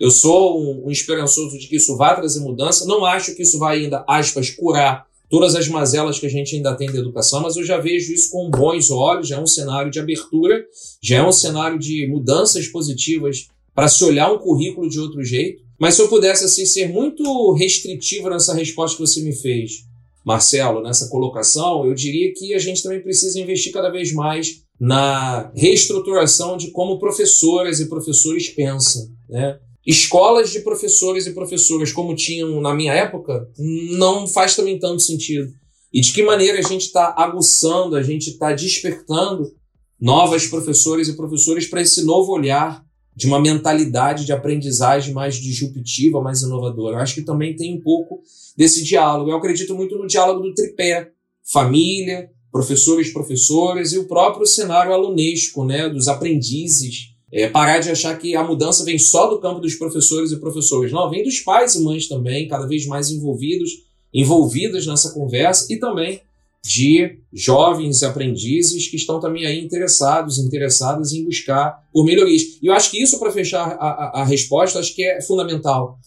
Eu 0.00 0.10
sou 0.10 0.86
um, 0.86 0.90
esperançoso 0.90 1.58
de 1.58 1.68
que 1.68 1.76
isso 1.76 1.94
vai 1.94 2.16
trazer 2.16 2.40
mudança. 2.40 2.86
Não 2.86 3.04
acho 3.04 3.34
que 3.34 3.42
isso 3.42 3.58
vai 3.58 3.80
ainda, 3.80 4.02
aspas, 4.08 4.48
curar 4.48 5.06
todas 5.28 5.54
as 5.54 5.68
mazelas 5.68 6.18
que 6.18 6.24
a 6.24 6.30
gente 6.30 6.56
ainda 6.56 6.74
tem 6.74 6.90
da 6.90 6.98
educação, 6.98 7.42
mas 7.42 7.56
eu 7.56 7.62
já 7.62 7.78
vejo 7.78 8.12
isso 8.12 8.30
com 8.30 8.50
bons 8.50 8.90
olhos, 8.90 9.28
já 9.28 9.36
é 9.36 9.40
um 9.40 9.46
cenário 9.46 9.90
de 9.90 10.00
abertura, 10.00 10.64
já 11.02 11.18
é 11.18 11.22
um 11.22 11.30
cenário 11.30 11.78
de 11.78 12.08
mudanças 12.08 12.66
positivas 12.66 13.48
para 13.74 13.86
se 13.88 14.02
olhar 14.02 14.32
um 14.32 14.38
currículo 14.38 14.88
de 14.88 14.98
outro 14.98 15.22
jeito. 15.22 15.62
Mas 15.78 15.94
se 15.94 16.02
eu 16.02 16.08
pudesse 16.08 16.44
assim 16.44 16.64
ser 16.64 16.88
muito 16.88 17.52
restritivo 17.52 18.30
nessa 18.30 18.54
resposta 18.54 18.96
que 18.96 19.06
você 19.06 19.20
me 19.20 19.34
fez, 19.34 19.84
Marcelo, 20.24 20.82
nessa 20.82 21.08
colocação, 21.08 21.86
eu 21.86 21.94
diria 21.94 22.32
que 22.32 22.54
a 22.54 22.58
gente 22.58 22.82
também 22.82 23.00
precisa 23.00 23.38
investir 23.38 23.72
cada 23.72 23.90
vez 23.90 24.12
mais 24.12 24.62
na 24.78 25.50
reestruturação 25.54 26.56
de 26.56 26.70
como 26.70 26.98
professoras 26.98 27.80
e 27.80 27.88
professores 27.88 28.48
pensam, 28.48 29.10
né? 29.28 29.58
Escolas 29.86 30.50
de 30.50 30.60
professores 30.60 31.26
e 31.26 31.32
professoras 31.32 31.92
como 31.92 32.14
tinham 32.14 32.60
na 32.60 32.74
minha 32.74 32.92
época 32.92 33.48
não 33.58 34.26
faz 34.26 34.54
também 34.54 34.78
tanto 34.78 35.02
sentido. 35.02 35.48
E 35.92 36.00
de 36.00 36.12
que 36.12 36.22
maneira 36.22 36.58
a 36.58 36.62
gente 36.62 36.82
está 36.82 37.14
aguçando, 37.16 37.96
a 37.96 38.02
gente 38.02 38.30
está 38.30 38.52
despertando 38.52 39.52
novas 40.00 40.46
professoras 40.46 41.08
e 41.08 41.16
professores 41.16 41.66
para 41.66 41.82
esse 41.82 42.04
novo 42.04 42.32
olhar 42.32 42.84
de 43.14 43.26
uma 43.26 43.40
mentalidade 43.40 44.24
de 44.24 44.32
aprendizagem 44.32 45.12
mais 45.12 45.36
disruptiva, 45.36 46.22
mais 46.22 46.42
inovadora. 46.42 46.96
Eu 46.96 47.00
acho 47.00 47.14
que 47.14 47.22
também 47.22 47.56
tem 47.56 47.76
um 47.76 47.80
pouco 47.80 48.22
desse 48.56 48.84
diálogo. 48.84 49.30
Eu 49.30 49.36
acredito 49.36 49.74
muito 49.74 49.98
no 49.98 50.06
diálogo 50.06 50.40
do 50.40 50.54
tripé, 50.54 51.10
família, 51.44 52.30
professores, 52.52 53.12
professoras 53.12 53.92
e 53.92 53.98
o 53.98 54.06
próprio 54.06 54.46
cenário 54.46 54.92
alunesco, 54.92 55.64
né, 55.64 55.88
dos 55.88 56.08
aprendizes 56.08 57.09
é, 57.32 57.48
parar 57.48 57.78
de 57.78 57.90
achar 57.90 58.18
que 58.18 58.34
a 58.34 58.42
mudança 58.42 58.84
vem 58.84 58.98
só 58.98 59.28
do 59.28 59.40
campo 59.40 59.60
dos 59.60 59.74
professores 59.74 60.32
e 60.32 60.40
professores. 60.40 60.90
Não, 60.90 61.08
vem 61.08 61.22
dos 61.22 61.40
pais 61.40 61.74
e 61.74 61.82
mães 61.82 62.08
também, 62.08 62.48
cada 62.48 62.66
vez 62.66 62.86
mais 62.86 63.10
envolvidos, 63.10 63.70
envolvidas 64.12 64.86
nessa 64.86 65.12
conversa, 65.12 65.72
e 65.72 65.78
também 65.78 66.20
de 66.62 67.18
jovens 67.32 68.02
aprendizes 68.02 68.86
que 68.88 68.96
estão 68.96 69.18
também 69.18 69.46
aí 69.46 69.64
interessados, 69.64 70.38
interessadas 70.38 71.12
em 71.12 71.24
buscar 71.24 71.88
por 71.92 72.04
melhorias. 72.04 72.58
E 72.60 72.66
eu 72.66 72.74
acho 72.74 72.90
que 72.90 73.02
isso, 73.02 73.18
para 73.18 73.32
fechar 73.32 73.66
a, 73.72 73.74
a, 73.74 74.20
a, 74.20 74.24
resposta, 74.24 74.78
acho 74.78 74.94
que 74.94 75.02
é 75.02 75.22
fundamental. 75.22 75.98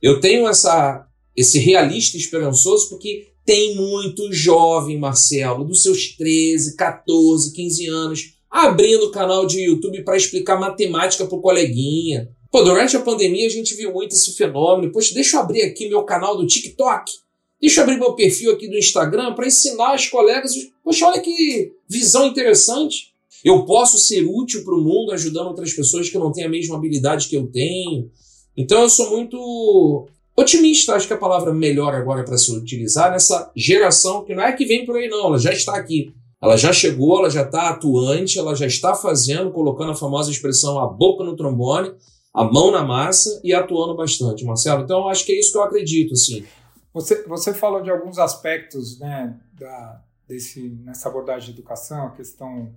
Eu 0.00 0.20
tenho 0.20 0.48
essa, 0.48 1.06
esse 1.36 1.58
realista 1.58 2.16
esperançoso 2.16 2.88
porque 2.88 3.28
tem 3.44 3.76
muito 3.76 4.32
jovem, 4.32 4.98
Marcelo, 4.98 5.64
dos 5.64 5.82
seus 5.82 6.16
13, 6.16 6.76
14, 6.76 7.52
15 7.52 7.86
anos, 7.88 8.34
abrindo 8.52 9.06
o 9.06 9.10
canal 9.10 9.46
de 9.46 9.62
YouTube 9.62 10.04
para 10.04 10.18
explicar 10.18 10.60
matemática 10.60 11.24
pro 11.24 11.40
coleguinha. 11.40 12.28
Pô, 12.50 12.62
durante 12.62 12.94
a 12.94 13.00
pandemia 13.00 13.46
a 13.46 13.50
gente 13.50 13.74
viu 13.74 13.90
muito 13.94 14.14
esse 14.14 14.34
fenômeno. 14.34 14.92
Poxa, 14.92 15.14
deixa 15.14 15.38
eu 15.38 15.40
abrir 15.40 15.62
aqui 15.62 15.88
meu 15.88 16.02
canal 16.02 16.36
do 16.36 16.46
TikTok. 16.46 17.10
Deixa 17.58 17.80
eu 17.80 17.84
abrir 17.84 17.98
meu 17.98 18.12
perfil 18.12 18.52
aqui 18.52 18.68
do 18.68 18.76
Instagram 18.76 19.34
para 19.34 19.46
ensinar 19.46 19.94
os 19.94 20.06
colegas. 20.06 20.52
Poxa, 20.84 21.06
olha 21.06 21.20
que 21.22 21.72
visão 21.88 22.26
interessante. 22.26 23.12
Eu 23.42 23.64
posso 23.64 23.98
ser 23.98 24.22
útil 24.22 24.62
para 24.64 24.74
o 24.74 24.82
mundo 24.82 25.12
ajudando 25.12 25.46
outras 25.46 25.72
pessoas 25.72 26.10
que 26.10 26.18
não 26.18 26.30
têm 26.30 26.44
a 26.44 26.48
mesma 26.48 26.76
habilidade 26.76 27.28
que 27.28 27.36
eu 27.36 27.46
tenho. 27.46 28.10
Então 28.54 28.82
eu 28.82 28.90
sou 28.90 29.10
muito 29.10 30.06
otimista, 30.36 30.94
acho 30.94 31.06
que 31.06 31.14
a 31.14 31.18
palavra 31.18 31.54
melhor 31.54 31.94
agora 31.94 32.22
para 32.22 32.36
se 32.36 32.52
utilizar 32.52 33.10
nessa 33.10 33.50
geração 33.56 34.24
que 34.24 34.34
não 34.34 34.42
é 34.42 34.52
que 34.52 34.66
vem 34.66 34.84
por 34.84 34.96
aí 34.96 35.08
não, 35.08 35.26
ela 35.26 35.38
já 35.38 35.52
está 35.52 35.74
aqui. 35.74 36.12
Ela 36.42 36.56
já 36.56 36.72
chegou, 36.72 37.20
ela 37.20 37.30
já 37.30 37.42
está 37.42 37.68
atuante, 37.68 38.36
ela 38.36 38.54
já 38.56 38.66
está 38.66 38.96
fazendo, 38.96 39.52
colocando 39.52 39.92
a 39.92 39.94
famosa 39.94 40.30
expressão 40.30 40.80
a 40.80 40.88
boca 40.88 41.22
no 41.22 41.36
trombone, 41.36 41.94
a 42.34 42.42
mão 42.42 42.72
na 42.72 42.82
massa 42.82 43.40
e 43.44 43.54
atuando 43.54 43.94
bastante, 43.94 44.44
Marcelo. 44.44 44.82
Então, 44.82 45.08
acho 45.08 45.24
que 45.24 45.32
é 45.32 45.38
isso 45.38 45.52
que 45.52 45.58
eu 45.58 45.62
acredito, 45.62 46.14
assim. 46.14 46.44
Você, 46.92 47.22
você 47.28 47.54
falou 47.54 47.80
de 47.80 47.90
alguns 47.90 48.18
aspectos 48.18 48.98
né, 48.98 49.38
da, 49.52 50.02
desse, 50.26 50.68
nessa 50.84 51.08
abordagem 51.08 51.52
de 51.52 51.60
educação, 51.60 52.06
a 52.06 52.10
questão 52.10 52.74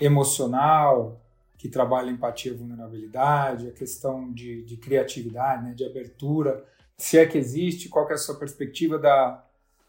emocional, 0.00 1.20
que 1.56 1.68
trabalha 1.68 2.10
empatia 2.10 2.50
e 2.50 2.56
vulnerabilidade, 2.56 3.68
a 3.68 3.72
questão 3.72 4.32
de, 4.32 4.64
de 4.64 4.76
criatividade, 4.76 5.64
né, 5.64 5.72
de 5.72 5.84
abertura, 5.84 6.64
se 6.98 7.16
é 7.16 7.24
que 7.24 7.38
existe, 7.38 7.88
qual 7.88 8.06
que 8.06 8.12
é 8.12 8.16
a 8.16 8.18
sua 8.18 8.34
perspectiva 8.34 8.98
da, 8.98 9.43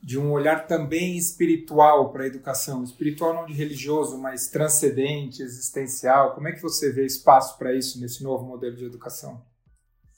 de 0.06 0.20
um 0.20 0.32
olhar 0.32 0.68
também 0.68 1.18
espiritual 1.18 2.12
para 2.12 2.26
a 2.26 2.28
educação, 2.28 2.84
espiritual 2.84 3.34
não 3.34 3.48
de 3.48 3.54
religioso, 3.54 4.20
mas 4.20 4.48
transcendente, 4.48 5.42
existencial. 5.42 6.36
Como 6.36 6.48
é 6.48 6.52
que 6.52 6.62
você 6.62 6.92
vê 6.92 7.08
espaço 7.08 7.58
para 7.58 7.74
isso 7.74 8.00
nesse 8.00 8.24
novo 8.24 8.46
modelo 8.46 8.76
de 8.76 8.86
educação? 8.86 9.42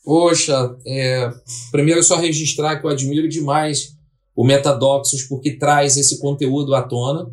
Poxa, 0.03 0.77
é, 0.85 1.31
primeiro 1.71 2.03
só 2.03 2.17
registrar 2.17 2.81
que 2.81 2.85
eu 2.85 2.89
admiro 2.89 3.29
demais 3.29 3.95
o 4.35 4.43
Metadoxos 4.43 5.23
porque 5.23 5.55
traz 5.55 5.95
esse 5.95 6.19
conteúdo 6.19 6.75
à 6.75 6.81
tona. 6.81 7.31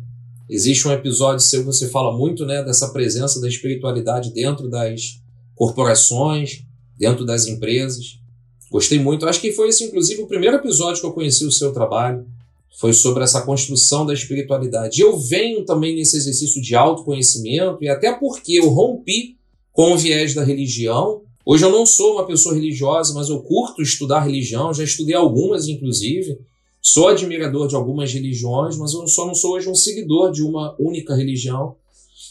Existe 0.49 0.87
um 0.87 0.93
episódio 0.93 1.41
seu 1.41 1.59
que 1.59 1.65
você 1.65 1.89
fala 1.89 2.17
muito 2.17 2.45
né, 2.45 2.63
dessa 2.63 2.87
presença 2.93 3.41
da 3.41 3.49
espiritualidade 3.49 4.33
dentro 4.33 4.69
das 4.69 5.21
corporações, 5.55 6.63
dentro 6.97 7.25
das 7.25 7.47
empresas. 7.47 8.17
Gostei 8.71 8.97
muito. 8.97 9.27
Acho 9.27 9.41
que 9.41 9.51
foi 9.51 9.67
esse, 9.67 9.83
inclusive, 9.83 10.21
o 10.21 10.27
primeiro 10.27 10.55
episódio 10.55 11.01
que 11.01 11.07
eu 11.07 11.13
conheci 11.13 11.45
o 11.45 11.51
seu 11.51 11.73
trabalho 11.73 12.25
foi 12.79 12.93
sobre 12.93 13.23
essa 13.23 13.41
construção 13.41 14.05
da 14.05 14.13
espiritualidade. 14.13 15.01
Eu 15.01 15.17
venho 15.17 15.63
também 15.63 15.95
nesse 15.95 16.17
exercício 16.17 16.61
de 16.61 16.75
autoconhecimento, 16.75 17.77
e 17.81 17.87
até 17.87 18.13
porque 18.13 18.59
eu 18.59 18.69
rompi 18.69 19.37
com 19.71 19.93
o 19.93 19.97
viés 19.97 20.33
da 20.33 20.43
religião. 20.43 21.21
Hoje 21.45 21.63
eu 21.63 21.71
não 21.71 21.85
sou 21.85 22.13
uma 22.13 22.25
pessoa 22.25 22.55
religiosa, 22.55 23.13
mas 23.13 23.29
eu 23.29 23.41
curto 23.41 23.81
estudar 23.81 24.21
religião, 24.21 24.73
já 24.73 24.83
estudei 24.83 25.15
algumas, 25.15 25.67
inclusive. 25.67 26.37
Sou 26.81 27.07
admirador 27.07 27.67
de 27.67 27.75
algumas 27.75 28.13
religiões, 28.13 28.77
mas 28.77 28.93
eu 28.93 29.07
só 29.07 29.25
não 29.25 29.33
sou 29.33 29.53
hoje 29.53 29.69
um 29.69 29.75
seguidor 29.75 30.31
de 30.31 30.43
uma 30.43 30.75
única 30.79 31.15
religião. 31.15 31.75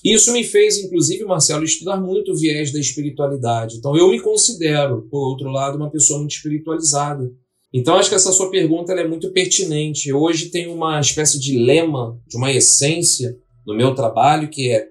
Isso 0.05 0.33
me 0.33 0.45
fez, 0.45 0.79
inclusive, 0.79 1.25
Marcelo, 1.25 1.65
estudar 1.65 1.99
muito 1.99 2.33
o 2.33 2.37
viés 2.37 2.71
da 2.71 2.79
espiritualidade. 2.79 3.77
Então 3.77 3.97
eu 3.97 4.09
me 4.11 4.21
considero, 4.21 5.09
por 5.11 5.27
outro 5.27 5.49
lado, 5.49 5.77
uma 5.77 5.91
pessoa 5.91 6.19
muito 6.19 6.33
espiritualizada. 6.33 7.33
Então, 7.77 7.97
acho 7.97 8.09
que 8.09 8.15
essa 8.15 8.31
sua 8.31 8.53
pergunta 8.53 8.93
é 8.93 9.09
muito 9.09 9.33
pertinente. 9.33 10.13
Hoje 10.13 10.49
tem 10.49 10.69
uma 10.69 11.01
espécie 11.01 11.41
de 11.41 11.59
lema, 11.59 12.17
de 12.25 12.37
uma 12.37 12.53
essência 12.53 13.37
no 13.67 13.75
meu 13.75 13.97
trabalho, 13.97 14.49
que 14.49 14.71
é 14.71 14.87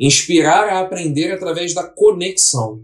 inspirar 0.00 0.68
a 0.68 0.80
aprender 0.80 1.30
através 1.30 1.72
da 1.72 1.84
conexão. 1.84 2.82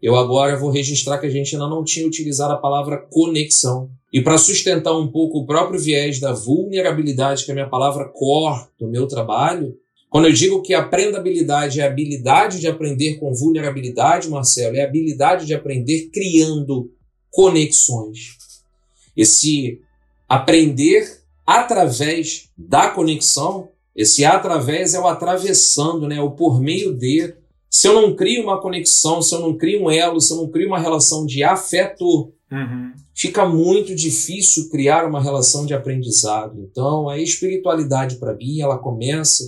eu 0.00 0.16
agora 0.16 0.56
vou 0.56 0.70
registrar 0.70 1.18
que 1.18 1.26
a 1.26 1.30
gente 1.30 1.54
ainda 1.54 1.68
não 1.68 1.84
tinha 1.84 2.06
utilizado 2.06 2.54
a 2.54 2.58
palavra 2.58 2.96
conexão. 3.10 3.90
E 4.10 4.22
para 4.22 4.38
sustentar 4.38 4.96
um 4.96 5.08
pouco 5.08 5.40
o 5.40 5.46
próprio 5.46 5.78
viés 5.78 6.18
da 6.18 6.32
vulnerabilidade, 6.32 7.44
que 7.44 7.50
é 7.50 7.52
a 7.52 7.54
minha 7.54 7.68
palavra 7.68 8.08
core 8.08 8.64
do 8.80 8.88
meu 8.88 9.06
trabalho, 9.06 9.76
quando 10.08 10.26
eu 10.26 10.32
digo 10.32 10.62
que 10.62 10.72
aprendabilidade 10.72 11.80
é 11.80 11.84
a 11.84 11.88
habilidade 11.88 12.60
de 12.60 12.66
aprender 12.66 13.16
com 13.16 13.34
vulnerabilidade, 13.34 14.30
Marcelo, 14.30 14.74
é 14.74 14.80
a 14.80 14.86
habilidade 14.86 15.44
de 15.44 15.52
aprender 15.52 16.08
criando 16.10 16.90
conexões. 17.30 18.45
Esse 19.16 19.80
aprender 20.28 21.20
através 21.46 22.50
da 22.56 22.90
conexão, 22.90 23.70
esse 23.94 24.24
através 24.24 24.94
é 24.94 25.00
o 25.00 25.06
atravessando, 25.06 26.06
né? 26.06 26.20
o 26.20 26.32
por 26.32 26.60
meio 26.60 26.92
de. 26.92 27.34
Se 27.70 27.88
eu 27.88 27.94
não 27.94 28.14
crio 28.14 28.42
uma 28.42 28.60
conexão, 28.60 29.22
se 29.22 29.34
eu 29.34 29.40
não 29.40 29.56
crio 29.56 29.84
um 29.84 29.90
elo, 29.90 30.20
se 30.20 30.32
eu 30.32 30.38
não 30.38 30.48
crio 30.48 30.68
uma 30.68 30.78
relação 30.78 31.24
de 31.24 31.42
afeto, 31.42 32.32
uhum. 32.50 32.92
fica 33.14 33.46
muito 33.46 33.94
difícil 33.94 34.68
criar 34.70 35.06
uma 35.06 35.20
relação 35.20 35.64
de 35.64 35.74
aprendizado. 35.74 36.60
Então, 36.70 37.08
a 37.08 37.18
espiritualidade, 37.18 38.16
para 38.16 38.34
mim, 38.34 38.60
ela 38.60 38.78
começa 38.78 39.44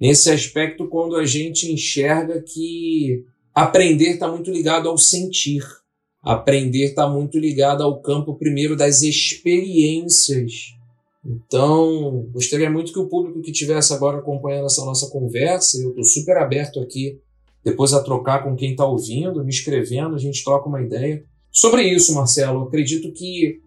nesse 0.00 0.30
aspecto 0.30 0.88
quando 0.88 1.16
a 1.16 1.24
gente 1.24 1.72
enxerga 1.72 2.42
que 2.42 3.24
aprender 3.54 4.10
está 4.10 4.28
muito 4.28 4.50
ligado 4.50 4.88
ao 4.88 4.98
sentir. 4.98 5.62
Aprender 6.26 6.86
está 6.86 7.08
muito 7.08 7.38
ligado 7.38 7.84
ao 7.84 8.00
campo, 8.00 8.34
primeiro, 8.34 8.74
das 8.74 9.00
experiências. 9.00 10.74
Então, 11.24 12.26
gostaria 12.32 12.68
muito 12.68 12.92
que 12.92 12.98
o 12.98 13.08
público 13.08 13.40
que 13.40 13.52
estivesse 13.52 13.94
agora 13.94 14.18
acompanhando 14.18 14.66
essa 14.66 14.84
nossa 14.84 15.08
conversa, 15.08 15.78
eu 15.80 15.90
estou 15.90 16.02
super 16.02 16.36
aberto 16.38 16.80
aqui, 16.80 17.20
depois 17.64 17.92
a 17.92 18.02
trocar 18.02 18.42
com 18.42 18.56
quem 18.56 18.72
está 18.72 18.84
ouvindo, 18.84 19.44
me 19.44 19.50
escrevendo, 19.50 20.16
a 20.16 20.18
gente 20.18 20.42
troca 20.42 20.68
uma 20.68 20.82
ideia. 20.82 21.24
Sobre 21.52 21.84
isso, 21.84 22.12
Marcelo, 22.12 22.64
acredito 22.64 23.12
que 23.12 23.60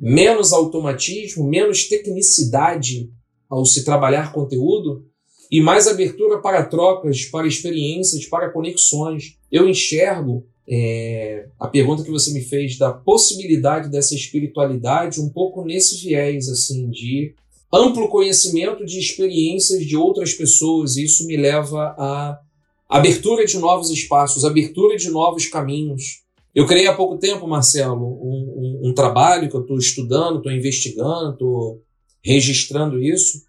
menos 0.00 0.54
automatismo, 0.54 1.46
menos 1.46 1.86
tecnicidade 1.86 3.10
ao 3.46 3.66
se 3.66 3.84
trabalhar 3.84 4.32
conteúdo 4.32 5.04
e 5.52 5.60
mais 5.60 5.86
abertura 5.86 6.38
para 6.38 6.64
trocas, 6.64 7.26
para 7.26 7.46
experiências, 7.46 8.24
para 8.24 8.50
conexões. 8.50 9.36
Eu 9.52 9.68
enxergo 9.68 10.46
é, 10.68 11.46
a 11.60 11.68
pergunta 11.68 12.02
que 12.02 12.10
você 12.10 12.32
me 12.32 12.40
fez 12.40 12.76
da 12.76 12.92
possibilidade 12.92 13.90
dessa 13.90 14.14
espiritualidade 14.14 15.20
um 15.20 15.28
pouco 15.28 15.64
nesse 15.64 16.04
viés 16.04 16.48
assim 16.48 16.90
de 16.90 17.34
amplo 17.72 18.08
conhecimento 18.08 18.84
de 18.84 18.98
experiências 18.98 19.84
de 19.84 19.96
outras 19.96 20.34
pessoas. 20.34 20.96
E 20.96 21.04
isso 21.04 21.26
me 21.26 21.36
leva 21.36 21.94
a 21.98 22.40
abertura 22.88 23.44
de 23.44 23.58
novos 23.58 23.90
espaços, 23.90 24.44
abertura 24.44 24.96
de 24.96 25.10
novos 25.10 25.46
caminhos. 25.46 26.22
Eu 26.54 26.66
criei 26.66 26.86
há 26.86 26.94
pouco 26.94 27.18
tempo, 27.18 27.46
Marcelo, 27.46 28.06
um, 28.06 28.80
um, 28.82 28.88
um 28.88 28.94
trabalho 28.94 29.48
que 29.48 29.54
eu 29.54 29.60
estou 29.60 29.76
estudando, 29.76 30.38
estou 30.38 30.52
investigando, 30.52 31.32
estou 31.32 31.82
registrando 32.24 33.00
isso, 33.00 33.42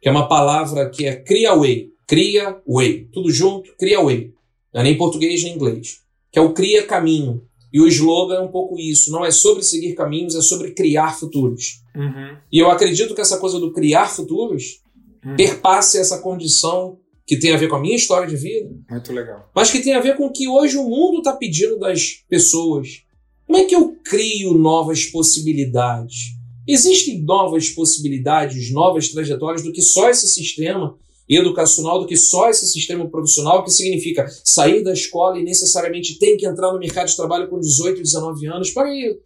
que 0.00 0.08
é 0.08 0.10
uma 0.10 0.26
palavra 0.26 0.88
que 0.88 1.06
é 1.06 1.14
cria 1.14 1.54
way, 1.54 1.90
cria 2.06 2.60
way, 2.66 3.08
tudo 3.12 3.30
junto, 3.30 3.76
cria 3.76 4.02
way. 4.02 4.32
Não 4.72 4.80
é 4.80 4.84
nem 4.84 4.96
português 4.96 5.44
nem 5.44 5.54
inglês, 5.54 6.00
que 6.30 6.38
é 6.38 6.42
o 6.42 6.52
cria 6.52 6.86
caminho. 6.86 7.42
E 7.72 7.80
o 7.80 7.86
slogan 7.88 8.36
é 8.36 8.40
um 8.40 8.50
pouco 8.50 8.78
isso, 8.78 9.10
não 9.10 9.24
é 9.24 9.30
sobre 9.30 9.62
seguir 9.62 9.94
caminhos, 9.94 10.34
é 10.34 10.40
sobre 10.40 10.70
criar 10.70 11.18
futuros. 11.18 11.82
Uhum. 11.94 12.36
E 12.50 12.58
eu 12.58 12.70
acredito 12.70 13.14
que 13.14 13.20
essa 13.20 13.38
coisa 13.38 13.58
do 13.58 13.72
criar 13.72 14.08
futuros 14.08 14.80
uhum. 15.24 15.36
perpasse 15.36 15.98
essa 15.98 16.18
condição 16.18 16.98
que 17.26 17.36
tem 17.36 17.52
a 17.52 17.56
ver 17.56 17.68
com 17.68 17.76
a 17.76 17.80
minha 17.80 17.96
história 17.96 18.26
de 18.26 18.36
vida. 18.36 18.70
Muito 18.88 19.12
legal. 19.12 19.50
Mas 19.54 19.70
que 19.70 19.80
tem 19.80 19.94
a 19.94 20.00
ver 20.00 20.16
com 20.16 20.26
o 20.26 20.32
que 20.32 20.46
hoje 20.46 20.78
o 20.78 20.88
mundo 20.88 21.18
está 21.18 21.32
pedindo 21.32 21.78
das 21.78 22.24
pessoas. 22.28 23.02
Como 23.46 23.58
é 23.58 23.64
que 23.64 23.74
eu 23.74 23.96
crio 24.04 24.54
novas 24.54 25.04
possibilidades? 25.06 26.36
Existem 26.66 27.20
novas 27.22 27.68
possibilidades, 27.68 28.72
novas 28.72 29.08
trajetórias 29.08 29.62
do 29.62 29.72
que 29.72 29.82
só 29.82 30.08
esse 30.08 30.26
sistema 30.28 30.96
educacional, 31.28 32.00
do 32.00 32.06
que 32.06 32.16
só 32.16 32.48
esse 32.48 32.66
sistema 32.66 33.08
profissional, 33.08 33.64
que 33.64 33.70
significa 33.70 34.26
sair 34.44 34.82
da 34.82 34.92
escola 34.92 35.38
e 35.38 35.44
necessariamente 35.44 36.18
tem 36.18 36.36
que 36.36 36.46
entrar 36.46 36.72
no 36.72 36.78
mercado 36.78 37.08
de 37.08 37.16
trabalho 37.16 37.48
com 37.48 37.58
18, 37.58 38.00
19 38.00 38.46
anos. 38.46 38.70
Para 38.70 38.88
aí. 38.88 39.18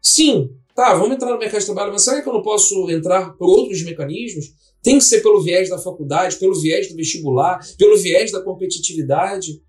Sim, 0.00 0.50
tá, 0.74 0.94
vamos 0.94 1.16
entrar 1.16 1.32
no 1.32 1.38
mercado 1.38 1.60
de 1.60 1.66
trabalho, 1.66 1.92
mas 1.92 2.02
será 2.02 2.22
que 2.22 2.28
eu 2.28 2.32
não 2.32 2.42
posso 2.42 2.88
entrar 2.90 3.32
por 3.36 3.48
outros 3.48 3.82
mecanismos? 3.82 4.52
Tem 4.82 4.98
que 4.98 5.04
ser 5.04 5.20
pelo 5.20 5.42
viés 5.42 5.68
da 5.68 5.78
faculdade, 5.78 6.36
pelo 6.36 6.54
viés 6.54 6.88
do 6.88 6.94
vestibular, 6.94 7.58
pelo 7.76 7.96
viés 7.96 8.30
da 8.30 8.40
competitividade. 8.40 9.60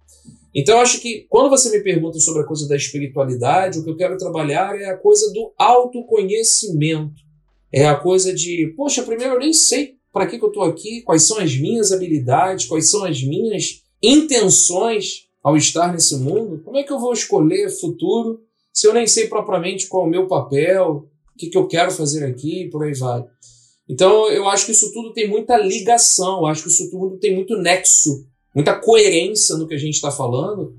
Então, 0.53 0.75
eu 0.75 0.81
acho 0.81 0.99
que 0.99 1.25
quando 1.29 1.49
você 1.49 1.69
me 1.69 1.83
pergunta 1.83 2.19
sobre 2.19 2.41
a 2.41 2.45
coisa 2.45 2.67
da 2.67 2.75
espiritualidade, 2.75 3.79
o 3.79 3.83
que 3.83 3.89
eu 3.89 3.97
quero 3.97 4.17
trabalhar 4.17 4.79
é 4.79 4.85
a 4.85 4.97
coisa 4.97 5.31
do 5.33 5.51
autoconhecimento. 5.57 7.21
É 7.71 7.87
a 7.87 7.95
coisa 7.95 8.33
de, 8.33 8.73
poxa, 8.75 9.03
primeiro 9.03 9.35
eu 9.35 9.39
nem 9.39 9.53
sei 9.53 9.98
para 10.11 10.27
que, 10.27 10.37
que 10.37 10.43
eu 10.43 10.49
estou 10.49 10.63
aqui, 10.63 11.01
quais 11.01 11.23
são 11.23 11.37
as 11.37 11.55
minhas 11.55 11.91
habilidades, 11.91 12.65
quais 12.65 12.89
são 12.89 13.05
as 13.05 13.21
minhas 13.23 13.83
intenções 14.01 15.27
ao 15.43 15.55
estar 15.55 15.93
nesse 15.93 16.15
mundo. 16.17 16.61
Como 16.63 16.77
é 16.77 16.83
que 16.83 16.91
eu 16.91 16.99
vou 16.99 17.13
escolher 17.13 17.69
futuro 17.69 18.41
se 18.73 18.87
eu 18.87 18.93
nem 18.93 19.07
sei 19.07 19.27
propriamente 19.27 19.87
qual 19.87 20.03
é 20.03 20.07
o 20.07 20.09
meu 20.09 20.27
papel, 20.27 21.09
o 21.33 21.37
que, 21.37 21.47
que 21.47 21.57
eu 21.57 21.67
quero 21.67 21.91
fazer 21.91 22.25
aqui, 22.25 22.69
por 22.71 22.83
aí 22.83 22.93
vai. 22.93 23.23
Então, 23.89 24.29
eu 24.29 24.47
acho 24.47 24.65
que 24.65 24.71
isso 24.71 24.91
tudo 24.93 25.13
tem 25.13 25.27
muita 25.27 25.57
ligação, 25.57 26.39
eu 26.39 26.45
acho 26.45 26.63
que 26.63 26.69
isso 26.69 26.89
tudo 26.89 27.17
tem 27.17 27.35
muito 27.35 27.57
nexo 27.57 28.27
muita 28.53 28.75
coerência 28.79 29.55
no 29.55 29.67
que 29.67 29.73
a 29.73 29.77
gente 29.77 29.95
está 29.95 30.11
falando, 30.11 30.75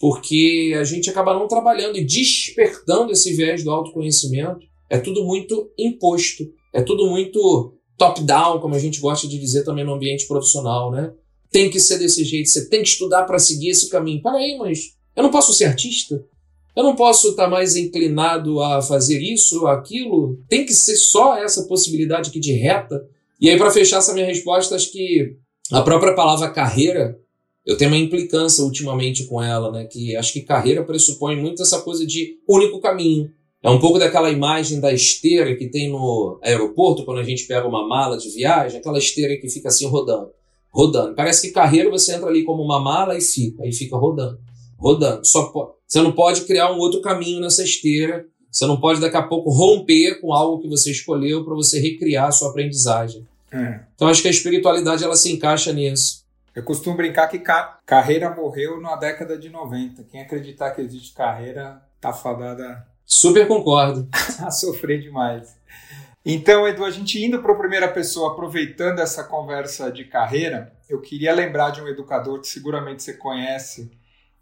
porque 0.00 0.74
a 0.78 0.84
gente 0.84 1.10
acaba 1.10 1.34
não 1.34 1.48
trabalhando 1.48 1.98
e 1.98 2.04
despertando 2.04 3.12
esse 3.12 3.34
viés 3.34 3.64
do 3.64 3.70
autoconhecimento. 3.70 4.66
É 4.88 4.98
tudo 4.98 5.24
muito 5.24 5.70
imposto, 5.76 6.44
é 6.72 6.80
tudo 6.80 7.08
muito 7.08 7.74
top-down, 7.98 8.60
como 8.60 8.74
a 8.74 8.78
gente 8.78 9.00
gosta 9.00 9.26
de 9.26 9.38
dizer 9.38 9.64
também 9.64 9.84
no 9.84 9.92
ambiente 9.92 10.26
profissional, 10.26 10.90
né? 10.90 11.12
Tem 11.50 11.68
que 11.68 11.80
ser 11.80 11.98
desse 11.98 12.24
jeito, 12.24 12.48
você 12.48 12.68
tem 12.68 12.82
que 12.82 12.88
estudar 12.88 13.24
para 13.24 13.38
seguir 13.38 13.70
esse 13.70 13.90
caminho. 13.90 14.22
Peraí, 14.22 14.56
mas 14.56 14.94
eu 15.16 15.22
não 15.22 15.30
posso 15.30 15.52
ser 15.52 15.64
artista? 15.64 16.24
Eu 16.76 16.84
não 16.84 16.94
posso 16.94 17.30
estar 17.30 17.44
tá 17.44 17.50
mais 17.50 17.74
inclinado 17.74 18.62
a 18.62 18.80
fazer 18.80 19.20
isso, 19.20 19.66
aquilo? 19.66 20.38
Tem 20.48 20.64
que 20.64 20.72
ser 20.72 20.96
só 20.96 21.36
essa 21.36 21.64
possibilidade 21.64 22.30
aqui 22.30 22.38
de 22.38 22.52
reta? 22.52 23.04
E 23.40 23.50
aí, 23.50 23.58
para 23.58 23.70
fechar 23.70 23.98
essa 23.98 24.14
minha 24.14 24.26
resposta, 24.26 24.76
acho 24.76 24.92
que 24.92 25.36
a 25.72 25.82
própria 25.82 26.14
palavra 26.14 26.50
carreira, 26.50 27.18
eu 27.66 27.76
tenho 27.76 27.90
uma 27.90 27.98
implicância 27.98 28.62
ultimamente 28.62 29.24
com 29.24 29.42
ela, 29.42 29.72
né? 29.72 29.86
Que 29.86 30.14
acho 30.14 30.32
que 30.32 30.42
carreira 30.42 30.84
pressupõe 30.84 31.34
muito 31.34 31.62
essa 31.62 31.80
coisa 31.80 32.06
de 32.06 32.36
único 32.48 32.80
caminho. 32.80 33.30
É 33.62 33.68
um 33.68 33.80
pouco 33.80 33.98
daquela 33.98 34.30
imagem 34.30 34.80
da 34.80 34.92
esteira 34.92 35.56
que 35.56 35.68
tem 35.68 35.90
no 35.90 36.38
aeroporto, 36.42 37.04
quando 37.04 37.18
a 37.18 37.24
gente 37.24 37.44
pega 37.44 37.66
uma 37.66 37.86
mala 37.86 38.16
de 38.16 38.30
viagem, 38.30 38.78
aquela 38.78 38.98
esteira 38.98 39.36
que 39.36 39.48
fica 39.48 39.68
assim 39.68 39.86
rodando, 39.88 40.30
rodando. 40.70 41.14
Parece 41.14 41.42
que 41.48 41.52
carreira 41.52 41.90
você 41.90 42.14
entra 42.14 42.28
ali 42.28 42.44
como 42.44 42.62
uma 42.62 42.78
mala 42.80 43.16
e 43.16 43.20
fica, 43.20 43.64
aí 43.64 43.72
fica 43.72 43.96
rodando, 43.96 44.38
rodando. 44.78 45.26
Só 45.26 45.52
você 45.86 46.00
não 46.00 46.12
pode 46.12 46.42
criar 46.42 46.70
um 46.72 46.78
outro 46.78 47.00
caminho 47.00 47.40
nessa 47.40 47.64
esteira, 47.64 48.26
você 48.50 48.64
não 48.64 48.78
pode 48.78 49.00
daqui 49.00 49.16
a 49.16 49.22
pouco 49.22 49.50
romper 49.50 50.20
com 50.20 50.32
algo 50.32 50.62
que 50.62 50.68
você 50.68 50.90
escolheu 50.90 51.44
para 51.44 51.54
você 51.54 51.80
recriar 51.80 52.28
a 52.28 52.32
sua 52.32 52.50
aprendizagem. 52.50 53.26
É. 53.52 53.80
Então 53.94 54.08
acho 54.08 54.22
que 54.22 54.28
a 54.28 54.30
espiritualidade 54.30 55.02
ela 55.02 55.16
se 55.16 55.32
encaixa 55.32 55.72
nisso. 55.72 56.24
Eu 56.54 56.62
costumo 56.62 56.96
brincar 56.96 57.28
que 57.28 57.38
ca 57.38 57.78
carreira 57.86 58.34
morreu 58.34 58.80
na 58.80 58.96
década 58.96 59.38
de 59.38 59.48
90. 59.48 60.04
Quem 60.10 60.20
acreditar 60.20 60.70
que 60.72 60.80
existe 60.80 61.14
carreira 61.14 61.80
tá 62.00 62.12
fadada. 62.12 62.86
Super 63.08 63.48
concordo. 63.48 64.06
sofrer 64.52 65.00
demais. 65.00 65.56
Então, 66.22 66.68
Edu, 66.68 66.84
a 66.84 66.90
gente 66.90 67.24
indo 67.24 67.40
para 67.40 67.54
a 67.54 67.56
primeira 67.56 67.88
pessoa, 67.88 68.32
aproveitando 68.32 68.98
essa 68.98 69.24
conversa 69.24 69.90
de 69.90 70.04
carreira, 70.04 70.76
eu 70.90 71.00
queria 71.00 71.32
lembrar 71.32 71.70
de 71.70 71.80
um 71.80 71.88
educador 71.88 72.38
que 72.38 72.46
seguramente 72.46 73.02
você 73.02 73.14
conhece 73.14 73.90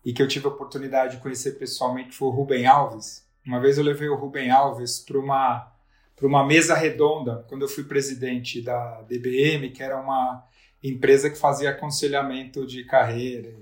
e 0.04 0.12
que 0.12 0.20
eu 0.20 0.26
tive 0.26 0.46
a 0.46 0.50
oportunidade 0.50 1.14
de 1.14 1.22
conhecer 1.22 1.52
pessoalmente, 1.52 2.16
foi 2.16 2.26
o 2.26 2.32
Rubem 2.32 2.66
Alves. 2.66 3.24
Uma 3.46 3.60
vez 3.60 3.78
eu 3.78 3.84
levei 3.84 4.08
o 4.08 4.16
Rubem 4.16 4.50
Alves 4.50 4.98
para 4.98 5.18
uma 5.18 5.72
uma 6.22 6.44
mesa 6.44 6.74
redonda 6.74 7.44
quando 7.46 7.62
eu 7.62 7.68
fui 7.68 7.84
presidente 7.84 8.62
da 8.62 9.02
DBM, 9.02 9.70
que 9.70 9.82
era 9.82 10.00
uma 10.00 10.44
empresa 10.82 11.30
que 11.30 11.38
fazia 11.38 11.70
aconselhamento 11.70 12.66
de 12.66 12.84
carreira. 12.84 13.54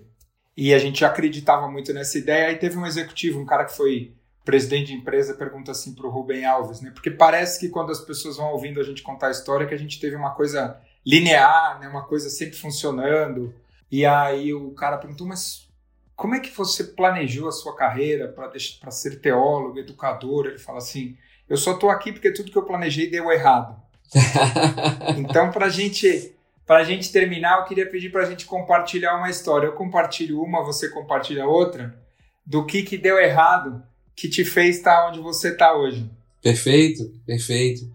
E 0.57 0.72
a 0.72 0.78
gente 0.78 1.05
acreditava 1.05 1.68
muito 1.68 1.92
nessa 1.92 2.16
ideia. 2.16 2.48
Aí 2.48 2.57
teve 2.57 2.78
um 2.78 2.86
executivo, 2.86 3.40
um 3.40 3.44
cara 3.44 3.64
que 3.64 3.76
foi 3.76 4.14
presidente 4.45 4.88
de 4.88 4.95
empresa, 4.95 5.34
pergunta 5.34 5.72
assim 5.72 5.95
para 5.95 6.07
o 6.07 6.11
Rubem 6.11 6.45
Alves, 6.45 6.80
né? 6.80 6.90
Porque 6.90 7.11
parece 7.11 7.59
que 7.59 7.70
quando 7.70 7.90
as 7.90 8.01
pessoas 8.01 8.36
vão 8.36 8.53
ouvindo 8.53 8.78
a 8.78 8.84
gente 8.84 9.03
contar 9.03 9.28
a 9.28 9.30
história, 9.30 9.66
que 9.66 9.74
a 9.74 9.78
gente 9.78 9.99
teve 9.99 10.14
uma 10.14 10.34
coisa 10.34 10.78
linear, 11.05 11.80
né? 11.80 11.88
Uma 11.88 12.05
coisa 12.05 12.28
sempre 12.28 12.57
funcionando. 12.57 13.55
E 13.90 14.05
aí 14.05 14.53
o 14.53 14.72
cara 14.72 14.99
perguntou, 14.99 15.26
mas 15.26 15.66
como 16.14 16.34
é 16.34 16.40
que 16.40 16.55
você 16.55 16.84
planejou 16.84 17.49
a 17.49 17.53
sua 17.53 17.74
carreira 17.74 18.28
para 18.28 18.90
ser 18.90 19.20
teólogo, 19.20 19.78
educador? 19.78 20.47
Ele 20.47 20.59
fala 20.59 20.78
assim, 20.78 21.16
eu 21.49 21.57
só 21.57 21.72
estou 21.72 21.88
aqui 21.88 22.12
porque 22.12 22.30
tudo 22.30 22.53
que 22.53 22.59
eu 22.59 22.64
planejei 22.66 23.11
deu 23.11 23.32
errado. 23.32 23.82
então, 25.16 25.51
para 25.51 25.70
gente, 25.70 26.36
a 26.68 26.84
gente 26.84 27.11
terminar, 27.11 27.61
eu 27.61 27.64
queria 27.64 27.88
pedir 27.88 28.12
para 28.12 28.22
a 28.22 28.26
gente 28.26 28.45
compartilhar 28.45 29.16
uma 29.16 29.30
história. 29.30 29.66
Eu 29.66 29.72
compartilho 29.72 30.42
uma, 30.42 30.62
você 30.62 30.90
compartilha 30.90 31.47
outra, 31.47 31.99
do 32.45 32.66
que, 32.66 32.82
que 32.82 32.99
deu 32.99 33.18
errado 33.18 33.82
que 34.17 34.29
te 34.29 34.45
fez 34.45 34.77
estar 34.77 35.09
onde 35.09 35.21
você 35.21 35.49
está 35.49 35.77
hoje. 35.77 36.05
Perfeito, 36.43 37.11
perfeito. 37.27 37.89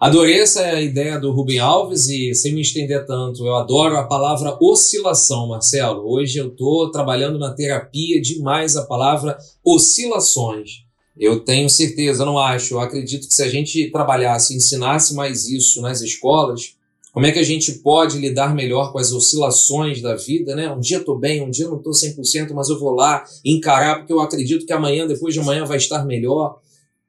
Adorei 0.00 0.40
essa 0.40 0.80
ideia 0.80 1.18
do 1.18 1.30
Rubem 1.30 1.58
Alves 1.58 2.08
e 2.08 2.34
sem 2.34 2.54
me 2.54 2.62
estender 2.62 3.04
tanto, 3.04 3.44
eu 3.44 3.54
adoro 3.54 3.98
a 3.98 4.04
palavra 4.04 4.56
oscilação, 4.58 5.48
Marcelo. 5.48 6.10
Hoje 6.10 6.38
eu 6.38 6.48
estou 6.48 6.90
trabalhando 6.90 7.38
na 7.38 7.52
terapia 7.52 8.18
demais 8.18 8.76
a 8.76 8.86
palavra 8.86 9.36
oscilações. 9.62 10.84
Eu 11.18 11.40
tenho 11.40 11.68
certeza, 11.68 12.24
não 12.24 12.38
acho, 12.38 12.72
eu 12.72 12.80
acredito 12.80 13.28
que 13.28 13.34
se 13.34 13.42
a 13.42 13.48
gente 13.48 13.90
trabalhasse, 13.90 14.56
ensinasse 14.56 15.14
mais 15.14 15.46
isso 15.46 15.82
nas 15.82 16.00
escolas, 16.00 16.76
como 17.12 17.26
é 17.26 17.32
que 17.32 17.38
a 17.38 17.44
gente 17.44 17.72
pode 17.80 18.18
lidar 18.18 18.54
melhor 18.54 18.92
com 18.92 18.98
as 18.98 19.12
oscilações 19.12 20.00
da 20.00 20.14
vida, 20.14 20.54
né? 20.54 20.70
Um 20.72 20.78
dia 20.78 20.98
estou 20.98 21.18
bem, 21.18 21.42
um 21.42 21.50
dia 21.50 21.68
não 21.68 21.76
estou 21.76 21.92
100%, 21.92 22.52
mas 22.52 22.68
eu 22.68 22.78
vou 22.78 22.92
lá 22.92 23.24
encarar 23.44 23.96
porque 23.96 24.12
eu 24.12 24.20
acredito 24.20 24.64
que 24.64 24.72
amanhã, 24.72 25.06
depois 25.06 25.34
de 25.34 25.40
amanhã, 25.40 25.64
vai 25.64 25.76
estar 25.76 26.04
melhor. 26.04 26.60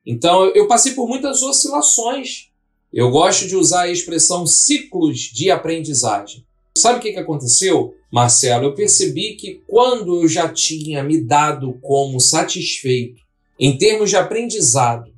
Então, 0.05 0.45
eu 0.55 0.67
passei 0.67 0.93
por 0.93 1.07
muitas 1.07 1.43
oscilações. 1.43 2.49
Eu 2.91 3.11
gosto 3.11 3.47
de 3.47 3.55
usar 3.55 3.83
a 3.83 3.91
expressão 3.91 4.45
ciclos 4.47 5.19
de 5.19 5.51
aprendizagem. 5.51 6.43
Sabe 6.75 6.97
o 6.97 7.01
que, 7.01 7.11
que 7.11 7.19
aconteceu, 7.19 7.93
Marcelo? 8.11 8.65
Eu 8.65 8.73
percebi 8.73 9.35
que 9.35 9.61
quando 9.67 10.21
eu 10.21 10.27
já 10.27 10.49
tinha 10.49 11.03
me 11.03 11.21
dado 11.21 11.77
como 11.81 12.19
satisfeito 12.19 13.21
em 13.59 13.77
termos 13.77 14.09
de 14.09 14.15
aprendizado 14.15 15.11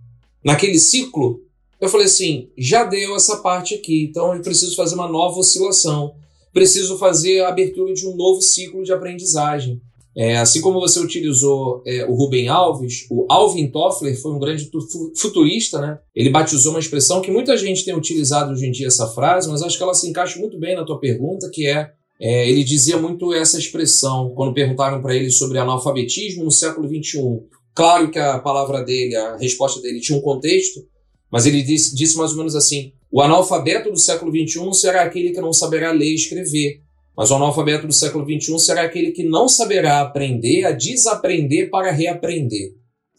naquele 0.44 0.78
ciclo, 0.78 1.42
eu 1.84 1.90
falei 1.90 2.06
assim: 2.06 2.50
já 2.58 2.84
deu 2.84 3.16
essa 3.16 3.38
parte 3.38 3.76
aqui, 3.76 4.08
então 4.10 4.34
eu 4.34 4.42
preciso 4.42 4.76
fazer 4.76 4.96
uma 4.96 5.08
nova 5.08 5.40
oscilação, 5.40 6.14
preciso 6.54 6.98
fazer 6.98 7.42
a 7.42 7.50
abertura 7.50 7.94
de 7.94 8.08
um 8.08 8.16
novo 8.16 8.42
ciclo 8.42 8.84
de 8.84 8.94
aprendizagem. 8.94 9.82
É, 10.16 10.38
assim 10.38 10.62
como 10.62 10.80
você 10.80 11.00
utilizou 11.00 11.82
é, 11.88 12.06
o 12.06 12.14
Rubem 12.14 12.48
Alves, 12.48 13.08
o 13.10 13.26
Alvin 13.28 13.68
Toffler 13.68 14.16
foi 14.22 14.32
um 14.32 14.40
grande 14.40 14.70
futurista, 15.18 15.82
né? 15.82 15.98
Ele 16.16 16.30
batizou 16.30 16.72
uma 16.72 16.80
expressão 16.80 17.20
que 17.20 17.32
muita 17.32 17.58
gente 17.58 17.84
tem 17.84 17.96
utilizado 17.96 18.52
hoje 18.52 18.68
em 18.68 18.72
dia 18.72 18.88
essa 18.88 19.08
frase, 19.08 19.50
mas 19.50 19.64
acho 19.64 19.76
que 19.76 19.84
ela 19.84 19.96
se 19.96 20.08
encaixa 20.08 20.40
muito 20.40 20.60
bem 20.60 20.76
na 20.76 20.86
tua 20.86 21.00
pergunta, 21.00 21.50
que 21.52 21.66
é, 21.68 21.90
é 22.22 22.48
ele 22.48 22.64
dizia 22.64 22.98
muito 22.98 23.34
essa 23.34 23.58
expressão 23.58 24.32
quando 24.36 24.54
perguntaram 24.54 25.02
para 25.02 25.16
ele 25.16 25.32
sobre 25.32 25.58
analfabetismo 25.58 26.44
no 26.44 26.52
século 26.52 26.88
XXI. 26.88 27.42
Claro 27.74 28.12
que 28.12 28.20
a 28.20 28.38
palavra 28.38 28.84
dele, 28.84 29.16
a 29.16 29.38
resposta 29.38 29.82
dele 29.82 30.00
tinha 30.00 30.18
um 30.18 30.22
contexto, 30.22 30.86
mas 31.34 31.48
ele 31.48 31.64
disse, 31.64 31.96
disse 31.96 32.16
mais 32.16 32.30
ou 32.30 32.38
menos 32.38 32.56
assim: 32.56 32.94
o 33.12 33.20
analfabeto 33.20 33.90
do 33.90 33.98
século 33.98 34.32
XXI 34.32 34.72
será 34.74 35.02
aquele 35.02 35.32
que 35.32 35.42
não 35.42 35.52
saberá 35.52 35.92
ler 35.92 36.12
e 36.12 36.14
escrever, 36.14 36.82
mas 37.18 37.32
o 37.32 37.36
analfabeto 37.36 37.88
do 37.88 37.92
século 37.92 38.24
XXI 38.24 38.60
será 38.60 38.84
aquele 38.84 39.12
que 39.12 39.24
não 39.24 39.50
saberá 39.50 40.02
aprender 40.02 40.64
a 40.64 40.72
desaprender 40.72 41.72
para 41.72 41.92
reaprender. 41.92 42.76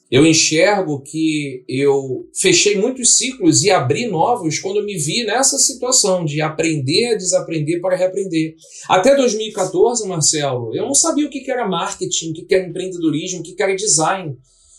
Eu 0.08 0.24
enxergo 0.24 1.02
que 1.02 1.64
eu 1.68 2.28
fechei 2.40 2.76
muitos 2.76 3.16
ciclos 3.16 3.64
e 3.64 3.70
abri 3.72 4.06
novos 4.06 4.60
quando 4.60 4.76
eu 4.76 4.84
me 4.84 4.96
vi 4.96 5.24
nessa 5.24 5.58
situação 5.58 6.24
de 6.24 6.40
aprender 6.40 7.14
a 7.14 7.16
desaprender 7.16 7.80
para 7.80 7.96
reaprender. 7.96 8.54
Até 8.88 9.16
2014, 9.16 10.06
Marcelo, 10.06 10.72
eu 10.72 10.84
não 10.84 10.94
sabia 10.94 11.26
o 11.26 11.30
que 11.30 11.50
era 11.50 11.66
marketing, 11.66 12.30
o 12.30 12.46
que 12.46 12.54
era 12.54 12.64
empreendedorismo, 12.64 13.40
o 13.40 13.42
que 13.42 13.60
era 13.60 13.74
design. 13.74 14.36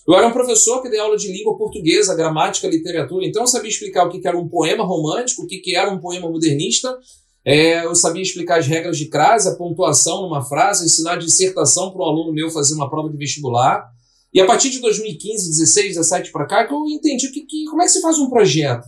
Eu 0.08 0.14
era 0.14 0.28
um 0.28 0.32
professor 0.32 0.82
que 0.82 0.90
dei 0.90 1.00
aula 1.00 1.18
de 1.18 1.32
língua 1.32 1.58
portuguesa, 1.58 2.16
gramática, 2.16 2.68
literatura, 2.68 3.26
então 3.26 3.44
eu 3.44 3.48
sabia 3.48 3.70
explicar 3.70 4.06
o 4.06 4.10
que 4.10 4.26
era 4.28 4.38
um 4.38 4.48
poema 4.48 4.84
romântico, 4.84 5.44
o 5.44 5.48
que 5.48 5.76
era 5.76 5.92
um 5.92 6.00
poema 6.00 6.30
modernista, 6.30 6.96
é, 7.46 7.86
eu 7.86 7.94
sabia 7.94 8.24
explicar 8.24 8.58
as 8.58 8.66
regras 8.66 8.98
de 8.98 9.06
crase, 9.06 9.48
a 9.48 9.56
pontuação 9.56 10.24
numa 10.24 10.44
frase, 10.44 10.84
ensinar 10.84 11.18
dissertação 11.18 11.92
para 11.92 12.02
um 12.02 12.06
aluno 12.06 12.34
meu 12.34 12.50
fazer 12.50 12.74
uma 12.74 12.90
prova 12.90 13.08
de 13.08 13.18
vestibular. 13.18 13.88
E 14.34 14.42
a 14.42 14.46
partir 14.48 14.72
de 14.72 14.80
2015, 14.80 15.52
16, 15.52 15.88
17 15.90 16.32
para 16.32 16.48
cá, 16.48 16.66
que 16.66 16.74
eu 16.74 16.84
entendi 16.88 17.30
que, 17.30 17.42
que, 17.42 17.66
como 17.66 17.84
é 17.84 17.86
que 17.86 17.92
se 17.92 18.02
faz 18.02 18.18
um 18.18 18.30
projeto. 18.30 18.88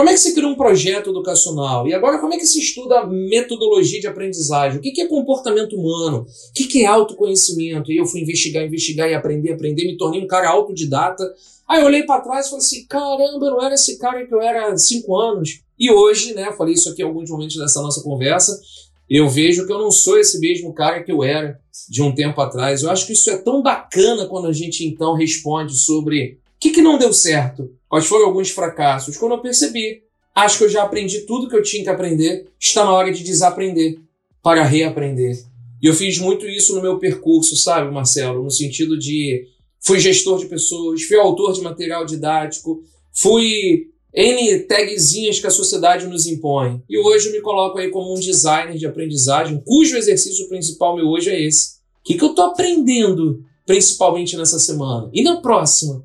Como 0.00 0.08
é 0.08 0.14
que 0.14 0.20
se 0.20 0.32
cria 0.32 0.48
um 0.48 0.54
projeto 0.54 1.10
educacional? 1.10 1.86
E 1.86 1.92
agora, 1.92 2.18
como 2.18 2.32
é 2.32 2.38
que 2.38 2.46
se 2.46 2.58
estuda 2.58 3.06
metodologia 3.06 4.00
de 4.00 4.06
aprendizagem? 4.06 4.78
O 4.78 4.80
que 4.80 4.98
é 4.98 5.06
comportamento 5.06 5.76
humano? 5.76 6.24
O 6.24 6.54
que 6.54 6.84
é 6.84 6.86
autoconhecimento? 6.86 7.92
E 7.92 7.98
eu 7.98 8.06
fui 8.06 8.22
investigar, 8.22 8.64
investigar 8.64 9.10
e 9.10 9.12
aprender, 9.12 9.52
aprender, 9.52 9.84
me 9.84 9.98
tornei 9.98 10.22
um 10.22 10.26
cara 10.26 10.48
autodidata. 10.48 11.22
Aí 11.68 11.82
eu 11.82 11.86
olhei 11.86 12.02
para 12.04 12.22
trás 12.22 12.46
e 12.46 12.48
falei 12.48 12.64
assim: 12.64 12.86
caramba, 12.86 13.44
eu 13.44 13.50
não 13.50 13.62
era 13.62 13.74
esse 13.74 13.98
cara 13.98 14.24
que 14.26 14.32
eu 14.32 14.40
era 14.40 14.72
há 14.72 14.78
cinco 14.78 15.14
anos. 15.14 15.60
E 15.78 15.92
hoje, 15.92 16.32
né, 16.32 16.50
falei 16.56 16.72
isso 16.72 16.88
aqui 16.88 17.02
em 17.02 17.04
alguns 17.04 17.28
momentos 17.28 17.56
dessa 17.56 17.82
nossa 17.82 18.02
conversa, 18.02 18.58
eu 19.06 19.28
vejo 19.28 19.66
que 19.66 19.72
eu 19.72 19.78
não 19.78 19.90
sou 19.90 20.18
esse 20.18 20.40
mesmo 20.40 20.72
cara 20.72 21.02
que 21.02 21.12
eu 21.12 21.22
era 21.22 21.60
de 21.90 22.00
um 22.00 22.14
tempo 22.14 22.40
atrás. 22.40 22.82
Eu 22.82 22.90
acho 22.90 23.06
que 23.06 23.12
isso 23.12 23.28
é 23.28 23.36
tão 23.36 23.60
bacana 23.60 24.26
quando 24.28 24.46
a 24.46 24.52
gente 24.54 24.82
então 24.82 25.12
responde 25.12 25.76
sobre 25.76 26.38
que, 26.60 26.70
que 26.70 26.82
não 26.82 26.98
deu 26.98 27.12
certo, 27.12 27.70
quais 27.88 28.06
foram 28.06 28.26
alguns 28.26 28.50
fracassos. 28.50 29.16
Quando 29.16 29.32
eu 29.32 29.40
percebi, 29.40 30.02
acho 30.34 30.58
que 30.58 30.64
eu 30.64 30.68
já 30.68 30.82
aprendi 30.82 31.20
tudo 31.20 31.48
que 31.48 31.56
eu 31.56 31.62
tinha 31.62 31.82
que 31.82 31.88
aprender, 31.88 32.46
está 32.60 32.84
na 32.84 32.92
hora 32.92 33.10
de 33.10 33.24
desaprender 33.24 33.98
para 34.42 34.62
reaprender. 34.62 35.42
E 35.82 35.86
eu 35.86 35.94
fiz 35.94 36.18
muito 36.18 36.46
isso 36.46 36.74
no 36.74 36.82
meu 36.82 36.98
percurso, 36.98 37.56
sabe, 37.56 37.90
Marcelo? 37.90 38.44
No 38.44 38.50
sentido 38.50 38.98
de 38.98 39.46
fui 39.80 39.98
gestor 39.98 40.38
de 40.38 40.46
pessoas, 40.46 41.02
fui 41.02 41.16
autor 41.16 41.54
de 41.54 41.62
material 41.62 42.04
didático, 42.04 42.82
fui 43.10 43.88
N 44.12 44.58
tagzinhas 44.60 45.40
que 45.40 45.46
a 45.46 45.50
sociedade 45.50 46.06
nos 46.06 46.26
impõe. 46.26 46.82
E 46.88 46.98
hoje 46.98 47.32
me 47.32 47.40
coloco 47.40 47.78
aí 47.78 47.88
como 47.88 48.14
um 48.14 48.20
designer 48.20 48.76
de 48.76 48.86
aprendizagem, 48.86 49.62
cujo 49.64 49.96
exercício 49.96 50.48
principal 50.48 50.96
meu 50.96 51.06
hoje 51.06 51.30
é 51.30 51.40
esse. 51.40 51.80
O 52.00 52.02
que, 52.04 52.14
que 52.14 52.24
eu 52.24 52.30
estou 52.30 52.46
aprendendo, 52.46 53.42
principalmente 53.64 54.36
nessa 54.36 54.58
semana? 54.58 55.08
E 55.12 55.22
na 55.22 55.40
próxima? 55.40 56.04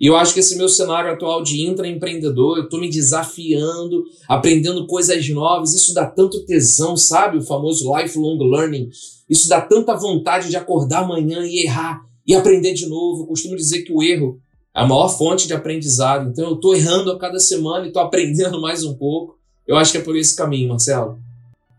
E 0.00 0.06
eu 0.06 0.16
acho 0.16 0.34
que 0.34 0.40
esse 0.40 0.56
meu 0.56 0.68
cenário 0.68 1.12
atual 1.12 1.42
de 1.42 1.66
intraempreendedor, 1.66 2.58
eu 2.58 2.64
estou 2.64 2.80
me 2.80 2.90
desafiando, 2.90 4.04
aprendendo 4.28 4.86
coisas 4.86 5.28
novas, 5.28 5.72
isso 5.72 5.94
dá 5.94 6.04
tanto 6.04 6.44
tesão, 6.44 6.96
sabe? 6.96 7.38
O 7.38 7.42
famoso 7.42 7.96
lifelong 7.96 8.38
learning. 8.38 8.90
Isso 9.30 9.48
dá 9.48 9.60
tanta 9.60 9.94
vontade 9.94 10.50
de 10.50 10.56
acordar 10.56 11.04
amanhã 11.04 11.46
e 11.46 11.64
errar 11.64 12.04
e 12.26 12.34
aprender 12.34 12.74
de 12.74 12.86
novo. 12.86 13.22
Eu 13.22 13.26
costumo 13.26 13.56
dizer 13.56 13.82
que 13.82 13.92
o 13.92 14.02
erro 14.02 14.40
é 14.74 14.80
a 14.80 14.86
maior 14.86 15.08
fonte 15.08 15.46
de 15.46 15.54
aprendizado. 15.54 16.28
Então 16.28 16.48
eu 16.48 16.54
estou 16.54 16.74
errando 16.74 17.12
a 17.12 17.18
cada 17.18 17.38
semana 17.38 17.84
e 17.84 17.88
estou 17.88 18.02
aprendendo 18.02 18.60
mais 18.60 18.84
um 18.84 18.94
pouco. 18.94 19.38
Eu 19.66 19.76
acho 19.76 19.92
que 19.92 19.98
é 19.98 20.02
por 20.02 20.16
esse 20.16 20.36
caminho, 20.36 20.70
Marcelo. 20.70 21.18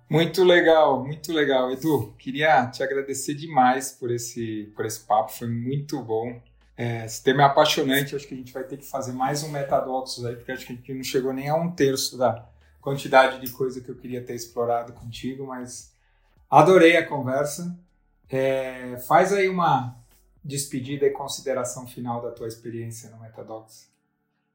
Muito 0.09 0.43
legal, 0.43 1.03
muito 1.03 1.33
legal. 1.33 1.71
Edu, 1.71 2.13
queria 2.17 2.67
te 2.67 2.81
agradecer 2.81 3.33
demais 3.33 3.91
por 3.91 4.11
esse, 4.11 4.71
por 4.75 4.85
esse 4.85 4.99
papo, 5.01 5.31
foi 5.33 5.47
muito 5.47 6.01
bom. 6.01 6.39
É, 6.77 7.05
esse 7.05 7.23
tema 7.23 7.43
é 7.43 7.45
apaixonante, 7.45 8.15
acho 8.15 8.27
que 8.27 8.33
a 8.33 8.37
gente 8.37 8.51
vai 8.51 8.63
ter 8.63 8.77
que 8.77 8.85
fazer 8.85 9.13
mais 9.13 9.43
um 9.43 9.49
Metadoxos 9.49 10.25
aí, 10.25 10.35
porque 10.35 10.51
acho 10.51 10.65
que 10.65 10.73
a 10.73 10.75
gente 10.75 10.93
não 10.93 11.03
chegou 11.03 11.31
nem 11.33 11.49
a 11.49 11.55
um 11.55 11.71
terço 11.71 12.17
da 12.17 12.45
quantidade 12.81 13.39
de 13.39 13.51
coisa 13.51 13.79
que 13.79 13.89
eu 13.89 13.95
queria 13.95 14.23
ter 14.23 14.35
explorado 14.35 14.93
contigo, 14.93 15.47
mas 15.47 15.91
adorei 16.49 16.97
a 16.97 17.07
conversa. 17.07 17.77
É, 18.29 18.97
faz 19.07 19.31
aí 19.31 19.47
uma, 19.47 19.95
despedida 20.45 21.07
e 21.07 21.09
consideração 21.09 21.87
final 21.87 22.21
da 22.21 22.29
tua 22.29 22.47
experiência 22.47 23.09
no 23.09 23.19
Metadocs. 23.19 23.89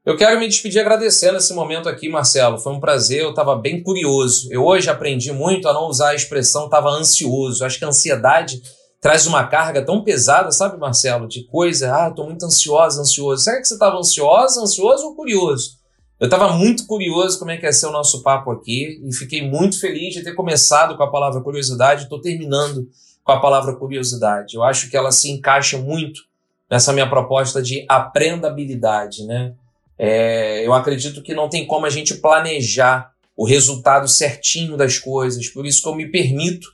Eu 0.03 0.15
quero 0.15 0.39
me 0.39 0.47
despedir 0.47 0.79
agradecendo 0.79 1.37
esse 1.37 1.53
momento 1.53 1.87
aqui, 1.87 2.09
Marcelo. 2.09 2.57
Foi 2.57 2.73
um 2.73 2.79
prazer, 2.79 3.21
eu 3.21 3.31
estava 3.31 3.55
bem 3.55 3.83
curioso. 3.83 4.51
Eu 4.51 4.65
hoje 4.65 4.89
aprendi 4.89 5.31
muito 5.31 5.67
a 5.67 5.73
não 5.73 5.83
usar 5.83 6.09
a 6.09 6.15
expressão 6.15 6.65
estava 6.65 6.89
ansioso. 6.89 7.63
Acho 7.63 7.77
que 7.77 7.85
a 7.85 7.89
ansiedade 7.89 8.63
traz 9.01 9.25
uma 9.25 9.47
carga 9.47 9.83
tão 9.83 10.03
pesada, 10.03 10.51
sabe, 10.51 10.77
Marcelo? 10.77 11.27
De 11.27 11.43
coisa, 11.45 11.93
ah, 11.93 12.09
estou 12.09 12.25
muito 12.25 12.45
ansiosa, 12.45 13.01
ansioso. 13.01 13.43
Será 13.43 13.59
que 13.59 13.67
você 13.67 13.73
estava 13.73 13.97
ansiosa, 13.97 14.61
ansioso 14.61 15.07
ou 15.07 15.15
curioso? 15.15 15.81
Eu 16.19 16.25
estava 16.25 16.53
muito 16.53 16.85
curioso 16.85 17.39
como 17.39 17.49
é 17.49 17.57
que 17.57 17.65
ia 17.65 17.73
ser 17.73 17.87
o 17.87 17.91
nosso 17.91 18.21
papo 18.21 18.51
aqui 18.51 19.01
e 19.03 19.11
fiquei 19.11 19.41
muito 19.41 19.79
feliz 19.79 20.13
de 20.13 20.23
ter 20.23 20.35
começado 20.35 20.95
com 20.95 21.01
a 21.01 21.09
palavra 21.09 21.41
curiosidade. 21.41 22.03
Estou 22.03 22.21
terminando 22.21 22.87
com 23.23 23.31
a 23.31 23.39
palavra 23.39 23.75
curiosidade. 23.75 24.55
Eu 24.55 24.61
acho 24.61 24.87
que 24.87 24.95
ela 24.95 25.11
se 25.11 25.31
encaixa 25.31 25.79
muito 25.79 26.21
nessa 26.69 26.93
minha 26.93 27.09
proposta 27.09 27.59
de 27.59 27.83
aprendabilidade, 27.89 29.25
né? 29.25 29.55
É, 29.97 30.65
eu 30.65 30.73
acredito 30.73 31.23
que 31.23 31.33
não 31.33 31.49
tem 31.49 31.65
como 31.65 31.87
a 31.87 31.89
gente 31.89 32.13
planejar 32.15 33.11
o 33.35 33.43
resultado 33.43 34.07
certinho 34.07 34.77
das 34.77 34.99
coisas, 34.99 35.47
por 35.47 35.65
isso 35.65 35.81
que 35.81 35.87
eu 35.87 35.95
me 35.95 36.07
permito 36.07 36.67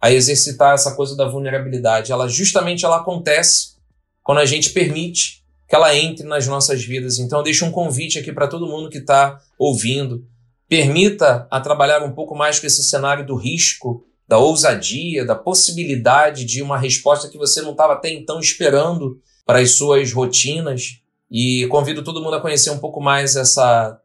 a 0.00 0.10
exercitar 0.10 0.74
essa 0.74 0.94
coisa 0.94 1.16
da 1.16 1.28
vulnerabilidade. 1.28 2.10
Ela 2.10 2.28
justamente 2.28 2.84
ela 2.84 2.98
acontece 2.98 3.76
quando 4.22 4.38
a 4.38 4.46
gente 4.46 4.70
permite 4.70 5.44
que 5.68 5.76
ela 5.76 5.94
entre 5.94 6.26
nas 6.26 6.46
nossas 6.46 6.82
vidas. 6.82 7.18
Então 7.18 7.42
deixo 7.42 7.64
um 7.64 7.70
convite 7.70 8.18
aqui 8.18 8.32
para 8.32 8.48
todo 8.48 8.66
mundo 8.66 8.88
que 8.88 8.98
está 8.98 9.40
ouvindo. 9.58 10.24
Permita 10.68 11.46
a 11.50 11.60
trabalhar 11.60 12.02
um 12.02 12.12
pouco 12.12 12.34
mais 12.34 12.58
com 12.58 12.66
esse 12.66 12.82
cenário 12.82 13.26
do 13.26 13.36
risco 13.36 14.04
da 14.26 14.38
ousadia, 14.38 15.24
da 15.24 15.34
possibilidade 15.34 16.44
de 16.44 16.62
uma 16.62 16.78
resposta 16.78 17.28
que 17.28 17.36
você 17.36 17.60
não 17.60 17.72
estava 17.72 17.94
até 17.94 18.10
então 18.10 18.38
esperando 18.38 19.20
para 19.44 19.58
as 19.58 19.72
suas 19.72 20.12
rotinas. 20.12 21.00
E 21.28 21.66
convido 21.66 22.04
todo 22.04 22.22
mundo 22.22 22.36
a 22.36 22.40
conhecer 22.40 22.70
um 22.70 22.78
poupouco 22.78 23.00
mais 23.00 23.34
essa 23.34 24.00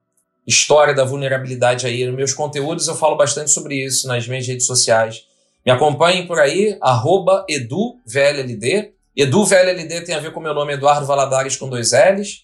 história 0.46 0.94
da 0.94 1.04
vulnerabilidade 1.04 1.86
aí. 1.86 2.06
Nos 2.06 2.16
meus 2.16 2.34
conteúdos 2.34 2.88
eu 2.88 2.96
falo 2.96 3.16
bastante 3.16 3.52
sobre 3.52 3.84
isso 3.86 4.08
nas 4.08 4.28
minhas 4.28 4.48
redes 4.48 4.66
sociais. 4.66 5.26
Me 5.66 5.72
acompanhem 5.72 6.28
por 6.28 6.40
aí, 6.40 6.78
arroba 6.80 7.46
eduvlld, 7.50 8.94
Edu 9.16 9.46
VLLD 9.46 10.02
tem 10.02 10.14
a 10.14 10.20
ver 10.20 10.34
com 10.34 10.42
meu 10.42 10.54
nome 10.54 10.74
Eduardo 10.74 11.06
Valadares 11.06 11.56
com 11.56 11.70
dois 11.70 11.94
L's 11.94 12.44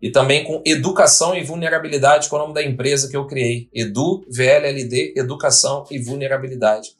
e 0.00 0.08
também 0.08 0.44
com 0.44 0.62
Educação 0.64 1.34
e 1.34 1.42
Vulnerabilidade, 1.42 2.28
que 2.28 2.34
é 2.34 2.38
o 2.38 2.40
nome 2.40 2.54
da 2.54 2.62
empresa 2.62 3.10
que 3.10 3.16
eu 3.16 3.26
criei. 3.26 3.68
Edu 3.74 4.24
VLLD, 4.28 5.14
Educação 5.16 5.84
e 5.90 5.98
Vulnerabilidade. 5.98 6.90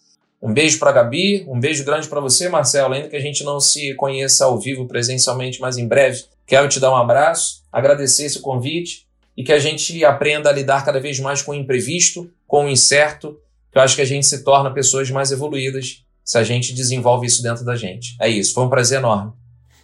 Um 0.43 0.53
beijo 0.53 0.81
para 0.81 0.91
Gabi, 0.91 1.45
um 1.49 1.61
beijo 1.61 1.85
grande 1.85 2.09
para 2.09 2.21
você, 2.21 2.49
Marcelo. 2.49 2.95
Ainda 2.95 3.09
que 3.09 3.17
a 3.17 3.21
gente 3.21 3.45
não 3.45 3.61
se 3.61 3.95
conheça 3.95 4.45
ao 4.45 4.59
vivo 4.59 4.87
presencialmente, 4.87 5.61
mas 5.61 5.79
em 5.79 5.87
breve, 5.87 6.25
quero 6.45 6.69
te 6.69 6.81
dar 6.81 6.91
um 6.91 6.97
abraço, 6.97 7.63
agradecer 7.73 8.25
esse 8.25 8.41
convite 8.41 9.07
e 9.37 9.45
que 9.45 9.53
a 9.53 9.59
gente 9.61 10.05
aprenda 10.05 10.51
a 10.51 10.53
lidar 10.53 10.85
cada 10.85 10.99
vez 10.99 11.21
mais 11.21 11.41
com 11.41 11.53
o 11.53 11.55
imprevisto, 11.55 12.29
com 12.45 12.67
o 12.67 12.69
incerto, 12.69 13.39
eu 13.75 13.81
acho 13.83 13.97
que 13.97 14.03
a 14.03 14.07
gente 14.07 14.27
se 14.27 14.45
torna 14.45 14.73
pessoas 14.73 15.11
mais 15.11 15.31
evoluídas 15.31 16.05
se 16.25 16.39
a 16.39 16.45
gente 16.45 16.75
desenvolve 16.75 17.27
isso 17.27 17.43
dentro 17.43 17.65
da 17.65 17.75
gente. 17.75 18.17
É 18.21 18.29
isso, 18.29 18.55
foi 18.55 18.65
um 18.65 18.69
prazer 18.69 18.99
enorme. 18.99 19.33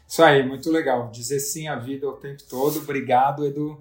Isso 0.07 0.23
aí, 0.23 0.47
muito 0.47 0.71
legal. 0.71 1.11
Dizer 1.11 1.39
sim 1.39 1.69
à 1.69 1.77
vida 1.77 2.09
o 2.09 2.13
tempo 2.13 2.43
todo. 2.49 2.79
Obrigado, 2.79 3.45
Edu. 3.45 3.79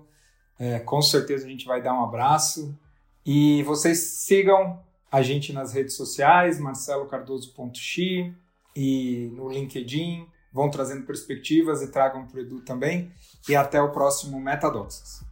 É, 0.60 0.80
com 0.80 1.02
certeza 1.02 1.46
a 1.46 1.50
gente 1.50 1.66
vai 1.66 1.82
dar 1.82 1.94
um 1.94 2.04
abraço. 2.04 2.78
E 3.26 3.64
vocês 3.64 4.00
sigam 4.00 4.80
a 5.10 5.22
gente 5.22 5.54
nas 5.54 5.74
redes 5.74 5.96
sociais, 5.96 6.60
marcelocardoso.xi 6.60 8.34
e 8.76 9.32
no 9.34 9.50
LinkedIn. 9.50 10.26
Vão 10.52 10.70
trazendo 10.70 11.06
perspectivas 11.06 11.82
e 11.82 11.92
tragam 11.92 12.26
para 12.26 12.38
o 12.38 12.42
Edu 12.42 12.60
também. 12.62 13.12
E 13.48 13.56
até 13.56 13.82
o 13.82 13.92
próximo 13.92 14.40
Metadoxas. 14.40 15.27